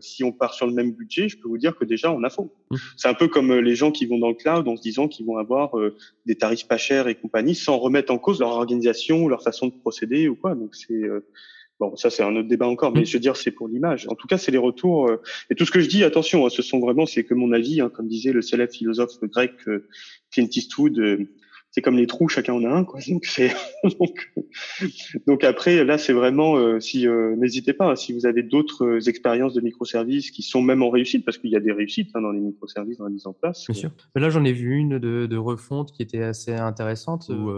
si 0.00 0.24
on 0.24 0.32
part 0.32 0.54
sur 0.54 0.66
le 0.66 0.72
même 0.72 0.92
budget, 0.92 1.28
je 1.28 1.38
peux 1.38 1.48
vous 1.48 1.58
dire 1.58 1.76
que 1.76 1.84
déjà, 1.84 2.12
on 2.12 2.22
a 2.22 2.30
faux. 2.30 2.52
Mmh. 2.70 2.76
C'est 2.96 3.08
un 3.08 3.14
peu 3.14 3.28
comme 3.28 3.52
les 3.52 3.74
gens 3.74 3.90
qui 3.90 4.06
vont 4.06 4.18
dans 4.18 4.28
le 4.28 4.34
cloud 4.34 4.66
en 4.68 4.76
se 4.76 4.82
disant 4.82 5.08
qu'ils 5.08 5.26
vont 5.26 5.38
avoir 5.38 5.72
des 6.26 6.34
tarifs 6.34 6.66
pas 6.66 6.78
chers 6.78 7.08
et 7.08 7.14
compagnie, 7.14 7.54
sans 7.54 7.78
remettre 7.78 8.12
en 8.12 8.18
cause 8.18 8.40
leur 8.40 8.50
organisation, 8.50 9.28
leur 9.28 9.42
façon 9.42 9.66
de 9.68 9.72
procéder 9.72 10.28
ou 10.28 10.36
quoi. 10.36 10.54
Donc 10.54 10.74
c'est 10.74 11.02
Bon, 11.78 11.94
ça 11.96 12.08
c'est 12.08 12.22
un 12.22 12.34
autre 12.36 12.48
débat 12.48 12.66
encore, 12.66 12.92
mais 12.92 13.02
mm. 13.02 13.06
je 13.06 13.12
veux 13.14 13.20
dire 13.20 13.36
c'est 13.36 13.50
pour 13.50 13.68
l'image. 13.68 14.06
En 14.08 14.14
tout 14.14 14.26
cas, 14.26 14.38
c'est 14.38 14.50
les 14.50 14.58
retours. 14.58 15.08
Euh, 15.08 15.20
et 15.50 15.54
tout 15.54 15.66
ce 15.66 15.70
que 15.70 15.80
je 15.80 15.88
dis, 15.88 16.04
attention, 16.04 16.46
hein, 16.46 16.48
ce 16.48 16.62
sont 16.62 16.80
vraiment, 16.80 17.06
c'est 17.06 17.24
que 17.24 17.34
mon 17.34 17.52
avis, 17.52 17.80
hein, 17.80 17.90
comme 17.90 18.08
disait 18.08 18.32
le 18.32 18.42
célèbre 18.42 18.72
philosophe 18.72 19.20
grec 19.22 19.52
euh, 19.68 19.86
Clint 20.30 20.48
Eastwood. 20.54 20.98
Euh, 20.98 21.28
c'est 21.76 21.82
comme 21.82 21.98
les 21.98 22.06
trous, 22.06 22.28
chacun 22.28 22.54
en 22.54 22.64
a 22.64 22.70
un, 22.70 22.84
quoi. 22.84 23.00
Donc 23.06 23.26
c'est 23.26 23.52
donc, 24.00 24.32
donc, 25.26 25.44
après 25.44 25.84
là, 25.84 25.98
c'est 25.98 26.14
vraiment 26.14 26.56
euh, 26.56 26.80
si 26.80 27.06
euh, 27.06 27.36
n'hésitez 27.36 27.74
pas 27.74 27.90
hein, 27.90 27.96
si 27.96 28.14
vous 28.14 28.24
avez 28.24 28.42
d'autres 28.42 28.86
euh, 28.86 29.08
expériences 29.08 29.52
de 29.52 29.60
microservices 29.60 30.30
qui 30.30 30.40
sont 30.40 30.62
même 30.62 30.82
en 30.82 30.88
réussite 30.88 31.26
parce 31.26 31.36
qu'il 31.36 31.50
y 31.50 31.56
a 31.56 31.60
des 31.60 31.72
réussites 31.72 32.12
hein, 32.14 32.22
dans 32.22 32.32
les 32.32 32.40
microservices 32.40 32.96
dans 32.96 33.04
la 33.04 33.10
mise 33.10 33.26
en 33.26 33.34
place. 33.34 33.66
Bien 33.68 33.78
sûr. 33.78 33.90
Mais 34.14 34.22
là, 34.22 34.30
j'en 34.30 34.42
ai 34.46 34.54
vu 34.54 34.74
une 34.74 34.98
de, 34.98 35.26
de, 35.26 35.36
refonte 35.36 35.92
qui 35.92 36.00
était 36.00 36.22
assez 36.22 36.54
intéressante 36.54 37.28
où 37.28 37.52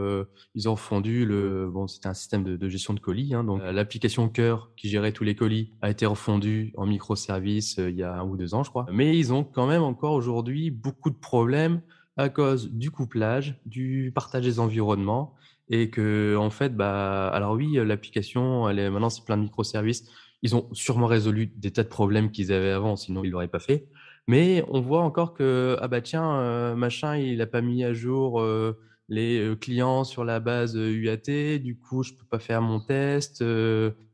ils 0.57 0.69
ont 0.69 0.75
fondu 0.75 1.25
le 1.25 1.71
bon, 1.71 1.87
c'était 1.87 2.09
un 2.09 2.15
système 2.15 2.43
de, 2.43 2.57
de, 2.57 2.69
gestion 2.69 2.95
de 2.95 3.01
colis. 3.01 3.35
Hein, 3.35 3.45
donc 3.45 3.63
l'application 3.63 4.29
cœur 4.29 4.73
qui 4.77 4.89
gérait 4.89 5.13
tous 5.13 5.23
les 5.23 5.37
colis 5.37 5.71
a 5.81 5.91
été 5.91 6.07
refondue 6.07 6.73
en 6.77 6.87
microservices 6.87 7.77
il 7.79 7.95
y 7.95 8.03
a 8.03 8.15
un 8.15 8.25
ou 8.25 8.37
deux 8.37 8.55
ans, 8.55 8.65
je 8.65 8.71
crois. 8.71 8.87
Mais 8.93 9.17
ils 9.17 9.33
ont 9.33 9.45
quand 9.45 9.69
même 9.69 9.83
encore 9.83 10.15
aujourd'hui 10.15 10.73
beaucoup 10.73 11.11
de 11.11 11.17
problèmes 11.17 11.83
à 12.19 12.29
cause 12.29 12.71
du 12.71 12.91
couplage, 12.91 13.59
du 13.65 14.13
partage 14.15 14.45
des 14.45 14.59
environnements 14.59 15.35
et 15.71 15.89
que 15.89 16.37
en 16.37 16.51
fait, 16.51 16.77
bah, 16.77 17.29
alors 17.29 17.53
oui, 17.53 17.75
l'application, 17.75 18.69
elle 18.69 18.81
est 18.81 18.91
maintenant 18.91 19.09
c'est 19.09 19.25
plein 19.25 19.37
de 19.37 19.43
microservices. 19.43 20.11
Ils 20.43 20.57
ont 20.57 20.69
sûrement 20.73 21.07
résolu 21.07 21.47
des 21.47 21.71
tas 21.71 21.85
de 21.85 21.89
problèmes 21.89 22.31
qu'ils 22.31 22.53
avaient 22.53 22.71
avant, 22.71 22.97
sinon 22.97 23.25
ils 23.25 23.31
l'auraient 23.31 23.49
pas 23.49 23.61
fait. 23.61 23.87
Mais 24.27 24.65
on 24.69 24.81
voit 24.81 25.03
encore 25.03 25.33
que 25.33 25.77
ah 25.81 25.89
bah 25.89 26.01
tiens, 26.01 26.41
euh, 26.41 26.75
machin, 26.75 27.17
il 27.17 27.41
a 27.41 27.47
pas 27.47 27.61
mis 27.61 27.85
à 27.85 27.93
jour 27.95 28.41
euh, 28.41 28.79
les 29.09 29.39
euh, 29.39 29.55
clients 29.57 30.05
sur 30.05 30.25
la 30.25 30.41
base 30.41 30.75
UAT, 30.75 31.59
du 31.61 31.79
coup 31.79 32.03
je 32.03 32.13
peux 32.15 32.27
pas 32.29 32.39
faire 32.41 32.63
mon 32.63 32.81
test, 32.81 33.43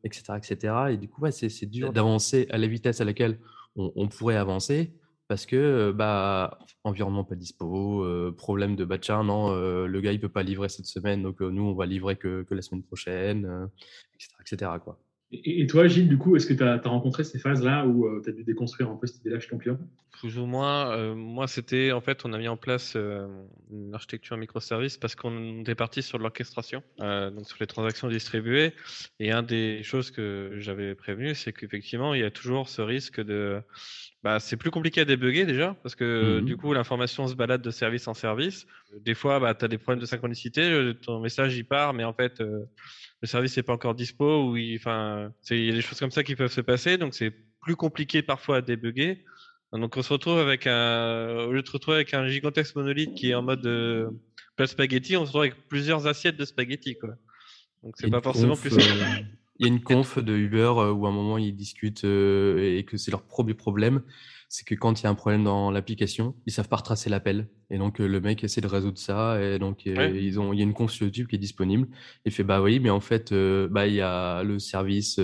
etc., 0.05 0.23
etc. 0.37 0.75
Et 0.91 0.97
du 0.99 1.09
coup 1.09 1.23
ouais, 1.23 1.33
c'est 1.33 1.67
dur 1.67 1.93
d'avancer 1.93 2.47
à 2.51 2.59
la 2.59 2.67
vitesse 2.67 3.01
à 3.01 3.05
laquelle 3.05 3.39
on, 3.77 3.93
on 3.97 4.09
pourrait 4.09 4.37
avancer 4.37 4.93
parce 5.29 5.47
que 5.47 5.93
bah 5.93 6.59
environnement 6.85 7.25
pas 7.25 7.35
dispo, 7.35 8.05
problème 8.37 8.77
de 8.77 8.85
tiens 8.97 9.25
non 9.25 9.55
le 9.55 10.01
gars 10.01 10.13
il 10.13 10.21
peut 10.21 10.29
pas 10.29 10.43
livrer 10.43 10.69
cette 10.69 10.87
semaine 10.87 11.23
donc 11.23 11.41
nous 11.41 11.63
on 11.63 11.75
va 11.75 11.87
livrer 11.87 12.17
que, 12.17 12.43
que 12.43 12.55
la 12.55 12.63
semaine 12.63 12.83
prochaine, 12.83 13.69
etc., 14.15 14.29
etc. 14.41 14.71
quoi. 14.83 15.04
Et, 15.45 15.67
toi, 15.67 15.87
Gilles, 15.87 16.09
du 16.09 16.19
coup, 16.19 16.37
est-ce 16.37 16.47
que 16.47 16.55
tu 16.55 16.63
as, 16.63 16.81
rencontré 16.85 17.25
ces 17.25 17.39
phases-là 17.39 17.87
où 17.87 18.21
tu 18.23 18.31
as 18.31 18.33
dû 18.33 18.45
déconstruire 18.45 18.91
un 18.91 18.97
peu 18.97 19.07
cette 19.07 19.21
idée-là 19.21 19.41
chez 19.41 19.49
ton 19.49 19.59
client? 19.59 19.79
Plus 20.13 20.39
ou 20.39 20.47
moins. 20.47 21.15
moi, 21.15 21.49
c'était 21.49 21.93
en 21.93 22.01
fait, 22.01 22.25
on 22.25 22.33
a 22.33 22.39
mis 22.39 22.49
en 22.49 22.57
place 22.57 22.97
une 22.97 23.95
architecture 23.95 24.37
microservice 24.37 24.97
parce 24.97 25.15
qu'on 25.15 25.61
était 25.61 25.75
parti 25.75 26.03
sur 26.03 26.19
l'orchestration, 26.19 26.83
donc 26.99 27.47
sur 27.47 27.57
les 27.61 27.67
transactions 27.67 28.09
distribuées. 28.09 28.73
Et 29.19 29.33
un 29.33 29.43
des 29.43 29.83
choses 29.83 30.11
que 30.11 30.53
j'avais 30.59 30.95
prévenu, 30.95 31.35
c'est 31.35 31.53
qu'effectivement, 31.53 32.15
il 32.15 32.21
y 32.21 32.25
a 32.25 32.31
toujours 32.31 32.69
ce 32.69 32.83
risque 32.83 33.21
de 33.21 33.61
bah, 34.25 34.41
c'est 34.41 34.57
plus 34.57 34.71
compliqué 34.71 35.03
à 35.03 35.05
débugger 35.05 35.45
déjà, 35.45 35.77
parce 35.83 35.95
que 35.95 36.41
mmh 36.41 36.45
du 36.47 36.57
coup, 36.57 36.73
l'information 36.73 37.29
se 37.29 37.35
balade 37.35 37.61
de 37.61 37.71
service 37.71 38.09
en 38.09 38.15
service. 38.15 38.67
Des 39.01 39.13
fois, 39.13 39.39
bah, 39.39 39.55
tu 39.55 39.67
as 39.67 39.69
des 39.69 39.77
problèmes 39.77 40.01
de 40.01 40.07
synchronicité, 40.07 40.93
ton 41.03 41.21
message 41.21 41.57
il 41.59 41.65
part, 41.65 41.93
mais 41.93 42.05
en 42.05 42.15
fait, 42.15 42.41
euh, 42.41 42.65
le 43.25 43.27
service 43.27 43.57
n'est 43.57 43.63
pas 43.63 43.73
encore 43.73 43.95
dispo, 43.95 44.51
ou 44.51 44.59
il, 44.59 44.75
y 44.75 44.79
a 44.87 45.31
des 45.49 45.81
choses 45.81 45.99
comme 45.99 46.11
ça 46.11 46.23
qui 46.23 46.37
peuvent 46.37 46.53
se 46.53 46.61
passer, 46.61 46.99
donc 46.99 47.15
c'est 47.15 47.33
plus 47.63 47.75
compliqué 47.75 48.21
parfois 48.21 48.59
à 48.59 48.61
débugger. 48.61 49.25
Donc 49.73 49.97
on 49.97 50.03
se 50.03 50.13
retrouve 50.13 50.39
avec 50.39 50.67
un, 50.67 51.47
au 51.47 51.53
lieu 51.53 51.63
de 51.63 51.67
se 51.67 51.73
retrouver 51.73 51.97
avec 51.97 52.13
un 52.13 52.29
gigantesque 52.29 52.77
monolithe 52.77 53.15
qui 53.15 53.31
est 53.31 53.35
en 53.35 53.41
mode 53.41 53.65
euh, 53.65 54.11
spaghetti, 54.67 55.17
on 55.17 55.23
se 55.23 55.29
retrouve 55.29 55.41
avec 55.41 55.69
plusieurs 55.69 56.07
assiettes 56.07 56.37
de 56.37 56.45
spaghetti, 56.45 56.99
quoi. 56.99 57.15
Donc 57.83 57.95
c'est 57.97 58.11
pas 58.11 58.21
forcément 58.21 58.57
plus 58.57 58.69
simple. 58.69 58.85
Euh, 58.93 59.23
il 59.57 59.67
y 59.67 59.71
a 59.71 59.73
une 59.73 59.83
conf 59.83 60.19
de 60.19 60.35
Uber 60.35 60.73
euh, 60.77 60.93
où 60.93 61.07
à 61.07 61.11
un 61.11 61.13
moment 61.13 61.39
ils 61.39 61.55
discutent 61.55 62.05
euh, 62.05 62.77
et 62.77 62.85
que 62.85 62.97
c'est 62.97 63.11
leur 63.11 63.23
premier 63.23 63.55
problème, 63.55 64.03
c'est 64.49 64.67
que 64.67 64.75
quand 64.75 65.01
il 65.01 65.05
y 65.05 65.07
a 65.07 65.11
un 65.11 65.15
problème 65.15 65.45
dans 65.45 65.71
l'application, 65.71 66.35
ils 66.47 66.53
savent 66.53 66.69
pas 66.69 66.77
retracer 66.77 67.09
l'appel. 67.09 67.49
Et 67.71 67.79
donc 67.79 68.01
euh, 68.01 68.07
le 68.07 68.21
mec 68.21 68.43
essaie 68.43 68.61
de 68.61 68.67
résoudre 68.67 68.99
ça 68.99 69.41
et 69.41 69.59
donc 69.59 69.87
ils 69.87 70.39
ont, 70.39 70.53
il 70.53 70.59
y 70.59 70.63
a 70.63 70.65
une 70.65 70.75
conf 70.75 70.93
sur 70.93 71.07
YouTube 71.07 71.29
qui 71.29 71.37
est 71.37 71.39
disponible. 71.39 71.89
Il 72.25 72.33
fait 72.33 72.45
bah 72.45 72.61
oui, 72.61 72.81
mais 72.81 72.91
en 72.91 73.01
fait 73.01 73.33
bah 73.33 73.87
il 73.87 73.95
y 73.95 74.01
a 74.01 74.43
le 74.43 74.59
service 74.59 75.21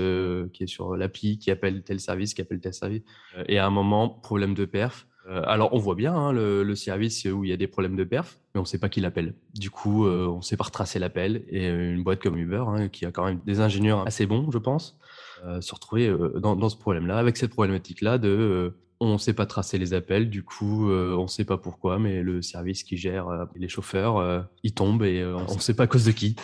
qui 0.53 0.63
est 0.65 0.69
sur 0.69 0.97
l'appli 0.97 1.39
qui 1.39 1.51
appelle 1.51 1.83
tel 1.83 2.01
service, 2.01 2.35
qui 2.35 2.41
appelle 2.41 2.61
tel 2.61 2.75
service. 2.75 3.03
Et 3.47 3.59
à 3.59 3.67
un 3.67 3.71
moment 3.71 4.09
problème 4.09 4.55
de 4.55 4.65
perf. 4.65 5.07
Euh, 5.31 5.43
alors, 5.47 5.73
on 5.73 5.79
voit 5.79 5.95
bien 5.95 6.15
hein, 6.15 6.33
le, 6.33 6.75
service 6.75 7.25
où 7.25 7.45
il 7.45 7.51
y 7.51 7.53
a 7.53 7.57
des 7.57 7.67
problèmes 7.67 7.97
de 7.97 8.05
perf, 8.05 8.39
mais 8.55 8.59
on 8.59 8.65
ne 8.65 8.69
sait 8.69 8.79
pas 8.79 8.89
qui 8.89 9.01
l'appelle. 9.01 9.35
Du 9.55 9.71
coup, 9.71 10.07
euh, 10.07 10.27
on 10.27 10.39
ne 10.39 10.43
sait 10.43 10.57
pas 10.57 10.65
retracer 10.65 10.99
l'appel. 10.99 11.45
Et 11.49 11.69
une 11.69 12.03
boîte 12.03 12.21
comme 12.21 12.37
Uber, 12.37 12.65
hein, 12.67 12.89
qui 12.89 13.07
a 13.07 13.13
quand 13.13 13.25
même 13.25 13.41
des 13.47 13.61
ingénieurs 13.61 14.07
assez 14.07 14.27
bons, 14.27 14.51
je 14.51 14.59
pense, 14.59 14.99
euh, 15.45 15.61
se 15.61 15.75
retrouver 15.75 16.13
dans, 16.41 16.69
ce 16.69 16.77
problème-là, 16.77 17.19
avec 17.19 17.37
cette 17.37 17.53
problématique-là 17.53 18.19
de 18.19 18.75
on 19.03 19.15
ne 19.15 19.19
sait 19.19 19.33
pas 19.33 19.47
tracer 19.47 19.79
les 19.79 19.95
appels, 19.95 20.29
du 20.29 20.43
coup, 20.43 20.91
on 20.91 21.23
ne 21.23 21.27
sait 21.27 21.47
pas 21.47 21.57
pourquoi, 21.57 21.99
mais 21.99 22.23
le 22.23 22.43
service 22.43 22.83
qui 22.83 22.99
gère 22.99 23.47
les 23.57 23.69
chauffeurs, 23.69 24.47
il 24.63 24.75
tombe 24.75 25.03
et 25.05 25.25
on 25.25 25.55
ne 25.55 25.61
sait 25.61 25.73
pas 25.73 25.85
à 25.85 25.87
cause 25.87 26.05
de 26.05 26.11
qui. 26.11 26.37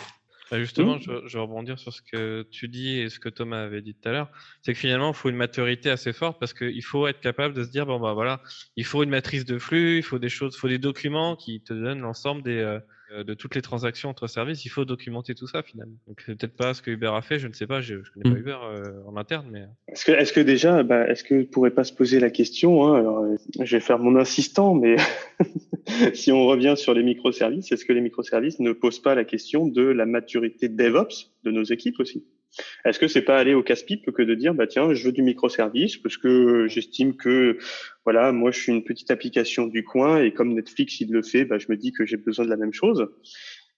Bah, 0.49 0.59
justement, 0.59 0.97
je, 0.97 1.11
je, 1.25 1.37
vais 1.37 1.41
rebondir 1.41 1.77
sur 1.77 1.91
ce 1.91 2.01
que 2.01 2.47
tu 2.51 2.69
dis 2.69 2.99
et 2.99 3.09
ce 3.09 3.19
que 3.19 3.29
Thomas 3.29 3.63
avait 3.63 3.81
dit 3.81 3.93
tout 3.93 4.07
à 4.07 4.11
l'heure. 4.11 4.31
C'est 4.61 4.73
que 4.73 4.79
finalement, 4.79 5.11
il 5.11 5.15
faut 5.15 5.29
une 5.29 5.35
maturité 5.35 5.89
assez 5.89 6.13
forte 6.13 6.39
parce 6.39 6.53
qu'il 6.53 6.83
faut 6.83 7.07
être 7.07 7.19
capable 7.19 7.53
de 7.53 7.63
se 7.63 7.69
dire 7.69 7.85
bon 7.85 7.99
bah 7.99 8.13
voilà, 8.13 8.41
il 8.75 8.85
faut 8.85 9.03
une 9.03 9.09
matrice 9.09 9.45
de 9.45 9.57
flux, 9.59 9.97
il 9.97 10.03
faut 10.03 10.19
des 10.19 10.29
choses, 10.29 10.55
il 10.55 10.59
faut 10.59 10.69
des 10.69 10.79
documents 10.79 11.35
qui 11.35 11.61
te 11.61 11.73
donnent 11.73 11.99
l'ensemble 11.99 12.43
des 12.43 12.59
euh, 12.59 12.79
de 13.11 13.33
toutes 13.33 13.55
les 13.55 13.61
transactions 13.61 14.09
entre 14.09 14.27
services, 14.27 14.65
il 14.65 14.69
faut 14.69 14.85
documenter 14.85 15.35
tout 15.35 15.47
ça 15.47 15.63
finalement. 15.63 15.97
Donc 16.07 16.21
c'est 16.25 16.37
peut-être 16.37 16.55
pas 16.55 16.73
ce 16.73 16.81
que 16.81 16.91
Uber 16.91 17.11
a 17.13 17.21
fait, 17.21 17.39
je 17.39 17.47
ne 17.47 17.53
sais 17.53 17.67
pas, 17.67 17.81
je, 17.81 17.95
ne 17.95 18.01
connais 18.01 18.23
pas 18.23 18.35
mm. 18.35 18.39
Uber 18.39 18.57
euh, 18.63 19.03
en 19.05 19.17
interne, 19.17 19.47
mais. 19.51 19.65
Est-ce 19.87 20.05
que, 20.05 20.11
est-ce 20.11 20.33
que 20.33 20.39
déjà, 20.39 20.83
bah, 20.83 21.07
est-ce 21.07 21.23
que 21.23 21.43
pourrait 21.43 21.71
pas 21.71 21.83
se 21.83 21.93
poser 21.93 22.19
la 22.19 22.29
question 22.29 22.85
hein, 22.85 22.99
alors, 22.99 23.19
euh, 23.19 23.35
je 23.61 23.77
vais 23.77 23.81
faire 23.81 23.99
mon 23.99 24.15
insistant, 24.17 24.73
mais 24.73 24.97
si 26.13 26.31
on 26.31 26.45
revient 26.47 26.75
sur 26.77 26.93
les 26.93 27.03
microservices, 27.03 27.71
est-ce 27.71 27.85
que 27.85 27.93
les 27.93 28.01
microservices 28.01 28.59
ne 28.59 28.71
posent 28.73 29.01
pas 29.01 29.15
la 29.15 29.23
question 29.23 29.67
de 29.67 29.83
la 29.83 30.05
maturité 30.05 30.69
de 30.69 30.75
DevOps 30.75 31.31
de 31.43 31.51
nos 31.51 31.63
équipes 31.63 31.99
aussi? 31.99 32.25
Est-ce 32.85 32.99
que 32.99 33.07
c'est 33.07 33.21
pas 33.21 33.37
aller 33.37 33.53
au 33.53 33.63
casse-pipe 33.63 34.11
que 34.11 34.21
de 34.21 34.35
dire 34.35 34.53
bah 34.53 34.67
tiens 34.67 34.93
je 34.93 35.03
veux 35.05 35.11
du 35.11 35.21
microservice 35.21 35.97
parce 35.97 36.17
que 36.17 36.67
j'estime 36.67 37.15
que 37.15 37.57
voilà 38.05 38.31
moi 38.31 38.51
je 38.51 38.59
suis 38.59 38.71
une 38.71 38.83
petite 38.83 39.11
application 39.11 39.67
du 39.67 39.83
coin 39.83 40.21
et 40.21 40.33
comme 40.33 40.53
Netflix 40.53 40.99
il 41.01 41.11
le 41.11 41.21
fait 41.21 41.45
bah 41.45 41.57
je 41.59 41.67
me 41.69 41.77
dis 41.77 41.91
que 41.91 42.05
j'ai 42.05 42.17
besoin 42.17 42.45
de 42.45 42.49
la 42.49 42.57
même 42.57 42.73
chose 42.73 43.07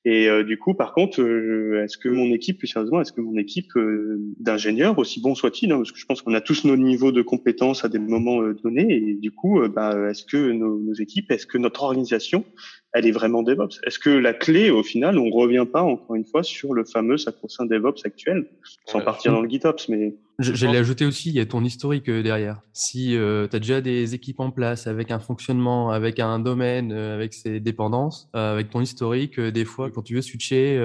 et 0.05 0.29
euh, 0.29 0.43
du 0.43 0.57
coup, 0.57 0.73
par 0.73 0.93
contre, 0.93 1.21
euh, 1.21 1.83
est-ce 1.83 1.97
que 1.97 2.07
mon 2.07 2.31
équipe, 2.31 2.59
plus 2.59 2.67
sérieusement, 2.67 3.01
est-ce 3.01 3.11
que 3.11 3.19
mon 3.19 3.37
équipe 3.37 3.75
euh, 3.75 4.17
d'ingénieurs, 4.39 4.97
aussi 4.97 5.19
bon 5.19 5.35
soit-il, 5.35 5.73
hein, 5.73 5.77
parce 5.77 5.91
que 5.91 5.99
je 5.99 6.05
pense 6.05 6.21
qu'on 6.21 6.33
a 6.33 6.39
tous 6.39 6.63
nos 6.63 6.77
niveaux 6.77 7.11
de 7.11 7.21
compétences 7.21 7.83
à 7.83 7.89
des 7.89 7.99
moments 7.99 8.41
donnés, 8.63 8.87
et 8.89 9.13
du 9.15 9.31
coup, 9.31 9.61
bah, 9.67 10.09
est-ce 10.09 10.23
que 10.23 10.51
nos, 10.51 10.79
nos, 10.79 10.93
équipes, 10.93 11.31
est-ce 11.31 11.45
que 11.45 11.57
notre 11.57 11.83
organisation, 11.83 12.45
elle 12.93 13.07
est 13.07 13.11
vraiment 13.11 13.43
DevOps? 13.43 13.81
Est-ce 13.85 13.99
que 13.99 14.09
la 14.09 14.33
clé, 14.33 14.69
au 14.69 14.83
final, 14.83 15.17
on 15.17 15.29
revient 15.29 15.65
pas 15.71 15.83
encore 15.83 16.15
une 16.15 16.25
fois 16.25 16.43
sur 16.43 16.73
le 16.73 16.85
fameux 16.85 17.17
sacro-saint 17.17 17.65
DevOps 17.65 18.05
actuel, 18.05 18.49
sans 18.85 19.01
partir 19.01 19.33
dans 19.33 19.41
le 19.41 19.49
GitOps, 19.49 19.89
mais 19.89 20.15
J'allais 20.39 20.77
ajouter 20.77 21.05
aussi, 21.05 21.29
il 21.29 21.35
y 21.35 21.39
a 21.39 21.45
ton 21.45 21.63
historique 21.63 22.09
derrière. 22.09 22.61
Si 22.71 23.15
euh, 23.17 23.47
tu 23.47 23.55
as 23.57 23.59
déjà 23.59 23.81
des 23.81 24.15
équipes 24.15 24.39
en 24.39 24.51
place 24.51 24.87
avec 24.87 25.11
un 25.11 25.19
fonctionnement, 25.19 25.91
avec 25.91 26.19
un 26.19 26.39
domaine, 26.39 26.93
euh, 26.93 27.15
avec 27.15 27.33
ses 27.33 27.59
dépendances, 27.59 28.29
euh, 28.35 28.53
avec 28.53 28.69
ton 28.69 28.79
historique, 28.79 29.39
des 29.39 29.65
fois, 29.65 29.91
quand 29.91 30.01
tu 30.01 30.15
veux 30.15 30.21
switcher, 30.21 30.75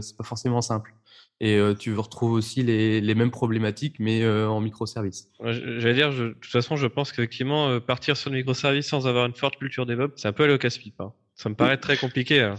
c'est 0.00 0.16
pas 0.16 0.24
forcément 0.24 0.60
simple. 0.60 0.92
Et 1.38 1.60
tu 1.78 1.94
retrouves 1.94 2.32
aussi 2.32 2.62
les, 2.62 3.02
les, 3.02 3.14
mêmes 3.14 3.30
problématiques, 3.30 3.96
mais 3.98 4.26
en 4.26 4.58
microservice. 4.60 5.28
J'allais 5.44 5.92
dire, 5.94 6.10
de 6.10 6.30
toute 6.30 6.50
façon, 6.50 6.76
je 6.76 6.86
pense 6.86 7.12
qu'effectivement, 7.12 7.78
partir 7.80 8.16
sur 8.16 8.30
le 8.30 8.36
microservice 8.36 8.86
sans 8.86 9.06
avoir 9.06 9.26
une 9.26 9.34
forte 9.34 9.56
culture 9.56 9.84
DevOps, 9.84 10.14
c'est 10.16 10.28
un 10.28 10.32
peu 10.32 10.56
casse-pipe. 10.56 10.98
Hein. 11.00 11.12
Ça 11.34 11.50
me 11.50 11.54
paraît 11.54 11.76
très 11.76 11.98
compliqué. 11.98 12.40
Hein. 12.40 12.54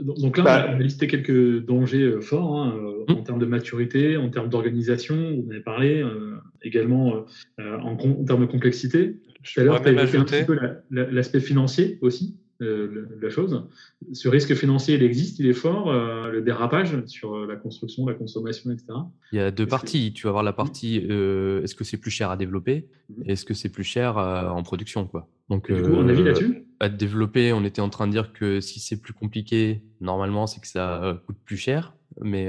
Donc 0.00 0.38
là, 0.38 0.44
bah, 0.44 0.66
on 0.70 0.76
a 0.76 0.78
listé 0.78 1.06
quelques 1.06 1.64
dangers 1.64 2.02
euh, 2.02 2.20
forts 2.20 2.56
hein, 2.56 2.74
euh, 2.76 3.12
en 3.12 3.20
mmh. 3.20 3.24
termes 3.24 3.38
de 3.38 3.46
maturité, 3.46 4.16
en 4.16 4.30
termes 4.30 4.48
d'organisation, 4.48 5.14
vous 5.14 5.46
en 5.46 5.50
avez 5.50 5.60
parlé, 5.60 6.02
euh, 6.02 6.36
également 6.62 7.24
en, 7.58 7.96
termes 8.24 8.40
de 8.40 8.46
complexité. 8.46 9.16
Tout 9.42 9.60
à 9.60 9.64
l'heure, 9.64 9.82
tu 9.82 9.88
as 9.88 9.92
évoqué 9.92 10.16
un 10.16 10.24
petit 10.24 10.44
peu 10.44 10.58
l'aspect 10.90 11.40
financier 11.40 11.98
aussi. 12.00 12.38
euh, 12.62 13.06
la 13.20 13.28
chose. 13.28 13.66
Ce 14.12 14.28
risque 14.28 14.54
financier, 14.54 14.94
il 14.94 15.02
existe, 15.02 15.38
il 15.38 15.46
est 15.46 15.52
fort. 15.54 15.90
Euh, 15.90 16.30
le 16.30 16.40
dérapage 16.40 17.04
sur 17.06 17.44
la 17.46 17.56
construction, 17.56 18.06
la 18.06 18.14
consommation, 18.14 18.70
etc. 18.70 18.86
Il 19.32 19.38
y 19.38 19.42
a 19.42 19.50
deux 19.50 19.66
parties. 19.66 20.14
Tu 20.14 20.22
vas 20.22 20.30
avoir 20.30 20.44
la 20.44 20.54
partie 20.54 20.96
est-ce 20.96 21.74
que 21.74 21.84
c'est 21.84 21.98
plus 21.98 22.10
cher 22.10 22.30
à 22.30 22.38
développer 22.38 22.86
mhm. 23.10 23.24
Est-ce 23.28 23.44
que 23.44 23.52
c'est 23.52 23.68
plus 23.68 23.84
cher 23.84 24.16
en 24.16 24.62
production 24.62 25.06
quoi. 25.06 25.28
Donc, 25.50 25.70
du 25.70 25.82
coup, 25.82 25.96
un 25.96 26.08
avis 26.08 26.22
là-dessus 26.22 26.63
À 26.80 26.88
développer, 26.88 27.52
on 27.52 27.64
était 27.64 27.80
en 27.80 27.88
train 27.88 28.06
de 28.06 28.12
dire 28.12 28.32
que 28.32 28.60
si 28.60 28.80
c'est 28.80 29.00
plus 29.00 29.12
compliqué, 29.12 29.82
normalement, 30.00 30.46
c'est 30.46 30.60
que 30.60 30.66
ça 30.66 31.20
coûte 31.26 31.38
plus 31.44 31.56
cher. 31.56 31.94
Mais 32.20 32.46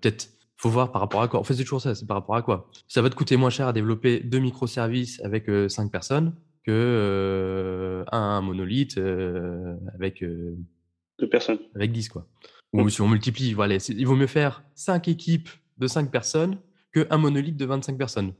peut-être 0.00 0.28
faut 0.62 0.70
voir 0.70 0.92
par 0.92 1.00
rapport 1.00 1.22
à 1.22 1.28
quoi. 1.28 1.40
En 1.40 1.44
fait, 1.44 1.54
c'est 1.54 1.64
toujours 1.64 1.80
ça, 1.80 1.96
c'est 1.96 2.06
par 2.06 2.16
rapport 2.16 2.36
à 2.36 2.42
quoi? 2.42 2.70
Ça 2.86 3.02
va 3.02 3.10
te 3.10 3.16
coûter 3.16 3.36
moins 3.36 3.50
cher 3.50 3.66
à 3.66 3.72
développer 3.72 4.20
deux 4.20 4.38
microservices 4.38 5.20
avec 5.24 5.48
euh, 5.48 5.68
cinq 5.68 5.90
personnes 5.90 6.34
que 6.64 6.70
euh, 6.70 8.04
un, 8.12 8.40
monolithe 8.42 8.96
euh, 8.96 9.74
avec 9.94 10.22
deux 10.22 11.28
personnes. 11.28 11.58
Avec 11.74 11.90
10 11.90 12.08
quoi. 12.10 12.28
Ou 12.72 12.88
si 12.88 13.00
on 13.02 13.08
multiplie, 13.08 13.54
voilà, 13.54 13.76
il 13.88 14.06
vaut 14.06 14.14
mieux 14.14 14.28
faire 14.28 14.62
cinq 14.76 15.08
équipes 15.08 15.48
de 15.78 15.88
cinq 15.88 16.12
personnes 16.12 16.58
que 16.92 17.08
un 17.10 17.18
monolithe 17.18 17.56
de 17.56 17.64
25 17.64 17.98
personnes. 17.98 18.32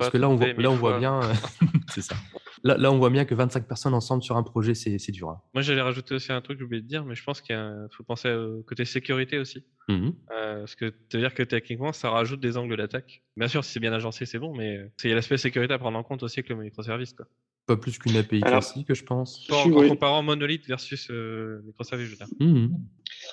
Parce 0.00 0.10
que 0.10 0.18
là, 0.18 0.28
on 0.28 0.36
voit, 0.36 0.52
là, 0.52 0.70
on 0.70 0.76
voit 0.76 0.98
bien. 0.98 1.20
c'est 1.88 2.02
ça. 2.02 2.16
Là, 2.62 2.92
on 2.92 2.98
voit 2.98 3.10
bien 3.10 3.24
que 3.24 3.34
25 3.34 3.66
personnes 3.66 3.94
ensemble 3.94 4.22
sur 4.22 4.36
un 4.36 4.42
projet, 4.42 4.74
c'est 4.74 5.12
dur. 5.12 5.30
Hein. 5.30 5.40
Moi, 5.54 5.62
j'allais 5.62 5.80
rajouter 5.80 6.14
aussi 6.14 6.30
un 6.30 6.40
truc, 6.40 6.58
j'ai 6.58 6.64
oublié 6.64 6.82
de 6.82 6.86
dire, 6.86 7.04
mais 7.04 7.14
je 7.14 7.24
pense 7.24 7.40
qu'il 7.40 7.56
faut 7.96 8.04
penser 8.04 8.30
au 8.32 8.62
côté 8.62 8.84
sécurité 8.84 9.38
aussi. 9.38 9.64
Mmh 9.88 10.10
euh, 10.32 10.58
parce 10.60 10.74
que 10.74 10.90
tu 11.08 11.16
veux 11.16 11.22
dire 11.22 11.34
que 11.34 11.42
techniquement, 11.42 11.92
ça 11.92 12.10
rajoute 12.10 12.40
des 12.40 12.56
angles 12.56 12.76
d'attaque. 12.76 13.22
Bien 13.36 13.48
sûr, 13.48 13.64
si 13.64 13.72
c'est 13.72 13.80
bien 13.80 13.92
agencé, 13.92 14.26
c'est 14.26 14.38
bon, 14.38 14.54
mais 14.54 14.78
il 15.02 15.10
y 15.10 15.12
a 15.12 15.16
l'aspect 15.16 15.38
sécurité 15.38 15.72
à 15.72 15.78
prendre 15.78 15.98
en 15.98 16.02
compte 16.02 16.22
aussi 16.22 16.40
avec 16.40 16.50
le 16.50 16.56
microservice. 16.56 17.14
Quoi. 17.14 17.26
Pas 17.66 17.76
plus 17.76 17.98
qu'une 17.98 18.16
API 18.16 18.40
classique, 18.40 18.92
je 18.92 19.04
pense. 19.04 19.48
En, 19.50 19.70
comparant 19.70 20.22
monolithe 20.22 20.66
versus 20.66 21.08
euh, 21.10 21.62
microservice, 21.64 22.06
je 22.06 22.10
veux 22.10 22.16
dire. 22.16 22.28
Mmh 22.40 22.76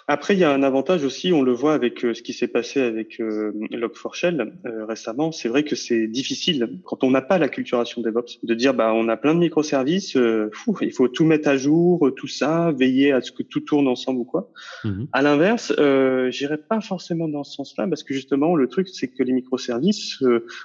Après, 0.07 0.35
il 0.35 0.39
y 0.39 0.43
a 0.43 0.51
un 0.51 0.63
avantage 0.63 1.03
aussi, 1.03 1.33
on 1.33 1.41
le 1.41 1.51
voit 1.51 1.73
avec 1.73 2.05
euh, 2.05 2.13
ce 2.13 2.21
qui 2.21 2.33
s'est 2.33 2.47
passé 2.47 2.81
avec 2.81 3.19
euh, 3.19 3.51
Log4Shell 3.71 4.53
euh, 4.65 4.85
récemment. 4.85 5.31
C'est 5.31 5.49
vrai 5.49 5.63
que 5.63 5.75
c'est 5.75 6.07
difficile, 6.07 6.79
quand 6.85 7.03
on 7.03 7.11
n'a 7.11 7.21
pas 7.21 7.37
la 7.37 7.49
culturation 7.49 8.01
DevOps, 8.01 8.39
de 8.43 8.53
dire 8.53 8.73
bah 8.73 8.93
on 8.93 9.07
a 9.09 9.17
plein 9.17 9.33
de 9.33 9.39
microservices, 9.39 10.17
fou, 10.53 10.77
il 10.81 10.93
faut 10.93 11.07
tout 11.07 11.25
mettre 11.25 11.49
à 11.49 11.57
jour, 11.57 12.11
tout 12.15 12.27
ça, 12.27 12.71
veiller 12.71 13.11
à 13.11 13.21
ce 13.21 13.31
que 13.31 13.43
tout 13.43 13.61
tourne 13.61 13.87
ensemble 13.87 14.19
ou 14.21 14.25
quoi. 14.25 14.51
Mmh 14.83 15.05
à 15.13 15.21
l'inverse, 15.21 15.73
euh, 15.79 16.29
j'irais 16.31 16.57
pas 16.57 16.81
forcément 16.81 17.27
dans 17.27 17.43
ce 17.43 17.53
sens-là, 17.53 17.87
parce 17.87 18.03
que 18.03 18.13
justement, 18.13 18.55
le 18.55 18.67
truc, 18.67 18.89
c'est 18.89 19.07
que 19.07 19.23
les 19.23 19.31
microservices, 19.31 20.21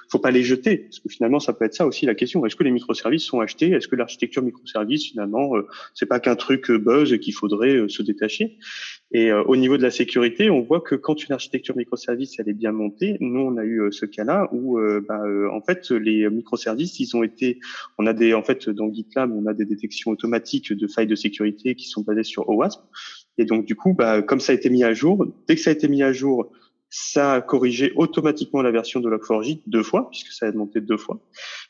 faut 0.09 0.19
pas 0.19 0.31
les 0.31 0.43
jeter, 0.43 0.77
parce 0.77 0.99
que 0.99 1.09
finalement, 1.09 1.39
ça 1.39 1.53
peut 1.53 1.65
être 1.65 1.73
ça 1.73 1.87
aussi 1.87 2.05
la 2.05 2.13
question. 2.13 2.45
Est-ce 2.45 2.55
que 2.55 2.63
les 2.63 2.71
microservices 2.71 3.23
sont 3.23 3.39
achetés 3.39 3.63
est-ce 3.71 3.87
que 3.87 3.95
l'architecture 3.95 4.41
microservice 4.41 5.09
finalement 5.09 5.55
euh, 5.55 5.67
c'est 5.93 6.05
pas 6.05 6.19
qu'un 6.19 6.35
truc 6.35 6.69
euh, 6.69 6.77
buzz 6.77 7.13
et 7.13 7.19
qu'il 7.19 7.33
faudrait 7.33 7.75
euh, 7.75 7.89
se 7.89 8.01
détacher? 8.01 8.57
Et 9.11 9.31
au 9.31 9.55
niveau 9.55 9.77
de 9.77 9.83
la 9.83 9.91
sécurité, 9.91 10.49
on 10.49 10.61
voit 10.61 10.81
que 10.81 10.95
quand 10.95 11.23
une 11.23 11.33
architecture 11.33 11.77
microservice 11.77 12.39
elle 12.39 12.49
est 12.49 12.53
bien 12.53 12.71
montée, 12.71 13.17
nous 13.19 13.41
on 13.41 13.57
a 13.57 13.63
eu 13.63 13.91
ce 13.91 14.07
cas-là 14.07 14.49
où 14.51 14.79
bah, 15.07 15.21
en 15.51 15.61
fait 15.61 15.91
les 15.91 16.27
microservices 16.31 16.99
ils 16.99 17.15
ont 17.15 17.21
été, 17.21 17.59
on 17.99 18.07
a 18.07 18.13
des 18.13 18.33
en 18.33 18.41
fait 18.41 18.69
dans 18.69 18.91
GitLab 18.91 19.31
on 19.31 19.45
a 19.45 19.53
des 19.53 19.65
détections 19.65 20.09
automatiques 20.09 20.73
de 20.73 20.87
failles 20.87 21.05
de 21.05 21.15
sécurité 21.15 21.75
qui 21.75 21.87
sont 21.87 22.01
basées 22.01 22.23
sur 22.23 22.49
OWASP 22.49 22.81
et 23.37 23.45
donc 23.45 23.65
du 23.65 23.75
coup 23.75 23.93
bah, 23.93 24.23
comme 24.23 24.39
ça 24.39 24.51
a 24.51 24.55
été 24.55 24.71
mis 24.71 24.83
à 24.83 24.95
jour, 24.95 25.27
dès 25.47 25.55
que 25.55 25.61
ça 25.61 25.69
a 25.69 25.73
été 25.73 25.87
mis 25.87 26.01
à 26.01 26.11
jour 26.11 26.51
ça 26.95 27.33
a 27.33 27.41
corrigé 27.41 27.91
automatiquement 27.95 28.61
la 28.61 28.69
version 28.69 28.99
de 28.99 29.09
Log4j 29.09 29.63
deux 29.65 29.81
fois, 29.81 30.11
puisque 30.11 30.31
ça 30.31 30.45
a 30.45 30.51
monté 30.51 30.79
deux 30.79 30.97
fois, 30.97 31.19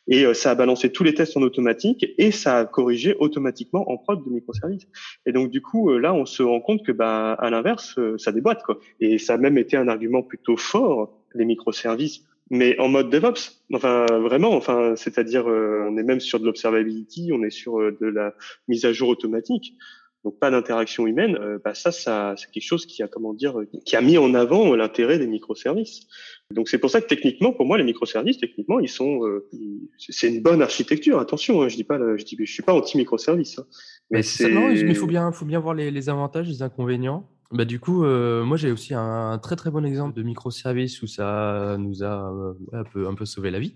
et 0.08 0.26
euh, 0.26 0.34
ça 0.34 0.52
a 0.52 0.56
balancé 0.56 0.92
tous 0.92 1.04
les 1.04 1.14
tests 1.14 1.38
en 1.38 1.42
automatique, 1.42 2.06
et 2.18 2.32
ça 2.32 2.60
a 2.60 2.66
corrigé 2.66 3.16
automatiquement 3.20 3.90
en 3.92 3.98
prod 3.98 4.24
de 4.24 4.30
microservices. 4.30 4.88
Et 5.26 5.32
donc 5.32 5.50
du 5.50 5.62
coup, 5.62 5.90
euh, 5.90 6.00
là, 6.00 6.14
on 6.14 6.26
se 6.26 6.44
rend 6.44 6.62
compte 6.62 6.86
que, 6.86 6.92
bah, 6.92 7.34
à 7.34 7.50
l'inverse, 7.50 7.98
euh, 7.98 8.18
ça 8.18 8.32
déboîte, 8.32 8.64
quoi. 8.64 8.80
Et 9.00 9.18
ça 9.18 9.36
a 9.36 9.38
même 9.38 9.58
été 9.58 9.78
un 9.78 9.88
argument 9.88 10.24
plutôt 10.24 10.58
fort, 10.58 11.14
les 11.34 11.46
microservices, 11.46 12.26
mais 12.50 12.78
en 12.80 12.90
mode 12.90 13.10
DevOps. 13.10 13.64
Enfin, 13.74 14.06
vraiment, 14.06 14.54
enfin, 14.54 14.96
c'est-à-dire, 14.96 15.48
on 15.48 15.98
est 15.98 16.04
même 16.04 16.20
sur 16.20 16.40
de 16.40 16.46
l'observability, 16.46 17.32
on 17.34 17.42
est 17.44 17.50
sur 17.50 17.78
de 17.80 18.06
la 18.06 18.36
mise 18.68 18.86
à 18.86 18.94
jour 18.94 19.10
automatique 19.10 19.76
donc 20.24 20.40
pas 20.40 20.50
d'interaction 20.50 21.06
humaine, 21.06 21.38
euh, 21.42 21.60
bah 21.64 21.74
ça, 21.74 21.92
ça 21.92 22.36
c'est 22.38 22.50
quelque 22.50 22.66
chose 22.66 22.86
qui 22.86 23.04
a 23.04 23.08
comment 23.08 23.34
dire, 23.34 23.58
qui 23.86 23.96
a 23.96 24.02
mis 24.02 24.18
en 24.18 24.34
avant 24.34 24.74
l'intérêt 24.76 25.20
des 25.20 25.28
microservices. 25.28 26.08
Donc 26.52 26.70
c'est 26.70 26.78
pour 26.78 26.90
ça 26.90 27.02
que 27.02 27.08
techniquement, 27.08 27.52
pour 27.52 27.66
moi, 27.66 27.78
les 27.78 27.84
microservices, 27.84 28.38
techniquement, 28.38 28.80
ils 28.80 28.90
sont, 28.90 29.26
euh, 29.26 29.50
c'est 29.98 30.34
une 30.34 30.42
bonne 30.42 30.62
architecture. 30.62 31.20
Attention, 31.20 31.62
hein, 31.62 31.68
je 31.68 31.76
dis 31.76 31.84
pas, 31.84 32.00
je 32.16 32.24
dis, 32.24 32.38
je 32.40 32.52
suis 32.52 32.64
pas 32.64 32.74
anti 32.74 32.98
microservice. 32.98 33.60
Hein. 33.60 33.66
mais 34.12 34.24
c'est, 34.24 34.50
mais 34.50 34.76
il 34.76 34.96
faut 34.96 35.08
bien, 35.08 35.32
faut 35.32 35.46
bien 35.46 35.60
voir 35.60 35.74
les, 35.74 35.92
les 35.92 36.10
avantages, 36.10 36.48
les 36.48 36.62
inconvénients. 36.62 37.30
Bah, 37.52 37.66
du 37.66 37.80
coup, 37.80 38.04
euh, 38.04 38.44
moi 38.44 38.58
j'ai 38.58 38.72
aussi 38.72 38.94
un, 38.96 39.38
très 39.40 39.56
très 39.56 39.70
bon 39.70 39.86
exemple 39.86 40.16
de 40.16 40.24
microservice 40.24 41.02
où 41.04 41.08
ça 41.08 41.76
nous 41.78 42.02
a 42.04 42.56
un, 42.72 42.84
peu, 42.84 43.08
un 43.08 43.14
peu 43.14 43.26
sauvé 43.26 43.52
la 43.52 43.60
vie. 43.60 43.76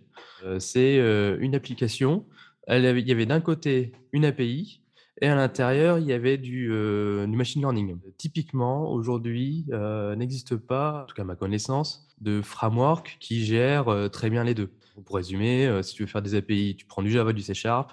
c'est 0.60 0.96
une 1.40 1.56
application. 1.56 2.26
Elle 2.68 2.86
il 2.98 3.08
y 3.08 3.12
avait 3.12 3.26
d'un 3.26 3.40
côté 3.40 3.92
une 4.14 4.26
API 4.26 4.82
et 5.20 5.28
à 5.28 5.36
l'intérieur, 5.36 5.98
il 5.98 6.06
y 6.06 6.14
avait 6.14 6.38
du, 6.38 6.70
euh, 6.72 7.26
machine 7.28 7.62
learning. 7.62 7.98
Typiquement, 8.18 8.92
aujourd'hui, 8.92 9.66
euh, 9.72 10.16
n'existe 10.16 10.56
pas, 10.56 11.04
en 11.04 11.06
tout 11.06 11.16
cas 11.16 11.24
à 11.24 11.26
ma 11.26 11.36
connaissance, 11.36 12.08
de 12.22 12.42
framework 12.42 13.18
qui 13.20 13.44
gère 13.44 13.88
euh, 13.88 14.10
très 14.10 14.30
bien 14.30 14.44
les 14.44 14.54
deux. 14.54 14.70
Pour 15.06 15.16
résumer, 15.16 15.80
si 15.84 15.94
tu 15.94 16.04
veux 16.04 16.08
faire 16.08 16.24
des 16.24 16.34
API, 16.34 16.76
tu 16.76 16.86
prends 16.88 17.04
du 17.04 17.12
Java, 17.12 17.32
du 17.32 17.44
C 17.44 17.54
Sharp. 17.54 17.92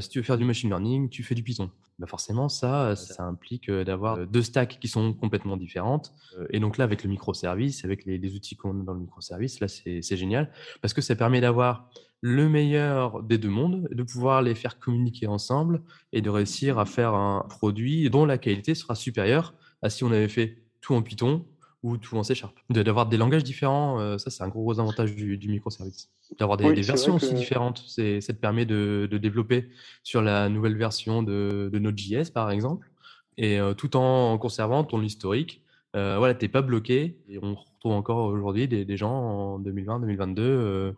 si 0.00 0.08
tu 0.10 0.18
veux 0.18 0.22
faire 0.22 0.36
du 0.36 0.44
machine 0.44 0.68
learning, 0.68 1.08
tu 1.08 1.22
fais 1.22 1.34
du 1.34 1.42
Python. 1.42 1.70
Bah 2.02 2.08
forcément, 2.08 2.48
ça, 2.48 2.96
ça 2.96 3.22
implique 3.22 3.70
d'avoir 3.70 4.26
deux 4.26 4.42
stacks 4.42 4.80
qui 4.80 4.88
sont 4.88 5.12
complètement 5.12 5.56
différentes. 5.56 6.12
Et 6.50 6.58
donc 6.58 6.76
là, 6.76 6.82
avec 6.82 7.04
le 7.04 7.10
microservice, 7.10 7.84
avec 7.84 8.04
les, 8.06 8.18
les 8.18 8.34
outils 8.34 8.56
qu'on 8.56 8.80
a 8.80 8.82
dans 8.82 8.94
le 8.94 8.98
microservice, 8.98 9.60
là, 9.60 9.68
c'est 9.68 10.16
génial 10.16 10.50
parce 10.80 10.94
que 10.94 11.00
ça 11.00 11.14
permet 11.14 11.40
d'avoir 11.40 11.88
le 12.20 12.48
meilleur 12.48 13.22
des 13.22 13.38
deux 13.38 13.50
mondes, 13.50 13.88
de 13.92 14.02
pouvoir 14.02 14.42
les 14.42 14.56
faire 14.56 14.80
communiquer 14.80 15.28
ensemble 15.28 15.82
et 16.12 16.22
de 16.22 16.28
réussir 16.28 16.80
à 16.80 16.86
faire 16.86 17.14
un 17.14 17.46
produit 17.48 18.10
dont 18.10 18.24
la 18.24 18.36
qualité 18.36 18.74
sera 18.74 18.96
supérieure 18.96 19.54
à 19.80 19.88
si 19.88 20.02
on 20.02 20.10
avait 20.10 20.26
fait 20.28 20.64
tout 20.80 20.94
en 20.94 21.02
Python 21.02 21.44
ou 21.82 21.96
tout 21.96 22.16
en 22.16 22.22
C 22.22 22.34
Sharp. 22.34 22.54
D'avoir 22.70 23.06
des 23.06 23.16
langages 23.16 23.44
différents, 23.44 24.00
euh, 24.00 24.18
ça 24.18 24.30
c'est 24.30 24.42
un 24.42 24.48
gros, 24.48 24.78
avantage 24.78 25.14
du, 25.14 25.48
microservice. 25.48 26.10
D'avoir 26.38 26.56
des, 26.56 26.72
versions 26.82 27.16
aussi 27.16 27.34
différentes, 27.34 27.84
ça 27.86 28.02
te 28.02 28.32
permet 28.32 28.66
de, 28.66 29.08
développer 29.10 29.68
sur 30.02 30.22
la 30.22 30.48
nouvelle 30.48 30.76
version 30.76 31.22
de, 31.22 31.70
Node.js 31.72 32.30
par 32.32 32.50
exemple, 32.50 32.90
et 33.36 33.58
euh, 33.58 33.74
tout 33.74 33.96
en 33.96 34.38
conservant 34.38 34.84
ton 34.84 35.02
historique. 35.02 35.62
Euh, 35.94 36.16
voilà, 36.18 36.34
t'es 36.34 36.48
pas 36.48 36.62
bloqué. 36.62 37.18
Et 37.28 37.38
on 37.42 37.54
retrouve 37.54 37.92
encore 37.92 38.26
aujourd'hui 38.26 38.66
des, 38.66 38.84
des, 38.84 38.96
gens 38.96 39.12
en 39.12 39.60
2020-2022 39.60 40.94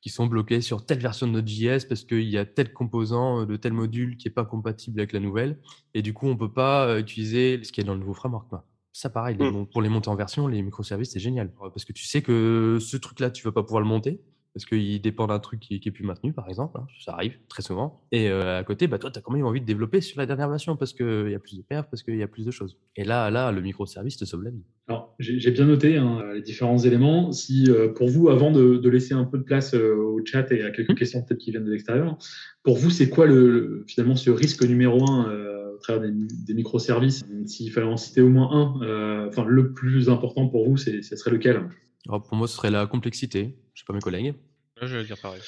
qui 0.00 0.10
sont 0.10 0.26
bloqués 0.26 0.60
sur 0.60 0.84
telle 0.86 1.00
version 1.00 1.26
de 1.26 1.32
Node.js 1.32 1.86
parce 1.88 2.04
qu'il 2.04 2.28
y 2.28 2.38
a 2.38 2.44
tel 2.44 2.72
composant 2.72 3.44
de 3.44 3.56
tel 3.56 3.72
module 3.72 4.16
qui 4.16 4.28
n'est 4.28 4.34
pas 4.34 4.44
compatible 4.44 5.00
avec 5.00 5.12
la 5.12 5.20
nouvelle. 5.20 5.58
Et 5.94 6.02
du 6.02 6.14
coup, 6.14 6.26
on 6.26 6.34
ne 6.34 6.38
peut 6.38 6.52
pas 6.52 6.86
euh, 6.86 7.00
utiliser 7.00 7.62
ce 7.62 7.72
qui 7.72 7.80
est 7.80 7.84
dans 7.84 7.94
le 7.94 8.00
nouveau 8.00 8.14
framework. 8.14 8.46
Ça, 8.92 9.10
pareil, 9.10 9.36
mmh. 9.38 9.66
pour 9.66 9.82
les 9.82 9.88
monter 9.88 10.08
en 10.08 10.16
version, 10.16 10.46
les 10.48 10.62
microservices, 10.62 11.12
c'est 11.12 11.20
génial. 11.20 11.52
Parce 11.58 11.84
que 11.84 11.92
tu 11.92 12.04
sais 12.04 12.22
que 12.22 12.78
ce 12.80 12.96
truc-là, 12.96 13.30
tu 13.30 13.46
ne 13.46 13.50
vas 13.50 13.54
pas 13.54 13.62
pouvoir 13.62 13.80
le 13.80 13.88
monter 13.88 14.20
parce 14.58 14.64
qu'il 14.64 15.00
dépend 15.00 15.28
d'un 15.28 15.38
truc 15.38 15.60
qui, 15.60 15.74
est 15.74 15.90
plus 15.90 16.04
maintenu, 16.04 16.32
par 16.32 16.48
exemple. 16.48 16.78
Hein, 16.80 16.86
ça 17.04 17.12
arrive 17.12 17.38
très 17.48 17.62
souvent. 17.62 18.02
Et 18.10 18.28
euh, 18.28 18.58
à 18.58 18.64
côté, 18.64 18.88
bah, 18.88 18.98
toi, 18.98 19.10
tu 19.10 19.18
as 19.18 19.22
quand 19.22 19.32
même 19.32 19.46
envie 19.46 19.60
de 19.60 19.66
développer 19.66 20.00
sur 20.00 20.18
la 20.18 20.26
dernière 20.26 20.48
version 20.48 20.76
parce 20.76 20.92
qu'il 20.92 21.30
y 21.30 21.34
a 21.34 21.38
plus 21.38 21.56
de 21.56 21.62
perf, 21.62 21.86
parce 21.88 22.02
qu'il 22.02 22.16
y 22.16 22.22
a 22.22 22.26
plus 22.26 22.44
de 22.44 22.50
choses. 22.50 22.76
Et 22.96 23.04
là, 23.04 23.30
là 23.30 23.52
le 23.52 23.60
microservice 23.60 24.16
te 24.16 24.24
sauve 24.24 24.42
la 24.42 24.50
vie. 24.50 24.64
Alors, 24.88 25.14
j'ai 25.20 25.50
bien 25.52 25.66
noté 25.66 25.96
hein, 25.96 26.24
les 26.34 26.42
différents 26.42 26.78
éléments. 26.78 27.30
Si 27.30 27.70
euh, 27.70 27.88
pour 27.88 28.08
vous, 28.08 28.30
avant 28.30 28.50
de, 28.50 28.88
laisser 28.88 29.14
un 29.14 29.24
peu 29.24 29.38
de 29.38 29.44
place 29.44 29.74
euh, 29.74 29.94
au 29.94 30.24
chat 30.24 30.50
et 30.50 30.62
à 30.62 30.70
quelques 30.70 30.90
mmh. 30.90 30.94
questions 30.94 31.22
peut-être 31.22 31.38
qui 31.38 31.52
viennent 31.52 31.64
de 31.64 31.70
l'extérieur, 31.70 32.18
pour 32.64 32.78
vous, 32.78 32.90
c'est 32.90 33.08
quoi 33.08 33.26
le, 33.26 33.84
finalement 33.86 34.16
ce 34.16 34.30
risque 34.30 34.64
numéro 34.64 35.08
un 35.08 35.57
travers 35.92 36.10
des, 36.10 36.54
microservices 36.54 37.24
S'il 37.46 37.70
fallait 37.72 37.86
en 37.86 37.96
citer 37.96 38.20
au 38.20 38.28
moins 38.28 38.50
un, 38.52 39.28
enfin 39.28 39.44
le 39.44 39.72
plus 39.72 40.08
important 40.08 40.48
pour 40.48 40.68
vous, 40.68 40.76
ce 40.76 41.00
serait 41.00 41.30
lequel? 41.30 41.68
Alors 42.08 42.22
pour 42.22 42.36
moi, 42.36 42.48
ce 42.48 42.56
serait 42.56 42.70
la 42.70 42.86
complexité. 42.86 43.54
Je 43.74 43.80
sais 43.80 43.86
pas 43.86 43.92
mes 43.92 44.00
collègues. 44.00 44.34
je 44.80 44.96
vais 44.96 45.04
dire 45.04 45.18
pareil. 45.20 45.40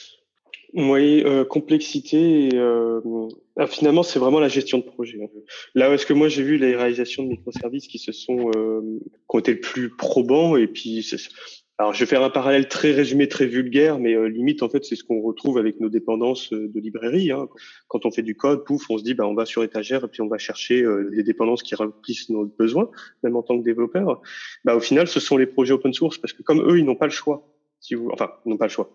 Oui, 0.74 1.22
euh, 1.24 1.44
complexité. 1.44 2.50
Euh, 2.54 3.00
ah, 3.56 3.66
finalement, 3.66 4.02
c'est 4.02 4.18
vraiment 4.18 4.38
la 4.38 4.48
gestion 4.48 4.78
de 4.78 4.84
projet. 4.84 5.18
Hein. 5.22 5.28
Là 5.74 5.90
où 5.90 5.94
est-ce 5.94 6.06
que 6.06 6.12
moi 6.12 6.28
j'ai 6.28 6.44
vu 6.44 6.58
les 6.58 6.76
réalisations 6.76 7.24
de 7.24 7.28
microservices 7.28 7.88
qui 7.88 7.98
se 7.98 8.12
sont, 8.12 8.50
euh, 8.56 8.80
qui 9.02 9.36
ont 9.36 9.38
été 9.40 9.54
le 9.54 9.60
plus 9.60 9.90
probants, 9.96 10.56
et 10.56 10.68
puis, 10.68 11.02
alors 11.80 11.94
je 11.94 12.00
vais 12.00 12.06
faire 12.06 12.22
un 12.22 12.28
parallèle 12.28 12.68
très 12.68 12.92
résumé, 12.92 13.26
très 13.26 13.46
vulgaire, 13.46 13.98
mais 13.98 14.12
euh, 14.12 14.28
limite 14.28 14.62
en 14.62 14.68
fait 14.68 14.84
c'est 14.84 14.96
ce 14.96 15.02
qu'on 15.02 15.22
retrouve 15.22 15.56
avec 15.56 15.80
nos 15.80 15.88
dépendances 15.88 16.52
euh, 16.52 16.68
de 16.68 16.78
librairie. 16.78 17.32
Hein. 17.32 17.48
Quand 17.88 18.04
on 18.04 18.10
fait 18.10 18.20
du 18.20 18.36
code, 18.36 18.64
pouf, 18.64 18.82
on 18.90 18.98
se 18.98 19.02
dit 19.02 19.14
bah 19.14 19.26
on 19.26 19.32
va 19.32 19.46
sur 19.46 19.64
étagère 19.64 20.04
et 20.04 20.08
puis 20.08 20.20
on 20.20 20.28
va 20.28 20.36
chercher 20.36 20.86
les 21.10 21.22
dépendances 21.22 21.62
qui 21.62 21.74
remplissent 21.74 22.28
nos 22.28 22.44
besoins, 22.44 22.90
même 23.22 23.34
en 23.34 23.42
tant 23.42 23.58
que 23.58 23.64
développeur. 23.64 24.20
Bah 24.66 24.76
au 24.76 24.80
final, 24.80 25.08
ce 25.08 25.20
sont 25.20 25.38
les 25.38 25.46
projets 25.46 25.72
open 25.72 25.94
source 25.94 26.18
parce 26.18 26.34
que 26.34 26.42
comme 26.42 26.60
eux, 26.60 26.78
ils 26.78 26.84
n'ont 26.84 26.96
pas 26.96 27.06
le 27.06 27.12
choix. 27.12 27.48
Si 27.80 27.94
vous, 27.94 28.10
enfin, 28.12 28.30
ils 28.44 28.50
n'ont 28.50 28.58
pas 28.58 28.66
le 28.66 28.72
choix 28.72 28.94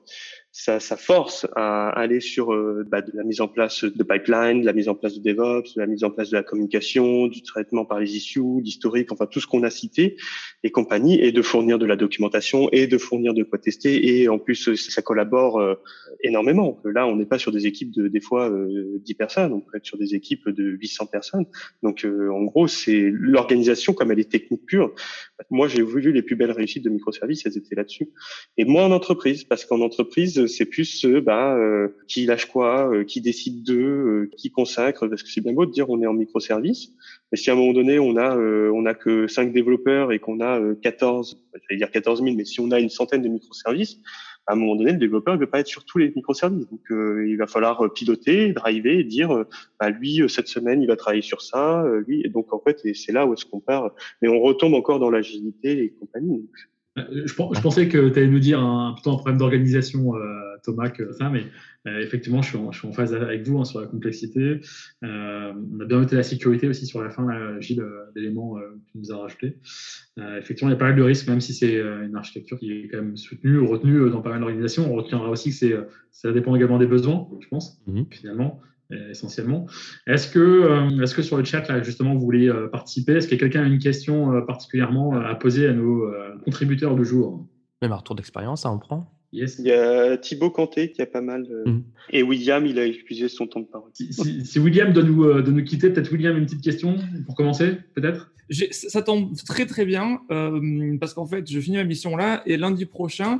ça, 0.57 0.79
ça 0.79 0.95
force 0.95 1.45
à 1.53 1.89
aller 1.89 2.21
sur 2.21 2.53
euh, 2.53 2.85
bah, 2.87 3.01
de 3.01 3.11
la 3.13 3.25
mise 3.25 3.41
en 3.41 3.49
place 3.49 3.83
de 3.83 4.03
pipeline, 4.03 4.61
de 4.61 4.65
la 4.65 4.71
mise 4.71 4.87
en 4.87 4.95
place 4.95 5.19
de 5.19 5.21
DevOps, 5.21 5.75
de 5.75 5.81
la 5.81 5.85
mise 5.85 6.05
en 6.05 6.11
place 6.11 6.29
de 6.29 6.37
la 6.37 6.43
communication, 6.43 7.27
du 7.27 7.41
traitement 7.41 7.83
par 7.83 7.99
les 7.99 8.15
issues, 8.15 8.61
d'historique, 8.61 9.11
enfin 9.11 9.25
tout 9.25 9.41
ce 9.41 9.47
qu'on 9.47 9.63
a 9.63 9.69
cité 9.69 10.15
et 10.63 10.71
compagnie, 10.71 11.19
et 11.19 11.33
de 11.33 11.41
fournir 11.41 11.77
de 11.77 11.85
la 11.85 11.97
documentation 11.97 12.69
et 12.71 12.87
de 12.87 12.97
fournir 12.97 13.33
de 13.33 13.43
quoi 13.43 13.59
tester. 13.59 14.21
Et 14.21 14.29
en 14.29 14.39
plus, 14.39 14.73
ça 14.75 15.01
collabore 15.01 15.59
euh, 15.59 15.75
énormément. 16.23 16.81
Là, 16.85 17.05
on 17.05 17.17
n'est 17.17 17.25
pas 17.25 17.37
sur 17.37 17.51
des 17.51 17.67
équipes 17.67 17.91
de 17.91 18.07
des 18.07 18.21
fois 18.21 18.49
10 18.49 19.13
personnes, 19.15 19.51
on 19.51 19.59
peut 19.59 19.75
être 19.75 19.85
sur 19.85 19.97
des 19.97 20.15
équipes 20.15 20.47
de 20.47 20.63
800 20.63 21.07
personnes. 21.07 21.45
Donc, 21.83 22.05
en 22.05 22.43
gros, 22.43 22.67
c'est 22.67 23.09
l'organisation 23.11 23.91
comme 23.91 24.11
elle 24.11 24.19
est 24.19 24.31
technique 24.31 24.65
pure. 24.65 24.95
Moi, 25.49 25.67
j'ai 25.67 25.83
vu 25.83 26.13
les 26.13 26.21
plus 26.21 26.37
belles 26.37 26.51
réussites 26.51 26.85
de 26.85 26.89
microservices, 26.89 27.45
elles 27.45 27.57
étaient 27.57 27.75
là-dessus. 27.75 28.09
Et 28.57 28.63
moins 28.63 28.85
en 28.85 28.91
entreprise, 28.91 29.43
parce 29.43 29.65
qu'en 29.65 29.81
entreprise, 29.81 30.44
c'est 30.47 30.65
plus 30.65 31.05
euh, 31.05 31.21
bah, 31.21 31.55
euh, 31.55 31.89
qui 32.07 32.25
lâche 32.25 32.45
quoi, 32.45 32.91
euh, 32.91 33.03
qui 33.03 33.21
décide 33.21 33.63
d'eux, 33.63 34.29
qui 34.37 34.51
consacre, 34.51 35.07
parce 35.07 35.23
que 35.23 35.29
c'est 35.29 35.41
bien 35.41 35.53
beau 35.53 35.65
de 35.65 35.71
dire 35.71 35.89
on 35.89 36.01
est 36.01 36.07
en 36.07 36.13
microservice, 36.13 36.91
mais 37.31 37.37
si 37.37 37.49
à 37.49 37.53
un 37.53 37.55
moment 37.55 37.73
donné 37.73 37.99
on 37.99 38.17
a 38.17 38.35
on 38.37 38.85
a 38.85 38.93
que 38.93 39.27
5 39.27 39.51
développeurs 39.53 40.11
et 40.11 40.19
qu'on 40.19 40.41
a 40.41 40.59
14, 40.81 41.41
j'allais 41.53 41.77
dire 41.77 41.91
14 41.91 42.23
000, 42.23 42.35
mais 42.35 42.45
si 42.45 42.59
on 42.59 42.71
a 42.71 42.79
une 42.79 42.89
centaine 42.89 43.21
de 43.21 43.29
microservices, 43.29 43.99
à 44.47 44.53
un 44.53 44.55
moment 44.57 44.75
donné, 44.75 44.91
le 44.91 44.97
développeur 44.97 45.33
ne 45.35 45.39
veut 45.39 45.49
pas 45.49 45.59
être 45.59 45.67
sur 45.67 45.85
tous 45.85 45.97
les 45.97 46.13
microservices. 46.15 46.69
Donc, 46.69 46.81
il 46.91 47.35
va 47.35 47.47
falloir 47.47 47.91
piloter, 47.93 48.53
driver 48.53 49.03
dire, 49.03 49.45
bah, 49.79 49.89
lui, 49.89 50.21
cette 50.29 50.47
semaine, 50.47 50.83
il 50.83 50.87
va 50.87 50.95
travailler 50.95 51.23
sur 51.23 51.41
ça. 51.41 51.83
lui, 52.05 52.21
et 52.23 52.29
donc, 52.29 52.53
en 52.53 52.59
fait, 52.59 52.79
c'est 52.93 53.11
là 53.11 53.25
où 53.25 53.33
est-ce 53.33 53.43
qu'on 53.45 53.59
part. 53.59 53.89
Mais 54.21 54.27
on 54.27 54.39
retombe 54.39 54.75
encore 54.75 54.99
dans 54.99 55.09
l'agilité 55.09 55.83
et 55.83 55.89
compagnie. 55.99 56.47
Je, 56.95 57.27
je, 57.27 57.35
pensais 57.35 57.89
que 57.89 58.09
tu 58.09 58.19
allais 58.19 58.27
nous 58.27 58.39
dire 58.39 58.59
un, 58.59 58.93
plutôt 58.93 59.11
un 59.11 59.15
problème 59.15 59.37
d'organisation, 59.37 60.15
euh, 60.15 60.55
Thomas, 60.63 60.89
que 60.89 61.11
ça, 61.11 61.29
mais 61.29 61.43
euh, 61.87 61.99
effectivement, 61.99 62.41
je 62.41 62.49
suis, 62.49 62.57
en, 62.57 62.71
je 62.71 62.79
suis, 62.79 62.87
en, 62.87 62.93
phase 62.93 63.13
avec 63.13 63.47
vous 63.47 63.59
hein, 63.59 63.65
sur 63.65 63.79
la 63.79 63.87
complexité. 63.87 64.61
Euh, 65.03 65.53
on 65.73 65.79
a 65.79 65.85
bien 65.85 65.99
noté 65.99 66.15
la 66.15 66.23
sécurité 66.23 66.67
aussi 66.67 66.85
sur 66.85 67.03
la 67.03 67.09
fin, 67.09 67.25
là, 67.27 67.59
Gilles, 67.59 67.81
euh, 67.81 68.11
d'éléments 68.15 68.57
euh, 68.57 68.61
que 68.61 68.91
tu 68.91 68.97
nous 68.97 69.11
as 69.11 69.17
rajouté. 69.17 69.57
effectivement, 70.37 70.69
il 70.69 70.73
y 70.73 70.75
a 70.75 70.79
pas 70.79 70.85
mal 70.85 70.95
de 70.95 71.03
risques, 71.03 71.27
même 71.27 71.41
si 71.41 71.53
c'est 71.53 71.75
une 71.75 72.15
architecture 72.15 72.57
qui 72.57 72.71
est 72.71 72.87
quand 72.87 72.97
même 72.97 73.17
soutenue 73.17 73.57
ou 73.57 73.67
retenue 73.67 74.09
dans 74.09 74.21
pas 74.21 74.29
mal 74.29 74.39
d'organisations. 74.39 74.91
On 74.91 74.95
retiendra 74.95 75.29
aussi 75.29 75.49
que 75.49 75.55
c'est, 75.55 75.75
ça 76.11 76.31
dépend 76.31 76.55
également 76.55 76.79
des 76.79 76.87
besoins, 76.87 77.27
je 77.39 77.47
pense, 77.47 77.81
mmh. 77.87 78.03
finalement. 78.11 78.61
Euh, 78.91 79.09
essentiellement. 79.09 79.65
Est-ce 80.05 80.27
que, 80.27 80.39
euh, 80.39 81.01
est-ce 81.01 81.15
que 81.15 81.23
sur 81.23 81.37
le 81.37 81.43
chat, 81.43 81.67
là, 81.69 81.81
justement, 81.81 82.13
vous 82.13 82.19
voulez 82.19 82.47
euh, 82.47 82.67
participer? 82.67 83.13
Est-ce 83.13 83.27
que 83.27 83.33
quelqu'un 83.33 83.63
a 83.63 83.65
une 83.65 83.79
question 83.79 84.45
particulièrement 84.45 85.13
à 85.13 85.33
poser 85.33 85.67
à 85.67 85.73
nos 85.73 86.07
contributeurs 86.43 86.95
du 86.95 87.03
jour? 87.03 87.47
Même 87.81 87.91
un 87.91 87.95
retour 87.95 88.15
d'expérience, 88.15 88.61
ça 88.61 88.69
en 88.69 88.77
prend 88.77 89.11
Yes. 89.33 89.57
Il 89.59 89.65
y 89.65 89.71
a 89.71 90.17
Thibaut 90.17 90.51
Canté 90.51 90.91
qui 90.91 91.01
a 91.01 91.07
pas 91.07 91.19
mal. 91.19 91.47
Mmh. 91.65 91.79
Et 92.11 92.23
William, 92.23 92.65
il 92.65 92.79
a 92.79 92.85
épuisé 92.85 93.27
son 93.27 93.47
temps 93.47 93.59
de 93.59 93.65
parole. 93.65 93.89
Si, 93.93 94.59
William 94.59 94.93
doit 94.93 95.03
nous, 95.03 95.41
de 95.41 95.51
nous 95.51 95.63
quitter, 95.63 95.89
peut-être 95.89 96.11
William, 96.11 96.37
une 96.37 96.45
petite 96.45 96.61
question 96.61 96.95
pour 97.25 97.35
commencer, 97.35 97.77
peut-être? 97.95 98.31
Ça 98.69 99.01
tombe 99.01 99.35
très 99.47 99.65
très 99.65 99.85
bien 99.85 100.19
parce 100.99 101.15
qu'en 101.15 101.25
fait, 101.25 101.49
je 101.49 101.59
finis 101.59 101.77
ma 101.77 101.83
mission 101.83 102.15
là 102.15 102.43
et 102.45 102.55
lundi 102.55 102.85
prochain, 102.85 103.39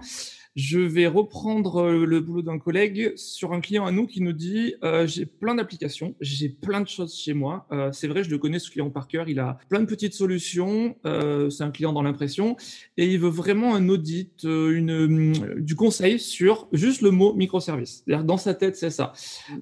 je 0.56 0.80
vais 0.80 1.08
reprendre 1.08 1.82
euh, 1.82 2.06
le 2.06 2.22
boulot 2.22 2.42
d'un 2.42 2.58
collègue 2.60 3.14
sur 3.18 3.52
un 3.52 3.60
client 3.60 3.86
à 3.86 3.92
nous 3.92 4.08
qui 4.08 4.22
nous 4.22 4.32
dit 4.32 4.76
euh, 4.84 5.06
j'ai 5.06 5.26
plein 5.26 5.56
d'applications, 5.56 6.16
j'ai 6.22 6.50
plein 6.50 6.82
de 6.82 6.88
choses 6.88 7.16
chez 7.16 7.34
moi. 7.34 7.68
Euh, 7.72 7.92
c'est 7.92 8.08
vrai, 8.08 8.24
je 8.24 8.30
le 8.30 8.38
connais 8.38 8.60
ce 8.60 8.72
client 8.72 8.90
par 8.90 9.08
cœur. 9.08 9.28
Il 9.28 9.40
a 9.40 9.58
plein 9.70 9.82
de 9.82 9.86
petites 9.86 10.14
solutions. 10.14 10.96
Euh, 11.06 11.50
c'est 11.50 11.64
un 11.64 11.72
client 11.72 11.92
dans 11.92 12.04
l'impression 12.04 12.56
et 12.98 13.06
il 13.06 13.20
veut 13.20 13.30
vraiment 13.30 13.76
un 13.76 13.90
audit, 13.90 14.46
euh, 14.46 14.76
une, 14.76 15.60
du 15.60 15.76
conseil 15.76 16.20
sur 16.20 16.68
juste 16.72 17.02
le 17.02 17.12
mot 17.12 17.34
microservice. 17.34 18.04
Dans 18.08 18.38
sa 18.38 18.54
tête, 18.54 18.78
c'est 18.78 18.90
ça. 18.90 19.12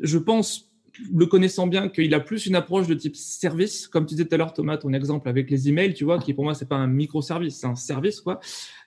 Je 0.02 0.18
pense 0.20 0.73
le 1.12 1.26
connaissant 1.26 1.68
bien, 1.68 1.90
qu'il 1.90 2.14
a 2.14 2.20
plus 2.20 2.46
une 2.46 2.56
approche 2.56 2.88
de 2.88 2.94
type 2.94 3.16
service, 3.16 3.88
comme 3.88 4.06
tu 4.06 4.16
disais 4.16 4.28
tout 4.28 4.36
à 4.36 4.38
l'heure, 4.38 4.54
Thomas, 4.54 4.78
ton 4.78 4.94
exemple 4.94 5.28
avec 5.28 5.50
les 5.50 5.68
emails, 5.70 5.94
tu 5.94 6.04
vois, 6.04 6.20
qui 6.20 6.34
pour 6.34 6.44
moi, 6.44 6.54
c'est 6.54 6.68
pas 6.68 6.76
un 6.76 6.88
microservice, 6.88 7.56
c'est 7.56 7.68
un 7.68 7.76
service, 7.76 8.22
quoi. 8.22 8.40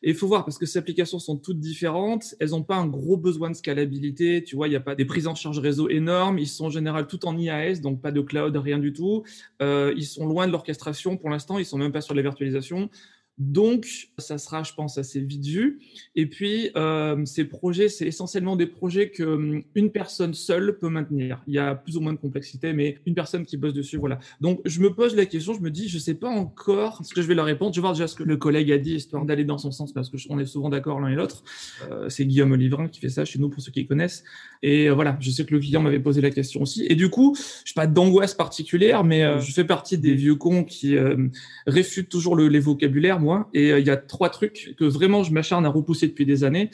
Et 0.02 0.10
il 0.10 0.14
faut 0.14 0.28
voir, 0.28 0.44
parce 0.44 0.58
que 0.58 0.66
ces 0.66 0.78
applications 0.78 1.18
sont 1.18 1.36
toutes 1.36 1.58
différentes, 1.58 2.34
elles 2.38 2.50
n'ont 2.50 2.62
pas 2.62 2.76
un 2.76 2.86
gros 2.86 3.16
besoin 3.16 3.50
de 3.50 3.56
scalabilité, 3.56 4.44
tu 4.44 4.54
vois, 4.54 4.68
il 4.68 4.70
n'y 4.70 4.76
a 4.76 4.80
pas 4.80 4.94
des 4.94 5.04
prises 5.04 5.26
en 5.26 5.34
charge 5.34 5.58
réseau 5.58 5.88
énormes, 5.88 6.38
ils 6.38 6.46
sont 6.46 6.66
en 6.66 6.70
général 6.70 7.06
tout 7.08 7.26
en 7.26 7.36
IAS, 7.36 7.80
donc 7.80 8.00
pas 8.00 8.12
de 8.12 8.20
cloud, 8.20 8.56
rien 8.56 8.78
du 8.78 8.92
tout. 8.92 9.24
Euh, 9.60 9.92
ils 9.96 10.06
sont 10.06 10.26
loin 10.26 10.46
de 10.46 10.52
l'orchestration 10.52 11.16
pour 11.16 11.30
l'instant, 11.30 11.58
ils 11.58 11.64
sont 11.64 11.78
même 11.78 11.92
pas 11.92 12.00
sur 12.00 12.14
la 12.14 12.22
virtualisation. 12.22 12.88
Donc, 13.38 14.08
ça 14.16 14.38
sera, 14.38 14.62
je 14.62 14.72
pense, 14.72 14.96
assez 14.96 15.20
vite 15.20 15.44
vu. 15.44 15.78
Et 16.14 16.26
puis, 16.26 16.70
euh, 16.74 17.22
ces 17.26 17.44
projets, 17.44 17.88
c'est 17.88 18.06
essentiellement 18.06 18.56
des 18.56 18.66
projets 18.66 19.10
que 19.10 19.22
hum, 19.22 19.62
une 19.74 19.90
personne 19.90 20.32
seule 20.32 20.78
peut 20.78 20.88
maintenir. 20.88 21.42
Il 21.46 21.54
y 21.54 21.58
a 21.58 21.74
plus 21.74 21.98
ou 21.98 22.00
moins 22.00 22.14
de 22.14 22.18
complexité, 22.18 22.72
mais 22.72 22.98
une 23.04 23.14
personne 23.14 23.44
qui 23.44 23.58
bosse 23.58 23.74
dessus, 23.74 23.98
voilà. 23.98 24.18
Donc, 24.40 24.60
je 24.64 24.80
me 24.80 24.92
pose 24.92 25.14
la 25.14 25.26
question, 25.26 25.52
je 25.52 25.60
me 25.60 25.70
dis, 25.70 25.88
je 25.88 25.98
sais 25.98 26.14
pas 26.14 26.30
encore 26.30 27.02
ce 27.04 27.12
que 27.12 27.20
je 27.20 27.28
vais 27.28 27.34
leur 27.34 27.44
répondre. 27.44 27.74
Je 27.74 27.80
vais 27.80 27.82
voir 27.82 27.92
déjà 27.92 28.06
ce 28.06 28.14
que 28.14 28.22
le 28.22 28.38
collègue 28.38 28.72
a 28.72 28.78
dit, 28.78 28.94
histoire 28.94 29.26
d'aller 29.26 29.44
dans 29.44 29.58
son 29.58 29.70
sens, 29.70 29.92
parce 29.92 30.08
que 30.08 30.16
on 30.30 30.38
est 30.38 30.46
souvent 30.46 30.70
d'accord 30.70 31.00
l'un 31.00 31.08
et 31.08 31.14
l'autre. 31.14 31.44
Euh, 31.90 32.08
c'est 32.08 32.24
Guillaume 32.24 32.52
Olivrin 32.52 32.88
qui 32.88 33.00
fait 33.00 33.10
ça 33.10 33.26
chez 33.26 33.38
nous, 33.38 33.50
pour 33.50 33.62
ceux 33.62 33.70
qui 33.70 33.86
connaissent. 33.86 34.24
Et 34.62 34.88
euh, 34.88 34.94
voilà, 34.94 35.18
je 35.20 35.30
sais 35.30 35.44
que 35.44 35.54
le 35.54 35.60
client 35.60 35.82
m'avait 35.82 36.00
posé 36.00 36.22
la 36.22 36.30
question 36.30 36.62
aussi. 36.62 36.86
Et 36.88 36.94
du 36.94 37.10
coup, 37.10 37.36
je 37.64 37.74
pas 37.74 37.86
d'angoisse 37.86 38.32
particulière, 38.32 39.04
mais 39.04 39.22
euh, 39.22 39.40
je 39.40 39.52
fais 39.52 39.64
partie 39.64 39.98
des 39.98 40.14
vieux 40.14 40.36
cons 40.36 40.64
qui 40.64 40.96
réfutent 41.66 42.08
toujours 42.08 42.34
le, 42.34 42.48
les 42.48 42.60
vocabulaires 42.60 43.20
et 43.54 43.72
euh, 43.72 43.80
il 43.80 43.86
y 43.86 43.90
a 43.90 43.96
trois 43.96 44.30
trucs 44.30 44.74
que 44.78 44.84
vraiment 44.84 45.22
je 45.22 45.32
m'acharne 45.32 45.66
à 45.66 45.68
repousser 45.68 46.08
depuis 46.08 46.26
des 46.26 46.44
années. 46.44 46.70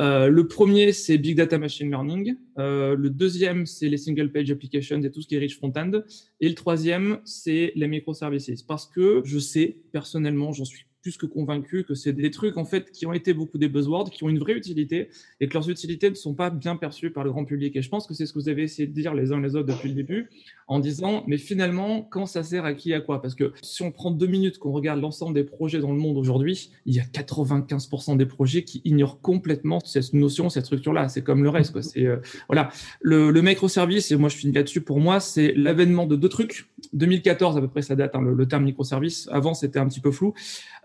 Euh, 0.00 0.28
le 0.28 0.48
premier, 0.48 0.92
c'est 0.92 1.18
Big 1.18 1.36
Data 1.36 1.58
Machine 1.58 1.88
Learning. 1.88 2.36
Euh, 2.58 2.96
le 2.96 3.10
deuxième, 3.10 3.64
c'est 3.64 3.88
les 3.88 3.96
Single 3.96 4.32
Page 4.32 4.50
Applications 4.50 5.00
et 5.00 5.10
tout 5.10 5.22
ce 5.22 5.28
qui 5.28 5.36
est 5.36 5.38
rich 5.38 5.56
front-end. 5.56 6.02
Et 6.40 6.48
le 6.48 6.54
troisième, 6.54 7.20
c'est 7.24 7.72
les 7.76 7.86
microservices. 7.86 8.62
Parce 8.62 8.86
que 8.86 9.22
je 9.24 9.38
sais, 9.38 9.76
personnellement, 9.92 10.52
j'en 10.52 10.64
suis 10.64 10.86
plus 11.04 11.18
que 11.18 11.26
convaincu 11.26 11.84
que 11.84 11.94
c'est 11.94 12.14
des 12.14 12.30
trucs 12.30 12.56
en 12.56 12.64
fait 12.64 12.90
qui 12.90 13.04
ont 13.06 13.12
été 13.12 13.34
beaucoup 13.34 13.58
des 13.58 13.68
buzzwords, 13.68 14.08
qui 14.08 14.24
ont 14.24 14.30
une 14.30 14.38
vraie 14.38 14.54
utilité 14.54 15.10
et 15.38 15.48
que 15.48 15.52
leurs 15.52 15.68
utilités 15.68 16.08
ne 16.08 16.14
sont 16.14 16.32
pas 16.32 16.48
bien 16.48 16.76
perçues 16.76 17.10
par 17.10 17.24
le 17.24 17.30
grand 17.30 17.44
public. 17.44 17.76
Et 17.76 17.82
je 17.82 17.90
pense 17.90 18.06
que 18.06 18.14
c'est 18.14 18.24
ce 18.24 18.32
que 18.32 18.38
vous 18.38 18.48
avez 18.48 18.62
essayé 18.62 18.88
de 18.88 18.94
dire 18.94 19.12
les 19.12 19.30
uns 19.30 19.38
les 19.38 19.54
autres 19.54 19.66
depuis 19.66 19.90
le 19.90 19.94
début, 19.94 20.30
en 20.66 20.78
disant 20.78 21.22
mais 21.26 21.36
finalement 21.36 22.00
quand 22.00 22.24
ça 22.24 22.42
sert 22.42 22.64
à 22.64 22.72
qui 22.72 22.94
à 22.94 23.02
quoi? 23.02 23.20
Parce 23.20 23.34
que 23.34 23.52
si 23.60 23.82
on 23.82 23.92
prend 23.92 24.10
deux 24.12 24.26
minutes 24.26 24.58
qu'on 24.58 24.72
regarde 24.72 24.98
l'ensemble 24.98 25.34
des 25.34 25.44
projets 25.44 25.78
dans 25.78 25.92
le 25.92 25.98
monde 25.98 26.16
aujourd'hui, 26.16 26.70
il 26.86 26.94
y 26.94 27.00
a 27.00 27.04
95% 27.04 28.16
des 28.16 28.24
projets 28.24 28.64
qui 28.64 28.80
ignorent 28.86 29.20
complètement 29.20 29.80
cette 29.84 30.14
notion, 30.14 30.48
cette 30.48 30.64
structure-là. 30.64 31.10
C'est 31.10 31.22
comme 31.22 31.42
le 31.42 31.50
reste. 31.50 31.72
Quoi. 31.72 31.82
C'est 31.82 32.06
euh, 32.06 32.16
voilà 32.48 32.70
le, 33.02 33.30
le 33.30 33.42
microservice 33.42 34.10
et 34.10 34.16
moi 34.16 34.30
je 34.30 34.36
finis 34.36 34.54
là-dessus. 34.54 34.80
Pour 34.80 35.00
moi, 35.00 35.20
c'est 35.20 35.52
l'avènement 35.54 36.06
de 36.06 36.16
deux 36.16 36.30
trucs. 36.30 36.66
2014 36.92 37.56
à 37.56 37.60
peu 37.60 37.68
près 37.68 37.82
ça 37.82 37.96
date 37.96 38.14
hein, 38.14 38.20
le, 38.22 38.46
terme 38.46 38.64
microservice. 38.64 39.28
Avant 39.32 39.54
c'était 39.54 39.78
un 39.78 39.86
petit 39.86 40.00
peu 40.00 40.10
flou. 40.10 40.34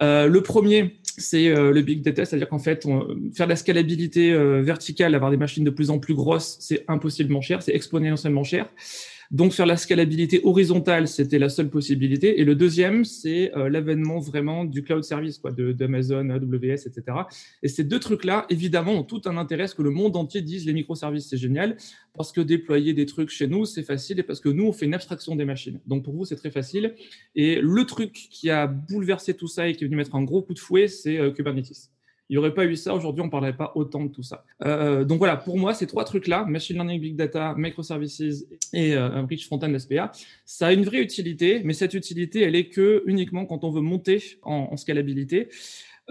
Euh, 0.01 0.27
le 0.27 0.41
premier, 0.41 0.99
c'est 1.03 1.49
euh, 1.49 1.71
le 1.71 1.81
big 1.81 2.01
data, 2.01 2.25
c'est-à-dire 2.25 2.49
qu'en 2.49 2.59
fait, 2.59 2.87
faire 3.35 3.47
de 3.47 3.49
la 3.49 3.55
scalabilité 3.55 4.31
euh, 4.31 4.61
verticale, 4.61 5.15
avoir 5.15 5.31
des 5.31 5.37
machines 5.37 5.63
de 5.63 5.69
plus 5.69 5.89
en 5.89 5.99
plus 5.99 6.13
grosses, 6.13 6.57
c'est 6.59 6.85
impossiblement 6.87 7.41
cher, 7.41 7.61
c'est 7.61 7.75
exponentiellement 7.75 8.43
cher. 8.43 8.69
Donc 9.31 9.53
faire 9.53 9.67
la 9.67 9.77
scalabilité 9.77 10.41
horizontale, 10.43 11.07
c'était 11.07 11.37
la 11.37 11.49
seule 11.49 11.69
possibilité. 11.69 12.39
Et 12.39 12.43
le 12.43 12.55
deuxième, 12.55 13.05
c'est 13.05 13.55
euh, 13.55 13.69
l'avènement 13.69 14.19
vraiment 14.19 14.65
du 14.65 14.81
cloud 14.81 15.03
service, 15.03 15.37
quoi, 15.37 15.51
d'Amazon, 15.51 16.31
AWS, 16.31 16.87
etc. 16.87 17.03
Et 17.61 17.67
ces 17.67 17.83
deux 17.83 17.99
trucs-là, 17.99 18.47
évidemment, 18.49 18.93
ont 18.93 19.03
tout 19.03 19.21
un 19.25 19.37
intérêt 19.37 19.67
que 19.75 19.83
le 19.83 19.91
monde 19.91 20.15
entier 20.15 20.41
dise 20.41 20.65
les 20.65 20.73
microservices, 20.73 21.29
c'est 21.29 21.37
génial, 21.37 21.77
parce 22.15 22.31
que 22.31 22.41
déployer 22.41 22.93
des 22.93 23.05
trucs 23.05 23.29
chez 23.29 23.45
nous, 23.45 23.65
c'est 23.65 23.83
facile, 23.83 24.19
et 24.19 24.23
parce 24.23 24.39
que 24.39 24.49
nous, 24.49 24.65
on 24.65 24.71
fait 24.71 24.85
une 24.85 24.95
abstraction 24.95 25.35
des 25.35 25.45
machines. 25.45 25.79
Donc 25.85 26.03
pour 26.03 26.15
vous, 26.15 26.25
c'est 26.25 26.35
très 26.35 26.49
facile. 26.49 26.95
Et 27.35 27.59
le 27.61 27.85
truc 27.85 28.13
qui 28.13 28.49
a 28.49 28.65
bouleversé 28.65 29.35
tout 29.35 29.47
ça 29.47 29.67
et 29.67 29.75
qui 29.75 29.83
est 29.83 29.87
venu 29.87 29.97
mettre 29.97 30.15
un 30.15 30.23
gros 30.23 30.41
coup 30.41 30.55
de 30.55 30.59
fouet, 30.59 30.87
c'est 30.87 31.19
euh, 31.19 31.31
Kubernetes. 31.31 31.91
Il 32.29 32.33
n'y 32.33 32.37
aurait 32.37 32.53
pas 32.53 32.65
eu 32.65 32.75
ça, 32.75 32.93
aujourd'hui, 32.93 33.21
on 33.21 33.25
ne 33.25 33.31
parlerait 33.31 33.55
pas 33.55 33.71
autant 33.75 34.03
de 34.03 34.11
tout 34.11 34.21
ça. 34.21 34.45
Euh, 34.63 35.03
donc 35.03 35.17
voilà, 35.17 35.35
pour 35.35 35.57
moi, 35.57 35.73
ces 35.73 35.87
trois 35.87 36.03
trucs-là, 36.03 36.45
Machine 36.45 36.75
Learning, 36.75 37.01
Big 37.01 37.15
Data, 37.15 37.55
Microservices 37.57 38.45
et 38.71 38.95
euh, 38.95 39.23
Rich 39.23 39.47
Frontend 39.47 39.77
SPA, 39.79 40.11
ça 40.45 40.67
a 40.67 40.73
une 40.73 40.83
vraie 40.83 41.01
utilité, 41.01 41.61
mais 41.63 41.73
cette 41.73 41.95
utilité, 41.95 42.41
elle 42.41 42.55
est 42.55 42.69
que 42.69 43.03
uniquement 43.07 43.45
quand 43.45 43.63
on 43.63 43.71
veut 43.71 43.81
monter 43.81 44.39
en, 44.43 44.77
scalabilité. 44.77 45.49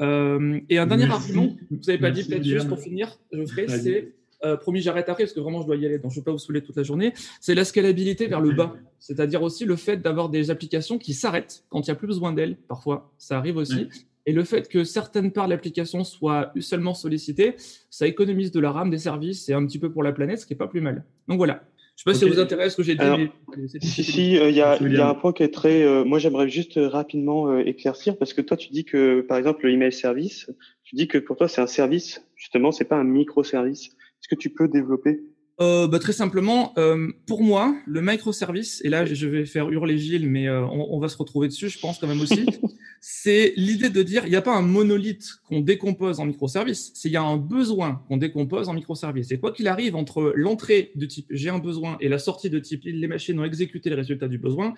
Euh, 0.00 0.60
et 0.68 0.78
un 0.78 0.86
dernier 0.86 1.10
argument, 1.10 1.56
vous 1.70 1.78
n'avez 1.86 1.98
pas 1.98 2.10
dit, 2.10 2.24
peut-être 2.24 2.44
juste 2.44 2.68
pour 2.68 2.80
finir, 2.80 3.18
je 3.32 3.44
ferai, 3.44 3.68
c'est 3.68 4.12
euh, 4.44 4.56
promis, 4.56 4.80
j'arrête 4.80 5.08
après 5.08 5.24
parce 5.24 5.32
que 5.32 5.40
vraiment 5.40 5.62
je 5.62 5.66
dois 5.66 5.76
y 5.76 5.84
aller, 5.84 5.98
donc 5.98 6.12
je 6.12 6.16
ne 6.16 6.20
vais 6.20 6.24
pas 6.24 6.32
vous 6.32 6.38
saouler 6.38 6.62
toute 6.62 6.76
la 6.76 6.84
journée. 6.84 7.12
C'est 7.40 7.54
la 7.54 7.64
scalabilité 7.64 8.28
vers 8.28 8.40
le 8.40 8.52
bas, 8.52 8.74
c'est-à-dire 9.00 9.42
aussi 9.42 9.64
le 9.64 9.74
fait 9.74 9.96
d'avoir 9.96 10.28
des 10.28 10.50
applications 10.50 10.98
qui 10.98 11.12
s'arrêtent 11.12 11.64
quand 11.68 11.80
il 11.80 11.90
n'y 11.90 11.92
a 11.92 11.96
plus 11.96 12.06
besoin 12.06 12.32
d'elles. 12.32 12.56
Parfois, 12.68 13.12
ça 13.18 13.36
arrive 13.36 13.56
aussi. 13.56 13.88
Et 14.28 14.32
le 14.32 14.44
fait 14.44 14.68
que 14.68 14.84
certaines 14.84 15.32
parts 15.32 15.46
de 15.46 15.52
l'application 15.52 16.04
soient 16.04 16.52
seulement 16.60 16.92
sollicitées, 16.92 17.54
ça 17.88 18.06
économise 18.06 18.52
de 18.52 18.60
la 18.60 18.70
RAM, 18.70 18.90
des 18.90 18.98
services 18.98 19.48
et 19.48 19.54
un 19.54 19.64
petit 19.64 19.78
peu 19.78 19.90
pour 19.90 20.02
la 20.02 20.12
planète, 20.12 20.40
ce 20.40 20.44
qui 20.44 20.52
est 20.52 20.56
pas 20.56 20.66
plus 20.66 20.82
mal. 20.82 21.06
Donc 21.28 21.38
voilà. 21.38 21.62
Je 21.96 22.02
ne 22.02 22.04
sais 22.04 22.04
pas 22.04 22.12
si 22.12 22.20
ça 22.20 22.26
vous 22.26 22.38
intéresse 22.38 22.72
ce 22.72 22.76
que 22.76 22.82
j'ai 22.82 22.94
dit. 22.94 23.80
si, 23.80 24.04
si, 24.04 24.36
euh, 24.36 24.50
il 24.50 24.54
y, 24.54 24.60
a, 24.60 24.76
y, 24.82 24.96
a 24.98 25.08
un 25.08 25.14
point 25.14 25.32
qui 25.32 25.44
est 25.44 25.48
très. 25.48 25.82
Euh, 25.82 26.04
moi, 26.04 26.18
j'aimerais 26.18 26.50
juste 26.50 26.76
euh, 26.76 26.88
rapidement 26.88 27.58
éclaircir 27.58 28.18
parce 28.18 28.34
que 28.34 28.42
toi, 28.42 28.58
tu 28.58 28.68
dis 28.68 28.84
que, 28.84 29.22
par 29.22 29.38
exemple, 29.38 29.64
le 29.64 29.72
email 29.72 29.92
service, 29.92 30.52
tu 30.84 30.94
dis 30.94 31.08
que 31.08 31.16
pour 31.16 31.36
toi, 31.36 31.48
c'est 31.48 31.62
un 31.62 31.66
service. 31.66 32.22
Justement, 32.36 32.70
c'est 32.70 32.84
pas 32.84 32.96
un 32.96 33.04
microservice. 33.04 33.86
Est-ce 33.86 33.94
Est-ce 33.94 34.28
que 34.28 34.34
tu 34.34 34.50
peux 34.50 34.68
développer? 34.68 35.22
Euh, 35.60 35.88
bah, 35.88 35.98
très 35.98 36.12
simplement, 36.12 36.72
euh, 36.78 37.08
pour 37.26 37.42
moi, 37.42 37.74
le 37.84 38.00
microservice, 38.00 38.80
et 38.84 38.88
là 38.88 39.04
je 39.04 39.26
vais 39.26 39.44
faire 39.44 39.68
hurler 39.70 39.98
Gilles, 39.98 40.28
mais 40.28 40.46
euh, 40.46 40.64
on, 40.64 40.86
on, 40.90 41.00
va 41.00 41.08
se 41.08 41.16
retrouver 41.16 41.48
dessus, 41.48 41.68
je 41.68 41.80
pense 41.80 41.98
quand 41.98 42.06
même 42.06 42.20
aussi, 42.20 42.46
c'est 43.00 43.52
l'idée 43.56 43.90
de 43.90 44.02
dire, 44.02 44.24
il 44.24 44.30
n'y 44.30 44.36
a 44.36 44.42
pas 44.42 44.56
un 44.56 44.62
monolithe 44.62 45.26
qu'on 45.48 45.60
décompose 45.60 46.20
en 46.20 46.26
microservice, 46.26 46.92
c'est 46.94 47.08
il 47.08 47.12
y 47.12 47.16
a 47.16 47.22
un 47.22 47.36
besoin 47.36 48.02
qu'on 48.08 48.16
décompose 48.16 48.68
en 48.68 48.74
microservice. 48.74 49.30
Et 49.32 49.38
quoi 49.38 49.52
qu'il 49.52 49.68
arrive, 49.68 49.96
entre 49.96 50.32
l'entrée 50.34 50.92
de 50.94 51.06
type 51.06 51.26
j'ai 51.30 51.50
un 51.50 51.58
besoin 51.58 51.96
et 52.00 52.08
la 52.08 52.18
sortie 52.18 52.50
de 52.50 52.58
type 52.58 52.82
les 52.84 53.08
machines 53.08 53.38
ont 53.38 53.44
exécuté 53.44 53.90
le 53.90 53.96
résultat 53.96 54.28
du 54.28 54.38
besoin, 54.38 54.74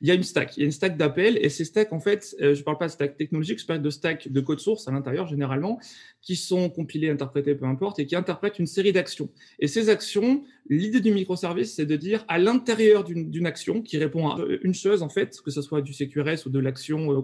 il 0.00 0.08
y 0.08 0.10
a 0.10 0.14
une 0.14 0.22
stack, 0.22 0.56
il 0.56 0.60
y 0.60 0.62
a 0.62 0.66
une 0.66 0.72
stack 0.72 0.96
d'appels, 0.96 1.38
et 1.40 1.48
ces 1.48 1.64
stacks, 1.64 1.92
en 1.92 2.00
fait, 2.00 2.34
je 2.40 2.46
ne 2.46 2.62
parle 2.62 2.78
pas 2.78 2.86
de 2.86 2.92
stack 2.92 3.16
technologique, 3.16 3.58
je 3.58 3.66
parle 3.66 3.82
de 3.82 3.90
stack 3.90 4.30
de 4.30 4.40
code 4.40 4.60
source 4.60 4.88
à 4.88 4.92
l'intérieur 4.92 5.26
généralement, 5.26 5.78
qui 6.22 6.36
sont 6.36 6.70
compilés, 6.70 7.10
interprétés, 7.10 7.54
peu 7.54 7.66
importe, 7.66 7.98
et 7.98 8.06
qui 8.06 8.16
interprètent 8.16 8.58
une 8.58 8.66
série 8.66 8.92
d'actions. 8.92 9.28
Et 9.58 9.68
ces 9.68 9.88
actions, 9.90 10.42
l'idée 10.68 11.00
du 11.00 11.12
microservice, 11.12 11.74
c'est 11.74 11.86
de 11.86 11.96
dire 11.96 12.24
à 12.28 12.38
l'intérieur 12.38 13.04
d'une 13.04 13.46
action 13.46 13.82
qui 13.82 13.98
répond 13.98 14.28
à 14.28 14.38
une 14.62 14.74
chose, 14.74 15.02
en 15.02 15.08
fait, 15.08 15.38
que 15.44 15.50
ce 15.50 15.62
soit 15.62 15.82
du 15.82 15.92
CQRS 15.92 16.46
ou 16.46 16.50
de 16.50 16.58
l'action 16.58 17.12
euh, 17.12 17.20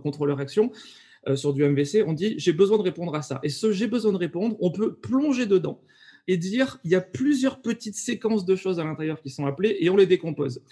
euh, 1.28 1.36
sur 1.36 1.53
du 1.53 1.64
MVC, 1.64 2.03
on 2.07 2.12
dit 2.12 2.34
j'ai 2.38 2.53
besoin 2.53 2.78
de 2.78 2.82
répondre 2.82 3.14
à 3.14 3.22
ça. 3.22 3.41
Et 3.43 3.49
ce 3.49 3.72
j'ai 3.72 3.86
besoin 3.86 4.12
de 4.12 4.16
répondre, 4.16 4.57
on 4.61 4.70
peut 4.70 4.95
plonger 4.95 5.47
dedans 5.47 5.80
et 6.28 6.36
dire 6.36 6.78
il 6.84 6.91
y 6.91 6.95
a 6.95 7.01
plusieurs 7.01 7.61
petites 7.61 7.97
séquences 7.97 8.45
de 8.45 8.57
choses 8.57 8.80
à 8.80 8.84
l'intérieur 8.84 9.20
qui 9.20 9.30
sont 9.30 9.47
appelées 9.47 9.76
et 9.80 9.91
on 9.91 9.97
les 9.97 10.07
décompose. 10.07 10.62